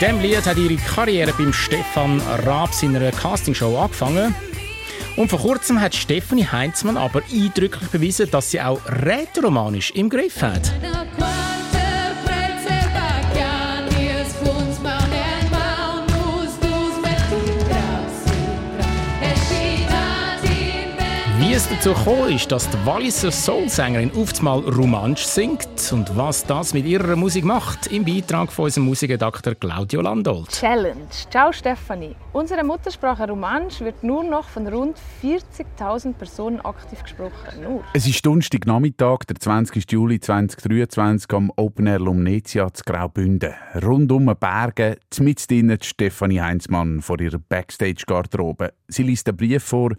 Mit 0.00 0.10
diesem 0.10 0.22
Lied 0.22 0.46
hat 0.46 0.56
ihre 0.56 0.76
Karriere 0.76 1.32
beim 1.36 1.52
Stefan 1.52 2.20
Raab 2.46 2.72
seiner 2.72 3.10
Castingshow 3.10 3.76
angefangen. 3.76 4.32
Und 5.16 5.28
vor 5.28 5.40
kurzem 5.40 5.80
hat 5.80 5.92
Stefanie 5.92 6.46
Heinzmann 6.46 6.96
aber 6.96 7.20
eindrücklich 7.32 7.90
bewiesen, 7.90 8.30
dass 8.30 8.52
sie 8.52 8.60
auch 8.60 8.80
rätoromanisch 8.86 9.90
im 9.90 10.08
Griff 10.08 10.40
hat. 10.40 10.72
Es 21.58 21.68
dazu 21.68 21.92
gekommen 21.92 22.32
ist, 22.32 22.52
dass 22.52 22.70
die 22.70 22.86
Walliser 22.86 23.32
Soulsängerin 23.32 24.12
oftmals 24.12 24.64
Romansch 24.76 25.22
singt 25.22 25.90
und 25.90 26.16
was 26.16 26.44
das 26.46 26.72
mit 26.72 26.86
ihrer 26.86 27.16
Musik 27.16 27.44
macht, 27.44 27.88
im 27.88 28.04
Beitrag 28.04 28.52
von 28.52 28.66
unserem 28.66 28.86
Musikredakteur 28.86 29.56
Claudio 29.56 30.02
Landolt. 30.02 30.50
Challenge. 30.50 31.08
Ciao 31.28 31.50
Stefanie. 31.50 32.14
Unsere 32.32 32.62
Muttersprache 32.62 33.26
Romansch 33.26 33.80
wird 33.80 34.04
nur 34.04 34.22
noch 34.22 34.48
von 34.48 34.68
rund 34.68 34.98
40.000 35.20 36.12
Personen 36.12 36.60
aktiv 36.60 37.02
gesprochen. 37.02 37.60
Nur. 37.60 37.82
Es 37.92 38.06
ist 38.06 38.24
Donnerstagnachmittag, 38.24 39.24
der 39.28 39.34
20. 39.40 39.90
Juli 39.90 40.20
2023 40.20 41.32
am 41.32 41.50
Open 41.56 41.88
Air 41.88 41.98
Lumnezia 41.98 42.72
zu 42.72 42.84
Graubünden. 42.84 43.54
Rund 43.82 44.12
um 44.12 44.26
die 44.26 44.34
Berge, 44.36 44.98
mitten 45.18 45.76
Stefanie 45.82 46.40
Heinzmann 46.40 47.02
vor 47.02 47.20
ihrer 47.20 47.40
Backstage-Garderobe. 47.40 48.74
Sie 48.86 49.02
liest 49.02 49.28
einen 49.28 49.36
Brief 49.36 49.64
vor, 49.64 49.90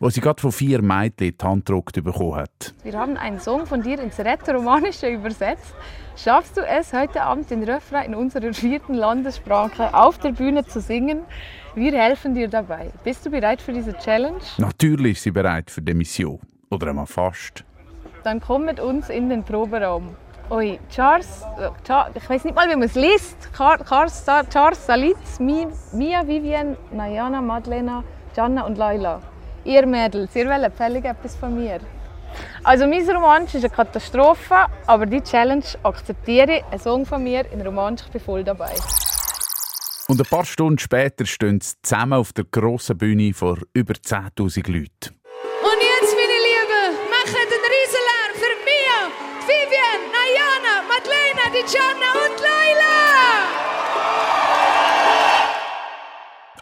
wo 0.00 0.10
sie 0.10 0.20
gerade 0.20 0.40
von 0.40 0.52
vier 0.52 0.80
Mädchen 0.80 1.34
die 1.38 1.44
Hand 1.44 1.66
gedruckt 1.66 2.02
bekommen 2.02 2.36
hat. 2.36 2.74
Wir 2.82 2.92
haben 2.94 3.16
einen 3.16 3.40
Song 3.40 3.66
von 3.66 3.82
dir 3.82 3.98
ins 3.98 4.18
Rätoromanische 4.18 5.08
übersetzt. 5.08 5.74
Schaffst 6.16 6.56
du 6.56 6.60
es, 6.62 6.92
heute 6.92 7.22
Abend 7.22 7.50
den 7.50 7.62
Refrain 7.64 8.06
in 8.06 8.14
unserer 8.14 8.52
vierten 8.52 8.94
Landessprache 8.94 9.94
auf 9.94 10.18
der 10.18 10.32
Bühne 10.32 10.64
zu 10.64 10.80
singen? 10.80 11.22
Wir 11.74 11.92
helfen 11.92 12.34
dir 12.34 12.48
dabei. 12.48 12.90
Bist 13.04 13.26
du 13.26 13.30
bereit 13.30 13.60
für 13.60 13.72
diese 13.72 13.96
Challenge? 13.98 14.40
Natürlich 14.58 15.18
ist 15.18 15.22
sie 15.24 15.30
bereit 15.30 15.70
für 15.70 15.82
die 15.82 15.94
Mission. 15.94 16.40
Oder 16.70 16.88
einmal 16.88 17.06
fast. 17.06 17.64
Dann 18.24 18.40
komm 18.40 18.64
mit 18.64 18.80
uns 18.80 19.08
in 19.08 19.28
den 19.28 19.42
Proberaum. 19.44 20.16
Oi, 20.50 20.78
Charles, 20.90 21.42
äh, 21.58 21.68
Char, 21.86 22.10
ich 22.14 22.28
weiß 22.28 22.44
nicht 22.44 22.54
mal, 22.54 22.68
wie 22.68 22.74
man 22.74 22.84
es 22.84 22.94
liest. 22.94 23.36
Char, 23.56 23.84
Charles, 23.84 24.24
Charles 24.50 24.86
Salitz, 24.86 25.38
Mia, 25.38 26.26
Vivian, 26.26 26.76
Nayana, 26.90 27.40
Madlena, 27.42 28.02
Gianna 28.34 28.62
und 28.62 28.78
Laila. 28.78 29.20
Ihr 29.68 29.84
Mädels, 29.84 30.34
ihr 30.34 30.48
wollt 30.48 30.74
fällig 30.74 31.04
etwas 31.04 31.36
von 31.36 31.54
mir. 31.54 31.80
Also 32.64 32.86
mein 32.86 33.06
Romansch 33.10 33.54
ist 33.54 33.66
eine 33.66 33.74
Katastrophe, 33.74 34.64
aber 34.86 35.04
die 35.04 35.20
Challenge 35.20 35.62
akzeptiere 35.82 36.56
ich. 36.56 36.64
Ein 36.70 36.78
Song 36.78 37.04
von 37.04 37.22
mir 37.22 37.44
in 37.52 37.60
Romansch, 37.60 38.00
ich 38.06 38.10
bin 38.10 38.20
voll 38.22 38.42
dabei. 38.44 38.72
Und 40.08 40.18
ein 40.18 40.26
paar 40.30 40.46
Stunden 40.46 40.78
später 40.78 41.26
stehen 41.26 41.60
sie 41.60 41.74
zusammen 41.82 42.14
auf 42.14 42.32
der 42.32 42.46
grossen 42.50 42.96
Bühne 42.96 43.34
vor 43.34 43.58
über 43.74 43.92
10'000 43.92 44.72
Leuten. 44.72 45.20
Und 45.68 45.80
jetzt, 45.90 46.14
meine 46.16 46.38
Lieben, 46.48 46.96
machen 47.12 47.44
den 47.52 47.64
Riesenlärm 47.74 48.32
für 48.40 48.54
Mia, 48.64 49.00
Vivian, 49.44 50.00
Nayana, 50.16 50.74
Madeleine, 50.88 51.44
die 51.52 51.64
Gianna 51.70 52.10
und 52.24 52.27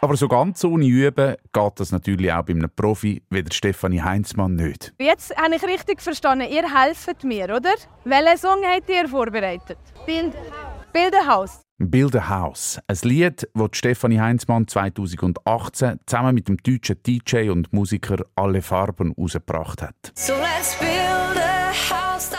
Aber 0.01 0.15
so 0.15 0.27
ganz 0.27 0.63
ohne 0.63 0.85
Üben 0.85 1.35
geht 1.53 1.79
das 1.79 1.91
natürlich 1.91 2.31
auch 2.31 2.43
bei 2.43 2.53
einem 2.53 2.69
Profi 2.75 3.23
wie 3.29 3.43
der 3.43 3.53
Stefanie 3.53 4.01
Heinzmann 4.01 4.55
nicht. 4.55 4.93
Jetzt 4.99 5.35
habe 5.35 5.55
ich 5.55 5.63
richtig 5.63 6.01
verstanden, 6.01 6.47
ihr 6.49 6.63
helft 6.73 7.23
mir, 7.23 7.45
oder? 7.45 7.73
Welchen 8.03 8.37
Song 8.37 8.59
habt 8.63 8.89
ihr 8.89 9.07
vorbereitet? 9.07 9.79
Bild 10.05 10.33
Bilderhaus. 10.93 11.61
Build 11.79 12.15
a 12.15 12.27
House. 12.27 12.79
Ein 12.87 12.97
Lied, 13.03 13.47
das 13.53 13.69
Stefanie 13.73 14.19
Heinzmann 14.19 14.67
2018 14.67 15.99
zusammen 16.07 16.33
mit 16.33 16.47
dem 16.47 16.57
deutschen 16.57 16.97
DJ 17.03 17.49
und 17.49 17.71
Musiker 17.71 18.17
Alle 18.35 18.63
Farben 18.63 19.13
herausgebracht 19.15 19.83
hat. 19.83 19.95
So 20.15 20.33
let's 20.33 20.75
build 20.79 21.37
a 21.37 21.71
house 21.89 22.31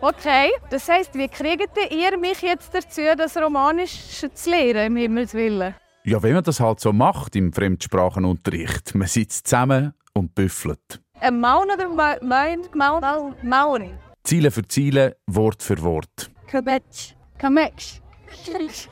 Okay, 0.00 0.50
das 0.70 0.88
heisst, 0.88 1.14
wie 1.14 1.28
kriegt 1.28 1.78
ihr 1.90 2.18
mich 2.18 2.40
jetzt 2.42 2.74
dazu, 2.74 3.02
das 3.16 3.36
Romanisch 3.36 4.24
zu 4.34 4.50
lernen, 4.50 4.86
im 4.86 4.96
Himmels 4.96 5.34
Willen? 5.34 5.74
Ja, 6.04 6.20
wenn 6.22 6.34
man 6.34 6.42
das 6.42 6.58
halt 6.58 6.80
so 6.80 6.92
macht 6.92 7.36
im 7.36 7.52
Fremdsprachenunterricht. 7.52 8.94
Man 8.96 9.06
sitzt 9.06 9.46
zusammen 9.46 9.94
und 10.14 10.34
büffelt. 10.34 11.00
Ein 11.20 11.38
Maun 11.40 11.68
oder 11.72 11.88
Maun? 11.88 12.60
Maun? 12.74 13.34
Maun. 13.42 13.98
Ziele 14.24 14.50
für 14.50 14.66
Ziele, 14.66 15.16
Wort 15.26 15.62
für 15.62 15.80
Wort. 15.82 16.30
Kabetsch. 16.48 17.14
Kametsch. 17.38 18.00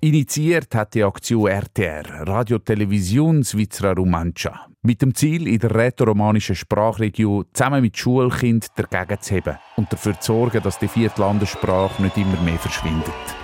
Initiiert 0.00 0.74
hat 0.74 0.94
die 0.94 1.02
Aktion 1.02 1.48
RTR, 1.48 2.26
Radio 2.26 2.58
Television 2.58 3.42
Svizra 3.42 3.92
Romancia, 3.92 4.66
mit 4.82 5.02
dem 5.02 5.14
Ziel, 5.14 5.48
in 5.48 5.58
der 5.58 5.74
rätoromanischen 5.74 6.54
Sprachregion 6.54 7.46
zusammen 7.52 7.82
mit 7.82 7.98
Schulkindern 7.98 8.70
dagegen 8.76 9.20
zu 9.20 9.34
heben 9.34 9.58
und 9.76 9.92
dafür 9.92 10.18
zu 10.20 10.32
sorgen, 10.32 10.62
dass 10.62 10.78
die 10.78 10.88
vierte 10.88 11.20
Landessprache 11.20 12.00
nicht 12.00 12.16
immer 12.16 12.40
mehr 12.42 12.58
verschwindet. 12.58 13.37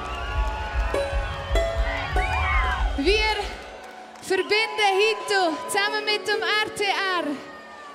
Verbinden 4.25 4.91
heute 4.97 5.53
zusammen 5.69 6.05
mit 6.07 6.27
dem 6.27 6.41
RTR 6.41 7.25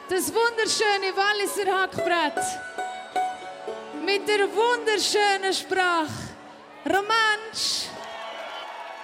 das 0.09 0.31
wunderschöne 0.31 1.11
Walliser 1.15 1.71
Hackbrett 1.71 2.37
mit 4.05 4.27
der 4.27 4.47
wunderschönen 4.47 5.53
Sprache 5.53 6.29
Romansch. 6.85 7.89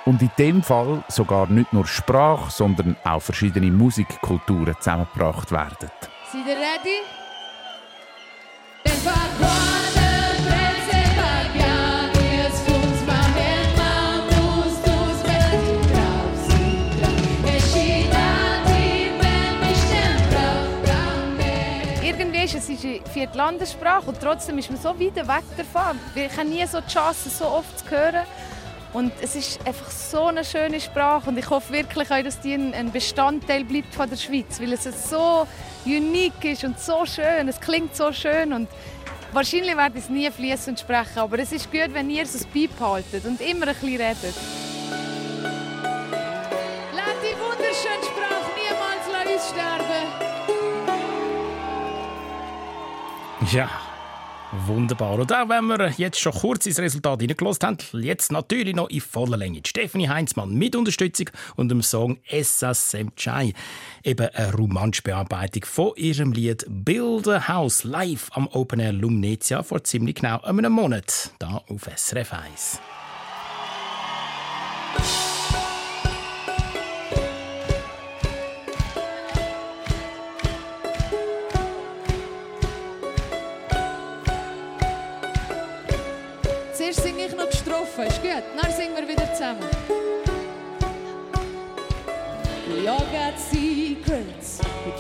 Und 0.05 0.21
in 0.21 0.31
dem 0.37 0.61
Fall 0.61 1.03
sogar 1.07 1.47
nicht 1.47 1.73
nur 1.73 1.87
Sprache, 1.87 2.51
sondern 2.51 2.95
auch 3.03 3.21
verschiedene 3.21 3.71
Musikkulturen 3.71 4.75
zusammengebracht 4.79 5.51
werden. 5.51 5.89
Seid 6.31 6.45
ihr 6.45 6.55
ready? 6.55 7.01
Irgendwie 8.83 10.04
ist 22.75 22.83
die 22.83 23.01
vierte 23.11 23.37
Landessprache 23.37 24.07
und 24.07 24.19
trotzdem 24.19 24.57
ist 24.57 24.69
man 24.69 24.79
so 24.79 24.89
weit 24.89 25.15
weg 25.15 25.43
davon. 25.57 25.99
Ich 26.13 26.37
habe 26.37 26.47
nie 26.47 26.65
so 26.65 26.81
die 26.81 26.91
Chance, 26.91 27.29
so 27.29 27.45
oft 27.45 27.79
zu 27.79 27.89
hören. 27.89 28.25
Und 28.93 29.11
es 29.21 29.35
ist 29.35 29.59
einfach 29.67 29.91
so 29.91 30.27
eine 30.27 30.45
schöne 30.45 30.79
Sprache 30.79 31.29
und 31.29 31.37
ich 31.37 31.49
hoffe 31.49 31.73
wirklich 31.73 32.09
auch, 32.09 32.23
dass 32.23 32.39
die 32.39 32.53
ein 32.53 32.91
Bestandteil 32.91 33.65
bleibt 33.65 33.93
von 33.93 34.09
der 34.09 34.15
Schweiz, 34.15 34.61
weil 34.61 34.71
es 34.71 34.85
so 35.09 35.45
unique 35.85 36.45
ist 36.45 36.63
und 36.63 36.79
so 36.79 37.05
schön. 37.05 37.49
Es 37.49 37.59
klingt 37.59 37.93
so 37.93 38.13
schön 38.13 38.53
und 38.53 38.69
wahrscheinlich 39.33 39.75
werde 39.75 39.97
ich 39.97 40.05
es 40.05 40.09
nie 40.09 40.31
fließend 40.31 40.79
sprechen, 40.79 41.19
aber 41.19 41.39
es 41.39 41.51
ist 41.51 41.69
gut, 41.71 41.93
wenn 41.93 42.09
ihr 42.09 42.23
es 42.23 42.45
beibehaltet 42.45 43.25
und 43.25 43.41
immer 43.41 43.67
ein 43.67 43.75
bisschen 43.75 43.97
redet. 44.01 44.64
Ja, 53.51 53.69
wunderbar. 54.65 55.19
Und 55.19 55.31
auch 55.31 55.49
wenn 55.49 55.67
wir 55.67 55.91
jetzt 55.97 56.19
schon 56.19 56.33
kurz 56.33 56.65
ins 56.65 56.79
Resultat 56.79 57.21
hineingelassen 57.21 57.67
haben, 57.67 57.77
jetzt 58.01 58.31
natürlich 58.31 58.75
noch 58.75 58.89
in 58.89 59.01
voller 59.01 59.37
Länge. 59.37 59.61
Stefanie 59.65 60.09
Heinzmann 60.09 60.53
mit 60.53 60.75
Unterstützung 60.75 61.29
und 61.55 61.69
dem 61.69 61.83
Song 61.83 62.17
Essa 62.27 62.73
Semchai. 62.73 63.53
Eben 64.03 64.29
eine 64.29 64.53
romantische 64.53 65.03
Bearbeitung 65.03 65.63
von 65.65 65.91
ihrem 65.95 66.31
Lied 66.31 66.65
Build 66.67 67.27
a 67.27 67.47
House 67.47 67.83
live 67.83 68.29
am 68.31 68.47
Open 68.47 68.79
Air 68.79 68.93
Lumnezia 68.93 69.61
vor 69.61 69.83
ziemlich 69.83 70.15
genau 70.15 70.41
einem 70.41 70.71
Monat, 70.71 71.31
da 71.37 71.61
auf 71.67 71.89
SRF 71.95 72.33
1. 72.33 72.79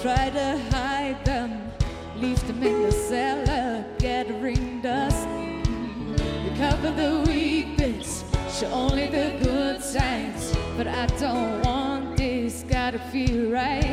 Try 0.05 0.29
to 0.29 0.57
hide 0.69 1.25
them. 1.25 1.71
Leave 2.15 2.39
them 2.45 2.61
in 2.61 2.83
the 2.83 2.91
cellar, 2.91 3.83
gathering 3.97 4.79
dust. 4.79 5.27
You 6.43 6.51
cover 6.57 6.91
the 6.91 7.23
weak 7.25 7.75
bits, 7.75 8.23
show 8.55 8.67
only 8.67 9.07
the 9.07 9.35
good 9.41 9.81
signs. 9.81 10.55
But 10.77 10.87
I 10.87 11.07
don't 11.17 11.59
want 11.63 12.17
this, 12.17 12.63
gotta 12.69 12.99
feel 13.11 13.49
right. 13.49 13.84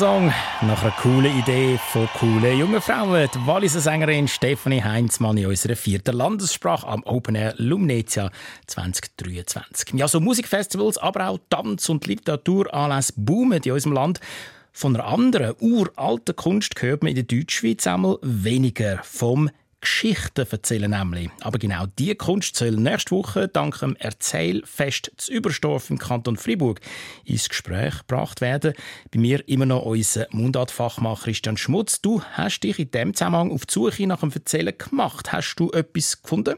Song, 0.00 0.32
nach 0.62 0.82
einer 0.82 0.92
coolen 0.92 1.38
Idee 1.40 1.78
von 1.92 2.08
coolen 2.18 2.58
jungen 2.58 2.80
Frauen. 2.80 3.28
Die 3.34 3.46
Walliser 3.46 3.80
Sängerin 3.80 4.28
Stefanie 4.28 4.82
Heinzmann 4.82 5.36
in 5.36 5.44
unserer 5.44 5.76
vierten 5.76 6.16
Landessprache 6.16 6.88
am 6.88 7.02
Open 7.02 7.34
Air 7.34 7.52
Lumnezia 7.58 8.30
2023. 8.66 9.92
Ja, 9.92 10.08
so 10.08 10.18
Musikfestivals, 10.18 10.96
aber 10.96 11.28
auch 11.28 11.38
Tanz- 11.50 11.90
und 11.90 12.06
Literaturanlässe 12.06 13.12
boomen 13.14 13.60
in 13.62 13.72
unserem 13.72 13.92
Land. 13.92 14.20
Von 14.72 14.96
einer 14.96 15.04
anderen, 15.04 15.54
uralten 15.60 16.34
Kunst 16.34 16.80
hört 16.80 17.02
man 17.02 17.10
in 17.14 17.16
der 17.16 17.24
Deutschschweiz 17.24 17.86
einmal 17.86 18.16
weniger. 18.22 19.00
Vom 19.02 19.50
Geschichten 19.80 20.46
erzählen 20.50 20.90
nämlich. 20.90 21.30
Aber 21.40 21.58
genau 21.58 21.86
diese 21.98 22.14
Kunst 22.14 22.56
soll 22.56 22.72
nächste 22.72 23.12
Woche 23.12 23.48
dank 23.48 23.78
dem 23.80 23.96
Erzählfest 23.96 25.12
zu 25.16 25.32
Überstorf 25.32 25.90
im 25.90 25.98
Kanton 25.98 26.36
Fribourg 26.36 26.80
ins 27.24 27.48
Gespräch 27.48 27.98
gebracht 28.00 28.40
werden. 28.40 28.74
Bei 29.10 29.18
mir 29.18 29.46
immer 29.48 29.66
noch 29.66 29.84
unser 29.84 30.26
Mundartfachmann 30.30 31.16
Christian 31.16 31.56
Schmutz. 31.56 32.00
Du 32.00 32.22
hast 32.22 32.60
dich 32.60 32.78
in 32.78 32.90
dem 32.90 33.14
Zusammenhang 33.14 33.52
auf 33.52 33.66
die 33.66 33.72
Suche 33.72 34.06
nach 34.06 34.20
dem 34.20 34.32
Erzählen 34.32 34.76
gemacht. 34.76 35.32
Hast 35.32 35.56
du 35.56 35.70
etwas 35.70 36.22
gefunden? 36.22 36.56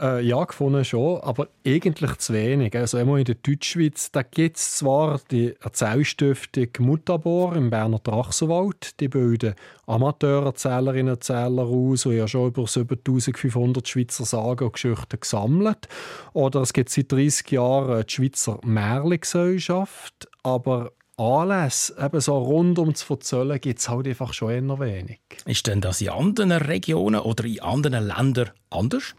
Äh, 0.00 0.22
ja, 0.22 0.42
gefunden 0.42 0.84
schon, 0.84 1.20
aber 1.20 1.48
eigentlich 1.64 2.16
zu 2.16 2.32
wenig. 2.32 2.74
Also 2.74 2.98
einmal 2.98 3.20
in 3.20 3.26
der 3.26 3.36
Deutschschweiz, 3.36 4.10
da 4.10 4.22
gibt 4.22 4.56
es 4.56 4.78
zwar 4.78 5.20
die 5.30 5.54
Erzählstiftung 5.60 6.68
Mutabor 6.80 7.54
im 7.54 7.70
Berner 7.70 8.00
Drachsenwald, 8.00 8.98
die 8.98 9.06
bilden 9.06 9.54
Amateurerzählerinnen 9.86 11.12
und 11.12 11.18
Erzähler 11.18 11.62
aus, 11.62 12.02
die 12.02 12.10
ja 12.10 12.26
schon 12.26 12.48
über 12.48 12.66
7500 12.66 13.86
Schweizer 13.86 14.24
Sagen 14.24 14.64
und 14.64 14.72
Geschichten 14.72 15.20
gesammelt. 15.20 15.86
Oder 16.32 16.62
es 16.62 16.72
gibt 16.72 16.90
seit 16.90 17.12
30 17.12 17.52
Jahren 17.52 18.04
die 18.04 18.12
Schweizer 18.12 18.58
Märli-Gesellschaft, 18.64 20.28
aber 20.42 20.90
Anlässe, 21.16 21.94
eben 22.04 22.20
so 22.20 22.36
rund 22.36 22.80
um 22.80 22.92
zu 22.96 23.14
erzählen, 23.14 23.60
gibt 23.60 23.78
es 23.78 23.88
halt 23.88 24.08
einfach 24.08 24.32
schon 24.32 24.50
eher 24.50 24.80
wenig. 24.80 25.20
Ist 25.46 25.68
denn 25.68 25.80
das 25.80 26.00
in 26.00 26.08
anderen 26.08 26.50
Regionen 26.50 27.20
oder 27.20 27.44
in 27.44 27.60
anderen 27.60 28.08
Ländern 28.08 28.50
anders? 28.70 29.14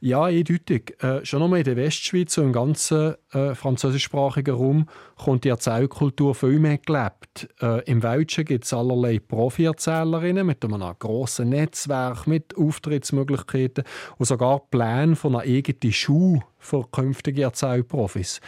Ja, 0.00 0.24
eindeutig. 0.24 0.94
Äh, 1.02 1.24
schon 1.24 1.42
einmal 1.42 1.58
in 1.58 1.64
der 1.64 1.76
Westschweiz 1.76 2.38
und 2.38 2.44
im 2.44 2.52
ganzen 2.52 3.14
äh, 3.32 3.54
französischsprachigen 3.56 4.54
Raum 4.54 4.88
kommt 5.16 5.42
die 5.42 5.48
Erzählkultur 5.48 6.36
viel 6.36 6.60
mehr 6.60 6.78
gelebt. 6.78 7.48
Äh, 7.60 7.84
Im 7.84 8.04
Welschen 8.04 8.44
gibt 8.44 8.64
es 8.64 8.72
allerlei 8.72 9.18
Profi-Erzählerinnen 9.18 10.46
mit 10.46 10.64
einem 10.64 10.94
grossen 11.00 11.48
Netzwerk, 11.48 12.28
mit 12.28 12.56
Auftrittsmöglichkeiten 12.56 13.82
und 14.18 14.26
sogar 14.26 14.60
Pläne 14.70 15.16
von 15.16 15.34
einer 15.34 15.44
eigenen 15.44 15.92
Schule 15.92 16.42
für 16.58 16.84
künftige 16.92 17.42
Erzählprofis. 17.42 18.40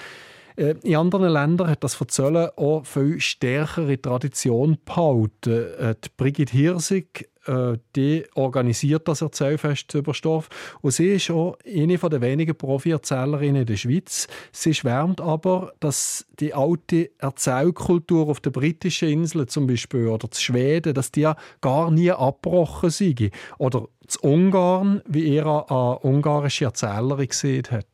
Äh, 0.57 0.75
in 0.83 0.97
anderen 0.97 1.33
Ländern 1.33 1.69
hat 1.69 1.83
das 1.83 1.95
Verzöllern 1.95 2.51
auch 2.57 2.85
viel 2.85 3.21
stärkere 3.21 4.01
Tradition 4.01 4.79
behalten. 4.85 5.67
Äh, 5.79 5.95
die 6.05 6.11
Brigitte 6.17 6.53
Hirsig 6.53 7.30
äh, 7.47 7.79
die 7.97 8.25
organisiert 8.35 9.09
das 9.09 9.23
Erzählfest 9.23 9.95
Überstoff 9.95 10.49
und 10.83 10.93
sie 10.93 11.13
ist 11.13 11.31
auch 11.31 11.57
eine 11.67 11.97
der 11.97 12.21
wenigen 12.21 12.55
Profi-Erzählerinnen 12.55 13.63
in 13.63 13.67
der 13.67 13.77
Schweiz. 13.77 14.29
Sie 14.53 14.75
schwärmt 14.75 15.21
aber, 15.21 15.73
dass 15.81 16.27
die 16.39 16.55
alte 16.55 17.11
Erzählkultur 17.19 18.29
auf 18.29 18.41
den 18.41 18.53
britischen 18.53 19.09
Inseln 19.09 19.49
zum 19.49 19.67
Beispiel 19.67 20.09
oder 20.09 20.31
zu 20.31 20.41
Schweden, 20.41 20.95
dass 20.95 21.13
die 21.13 21.31
gar 21.61 21.91
nie 21.91 22.11
abgebrochen 22.11 22.91
sei. 22.91 23.31
Oder 23.59 23.89
zu 24.07 24.21
Ungarn, 24.21 25.03
wie 25.07 25.37
er 25.37 25.71
eine 25.71 25.99
ungarische 26.01 26.67
Erzählerin 26.67 27.29
gesehen 27.29 27.65
hat. 27.71 27.87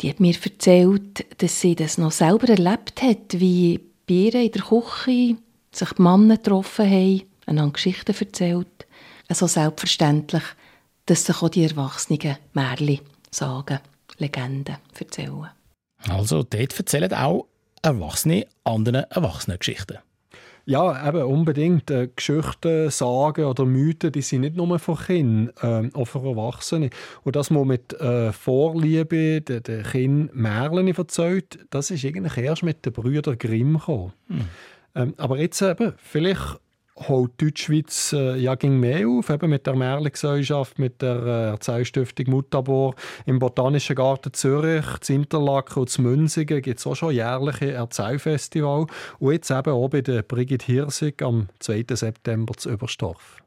Die 0.00 0.08
hat 0.08 0.20
mir 0.20 0.34
erzählt, 0.34 1.42
dass 1.42 1.60
sie 1.60 1.74
das 1.74 1.98
noch 1.98 2.12
selber 2.12 2.48
erlebt 2.48 3.02
hat, 3.02 3.38
wie 3.38 3.78
bei 4.08 4.14
ihr 4.14 4.34
in 4.34 4.52
der 4.52 4.62
Küche 4.62 5.36
sich 5.72 5.92
die 5.92 6.02
Männer 6.02 6.36
getroffen 6.36 6.90
haben, 6.90 7.22
einander 7.50 7.72
Geschichten 7.72 8.14
erzählt. 8.18 8.86
So 9.30 9.46
selbstverständlich, 9.46 10.42
dass 11.06 11.26
sich 11.26 11.42
auch 11.42 11.48
die 11.48 11.64
Erwachsenen 11.64 12.36
Märchen 12.52 13.00
sagen, 13.30 13.80
Legenden 14.18 14.76
erzählen. 14.98 15.50
Also 16.08 16.42
dort 16.42 16.78
erzählen 16.78 17.12
auch 17.12 17.46
Erwachsene 17.82 18.46
anderen 18.64 19.04
Erwachsenengeschichten. 19.10 19.98
Ja, 20.66 21.08
eben 21.08 21.22
unbedingt. 21.22 21.90
Äh, 21.90 22.08
Geschichten, 22.14 22.90
Sagen 22.90 23.46
oder 23.46 23.64
Mythen, 23.64 24.12
die 24.12 24.22
sind 24.22 24.42
nicht 24.42 24.56
nur 24.56 24.78
für 24.78 24.94
Kinder, 24.94 25.52
äh, 25.62 25.90
auch 25.94 26.04
für 26.04 26.20
Erwachsene. 26.20 26.90
Und 27.24 27.34
dass 27.34 27.50
man 27.50 27.66
mit 27.66 27.92
äh, 27.94 28.32
Vorliebe 28.32 29.40
den, 29.40 29.62
den 29.62 29.82
Kindern 29.82 30.30
Märchen 30.34 30.88
erzählt, 30.94 31.58
das 31.70 31.90
ist 31.90 32.04
eigentlich 32.04 32.36
erst 32.36 32.62
mit 32.62 32.84
den 32.84 32.92
Brüdern 32.92 33.38
Grimm 33.38 33.78
gekommen. 33.78 34.12
Hm. 34.28 34.48
Ähm, 34.94 35.14
aber 35.16 35.38
jetzt 35.38 35.62
eben, 35.62 35.94
vielleicht 35.96 36.60
holt 37.08 37.40
Deutschschweiz 37.40 38.12
äh, 38.12 38.36
ja 38.36 38.54
ging 38.54 38.78
mehr 38.78 39.08
auf, 39.08 39.30
eben 39.30 39.50
mit 39.50 39.66
der 39.66 39.74
Märli-Gesellschaft, 39.74 40.78
mit 40.78 41.00
der 41.02 41.16
äh, 41.16 41.50
Erzählstiftung 41.50 42.30
Mutabor. 42.30 42.94
Im 43.26 43.38
Botanischen 43.38 43.96
Garten 43.96 44.32
Zürich, 44.32 44.84
zu 45.00 45.14
Interlaken 45.14 45.80
und 45.80 45.90
zu 45.90 46.02
Münzigen 46.02 46.62
gibt 46.62 46.78
es 46.78 46.86
auch 46.86 46.94
schon 46.94 47.14
jährliche 47.14 47.72
Erzählfestival. 47.72 48.86
Und 49.18 49.32
jetzt 49.32 49.50
eben 49.50 49.72
auch 49.72 49.88
bei 49.88 50.02
der 50.02 50.22
Brigitte 50.22 50.66
Hirsig 50.66 51.22
am 51.22 51.48
2. 51.60 51.86
September 51.90 52.54
zu 52.54 52.70
Überstorf. 52.70 53.38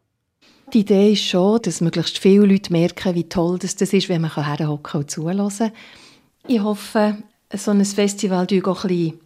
Die 0.73 0.79
Idee 0.79 1.11
ist 1.11 1.23
schon, 1.23 1.61
dass 1.61 1.81
möglichst 1.81 2.17
viele 2.17 2.45
Leute 2.45 2.71
merken, 2.71 3.13
wie 3.15 3.29
toll 3.29 3.59
das 3.59 3.73
ist, 3.73 4.09
wenn 4.09 4.21
man 4.21 4.33
herhocken 4.35 5.01
und 5.01 5.11
zuhören 5.11 5.49
kann. 5.49 5.71
Ich 6.47 6.61
hoffe, 6.61 7.17
so 7.53 7.71
ein 7.71 7.85
Festival 7.85 8.47
baut 8.47 8.67
auch 8.67 8.83
ein 8.85 8.87
bisschen 8.87 9.19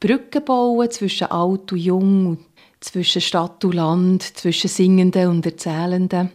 Brücken 0.00 0.44
bauen 0.44 0.90
zwischen 0.90 1.30
alt 1.30 1.72
und 1.72 1.78
jung 1.78 2.38
zwischen 2.80 3.20
Stadt 3.20 3.64
und 3.64 3.74
Land, 3.74 4.22
zwischen 4.22 4.68
Singenden 4.68 5.28
und 5.28 5.46
Erzählenden. 5.46 6.30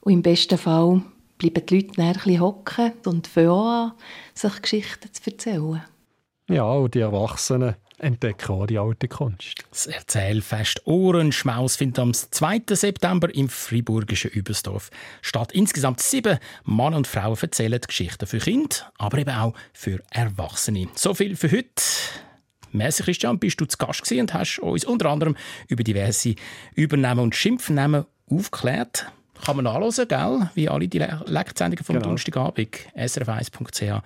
Und 0.00 0.12
im 0.12 0.22
besten 0.22 0.58
Fall 0.58 1.02
bleiben 1.38 1.66
die 1.66 1.76
Leute 1.76 2.00
näher 2.00 2.16
ein 2.24 2.40
hocken 2.40 2.92
und 3.04 3.26
fangen 3.26 3.50
an, 3.50 3.92
sich 4.34 4.62
Geschichten 4.62 5.12
zu 5.12 5.30
erzählen. 5.30 5.82
Ja, 6.48 6.64
und 6.64 6.94
die 6.94 7.00
Erwachsenen 7.00 7.76
entdecken 7.98 8.52
auch 8.52 8.66
die 8.66 8.78
alte 8.78 9.08
Kunst. 9.08 9.64
Das 9.70 9.86
Erzählfest 9.86 10.86
Ohrenschmaus 10.86 11.76
findet 11.76 11.98
am 11.98 12.14
2. 12.14 12.62
September 12.70 13.34
im 13.34 13.48
friburgischen 13.48 14.30
Übersdorf 14.30 14.90
statt. 15.20 15.52
Insgesamt 15.52 16.00
sieben 16.00 16.38
Mann 16.64 16.94
und 16.94 17.06
Frauen 17.06 17.36
erzählen 17.40 17.80
Geschichten 17.80 18.26
für 18.26 18.38
Kinder, 18.38 18.76
aber 18.98 19.18
eben 19.18 19.34
auch 19.34 19.54
für 19.72 20.00
Erwachsene. 20.10 20.88
So 20.94 21.14
viel 21.14 21.36
für 21.36 21.50
heute. 21.50 21.82
Merci 22.72 23.02
Christian, 23.02 23.38
bist 23.38 23.60
du 23.60 23.64
zu 23.66 23.76
Gast 23.78 24.10
und 24.12 24.34
hast 24.34 24.58
uns 24.58 24.84
unter 24.84 25.10
anderem 25.10 25.36
über 25.68 25.82
diverse 25.82 26.34
Übernahmen 26.74 27.20
und 27.20 27.34
Schimpfnamen 27.34 28.04
aufgeklärt. 28.30 29.10
Kann 29.44 29.56
man 29.56 29.64
nachlesen, 29.64 30.08
gell? 30.08 30.50
Wie 30.54 30.68
alle 30.68 30.88
die 30.88 30.98
Lektsendungen 30.98 31.84
vom 31.84 31.94
genau. 31.94 32.06
Donnerstagabend. 32.06 32.76
srf1.ch 32.96 34.02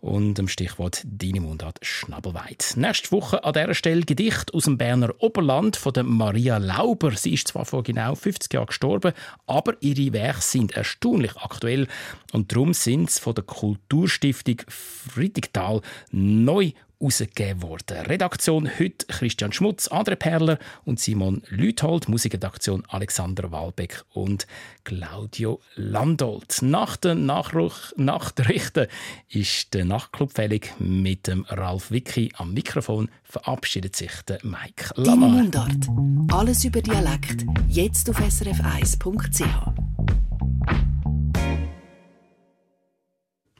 und 0.00 0.34
dem 0.34 0.46
Stichwort 0.46 1.02
«Deine 1.04 1.40
Mundart 1.40 1.78
Schnabelweit». 1.82 2.74
Nächste 2.76 3.10
Woche 3.10 3.42
an 3.42 3.52
dieser 3.52 3.74
Stelle 3.74 4.02
Gedicht 4.02 4.54
aus 4.54 4.64
dem 4.64 4.78
Berner 4.78 5.12
Oberland 5.18 5.76
von 5.76 5.92
der 5.92 6.04
Maria 6.04 6.58
Lauber. 6.58 7.12
Sie 7.12 7.34
ist 7.34 7.48
zwar 7.48 7.64
vor 7.64 7.82
genau 7.82 8.14
50 8.14 8.52
Jahren 8.54 8.66
gestorben, 8.66 9.12
aber 9.46 9.74
ihre 9.80 10.12
Werke 10.12 10.40
sind 10.40 10.76
erstaunlich 10.76 11.36
aktuell 11.36 11.88
und 12.32 12.52
darum 12.52 12.74
sind 12.74 13.10
sie 13.10 13.20
von 13.20 13.34
der 13.34 13.44
Kulturstiftung 13.44 14.62
Friedrichsthal 14.68 15.82
neu 16.12 16.72
herausgegeben 17.00 17.62
worden. 17.62 18.06
Redaktion 18.06 18.68
heute 18.78 19.06
Christian 19.06 19.52
Schmutz, 19.52 19.88
André 19.88 20.16
Perler 20.16 20.58
und 20.84 21.00
Simon 21.00 21.42
Lüthold, 21.48 22.08
Musikredaktion 22.08 22.82
Alexander 22.88 23.50
Walbeck 23.52 24.04
und 24.12 24.46
Claudio 24.84 25.60
Landolt. 25.76 26.62
Nach 26.62 26.96
den 26.96 27.26
Nachruch, 27.26 27.92
Nachrichten 27.96 28.86
ist 29.28 29.74
der 29.74 29.84
Nachtclub 29.84 30.32
fällig 30.32 30.74
mit 30.78 31.26
dem 31.26 31.44
Ralf 31.48 31.90
Wicki 31.90 32.32
am 32.36 32.54
Mikrofon 32.54 33.08
verabschiedet 33.22 33.94
sich 33.94 34.12
der 34.26 34.38
Mike 34.42 34.92
Lamar. 34.96 35.28
Deine 35.28 35.42
Mundart. 35.42 36.32
Alles 36.32 36.64
über 36.64 36.80
Dialekt. 36.80 37.44
Jetzt 37.68 38.08
auf 38.10 38.20
srf1.ch. 38.20 40.27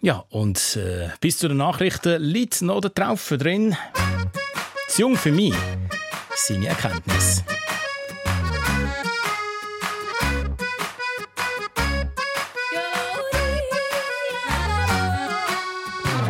Ja, 0.00 0.24
und 0.30 0.76
äh, 0.76 1.08
bis 1.20 1.38
zu 1.38 1.48
den 1.48 1.56
Nachrichten 1.56 2.22
liegt 2.22 2.62
noch 2.62 2.80
der 2.80 2.94
Traufe 2.94 3.36
drin. 3.36 3.76
Zu 4.88 5.02
jung 5.02 5.16
für 5.16 5.32
mich, 5.32 5.54
seine 6.36 6.68
Erkenntnis. 6.68 7.42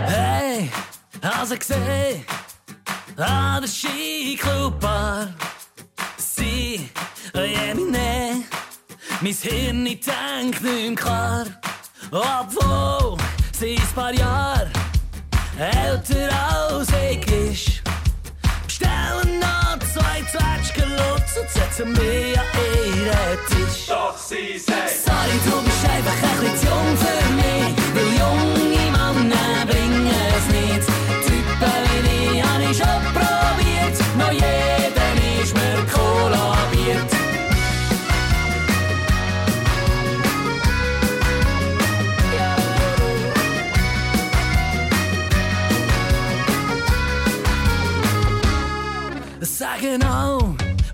Hey, 0.07 0.71
hast 1.23 1.53
du 1.53 1.59
gesehen? 1.59 2.25
An 3.19 3.61
der 3.61 3.69
Skiclubbar. 3.69 5.35
Sie, 6.17 6.89
Jemine, 7.35 8.45
mein 9.21 9.33
Hirn 9.35 9.85
denkt 9.85 10.63
nicht 10.63 10.97
klar. 10.97 11.45
Obwohl 12.11 13.19
sie 13.59 13.75
ist 13.75 13.95
paar 13.95 14.15
Jahre 14.15 14.69
älter 15.59 16.29
als 16.49 16.89
ich 17.11 17.27
ist. 17.27 17.83
Bestellen 18.67 19.41
noch 19.41 19.79
zwei 19.93 20.23
Zwetschgen 20.31 20.91
Lutz 20.93 21.37
und 21.41 21.51
setzen 21.51 21.93
mich 21.93 22.39
an 22.39 22.47
ihren 22.95 23.39
Tisch. 23.49 23.87
Doch 23.89 24.17
sie 24.17 24.59
sagt, 24.59 24.91
sorry, 25.05 25.39
du 25.45 25.63
bist 25.63 25.85
einfach 25.85 26.13
ein 26.13 26.41
bisschen 26.41 26.57
zu 26.59 26.67
jung 26.67 26.97
für 27.03 27.23
mich, 27.35 27.71
weil 27.95 28.11
junge 28.23 28.91
Männer 28.93 29.67
bringen 29.67 30.07
es 30.07 30.47
nicht. 30.55 30.87
Typen 31.27 31.85
wie 32.05 32.39
ich 32.39 32.45
habe 32.45 32.63
ich 32.63 32.77
schon 32.77 33.03
probiert, 33.13 33.78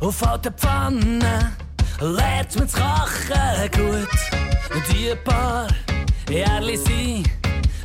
auf 0.04 0.26
alten 0.26 0.52
Pfannen 0.54 1.24
lernt 2.00 2.56
man 2.56 2.68
das 2.68 2.72
Kochen 2.72 3.70
gut. 3.72 4.08
Die 4.90 5.14
paar 5.24 5.68
Ehrlich 6.30 6.80
sein, 6.80 7.22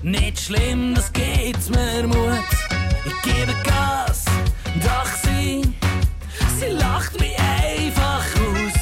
nicht 0.01 0.39
schlimm, 0.39 0.95
das 0.95 1.11
gibt 1.13 1.70
mir 1.70 2.07
Mut. 2.07 2.39
Ich 3.05 3.22
gebe 3.22 3.53
Gas, 3.63 4.26
doch 4.82 5.05
sie, 5.24 5.61
sie 6.57 6.72
lacht 6.72 7.20
mich 7.20 7.38
einfach 7.38 8.26
aus. 8.36 8.74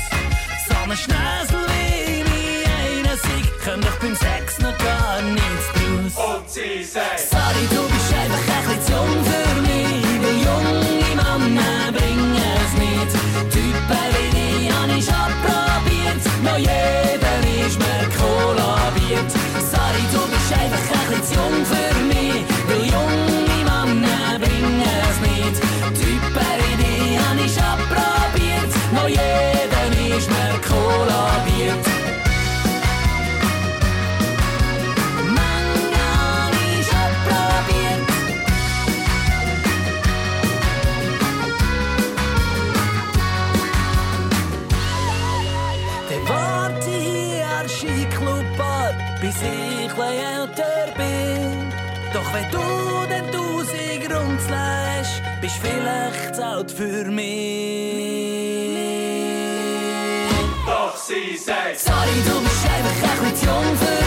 So 0.67 0.91
ein 0.91 0.97
Schnäsel 0.97 1.65
wie 1.67 2.21
ich 2.21 2.67
einer 2.67 3.17
Sieg, 3.17 3.65
kommt 3.65 3.83
doch 3.83 3.99
beim 3.99 4.15
Sex 4.15 4.59
noch 4.59 4.77
gar 4.77 5.21
nichts 5.21 6.15
draus. 6.15 6.37
Und 6.39 6.49
sie 6.49 6.83
sagt, 6.83 7.46
jeder 16.57 17.65
ist 17.65 17.79
mir 17.79 18.07
kollabiert. 18.17 19.31
Sorry, 19.31 19.46
Doch 52.27 52.33
wenn 52.33 52.51
du 52.51 52.57
den 53.07 53.31
tausend 53.31 54.01
Grund 54.05 54.39
lässt, 54.49 55.21
bist 55.41 55.55
vielleicht 55.61 56.39
alt 56.39 56.71
für 56.71 57.05
mich. 57.05 58.17
doch 60.65 60.97
sie 60.97 61.37
sagt, 61.37 61.79
Sorry, 61.79 62.21
du 62.25 62.41
bist 62.41 62.65
einfach 62.65 63.25
ein 63.25 63.31
bisschen 63.31 63.47
jung 63.47 63.77
für 63.77 64.06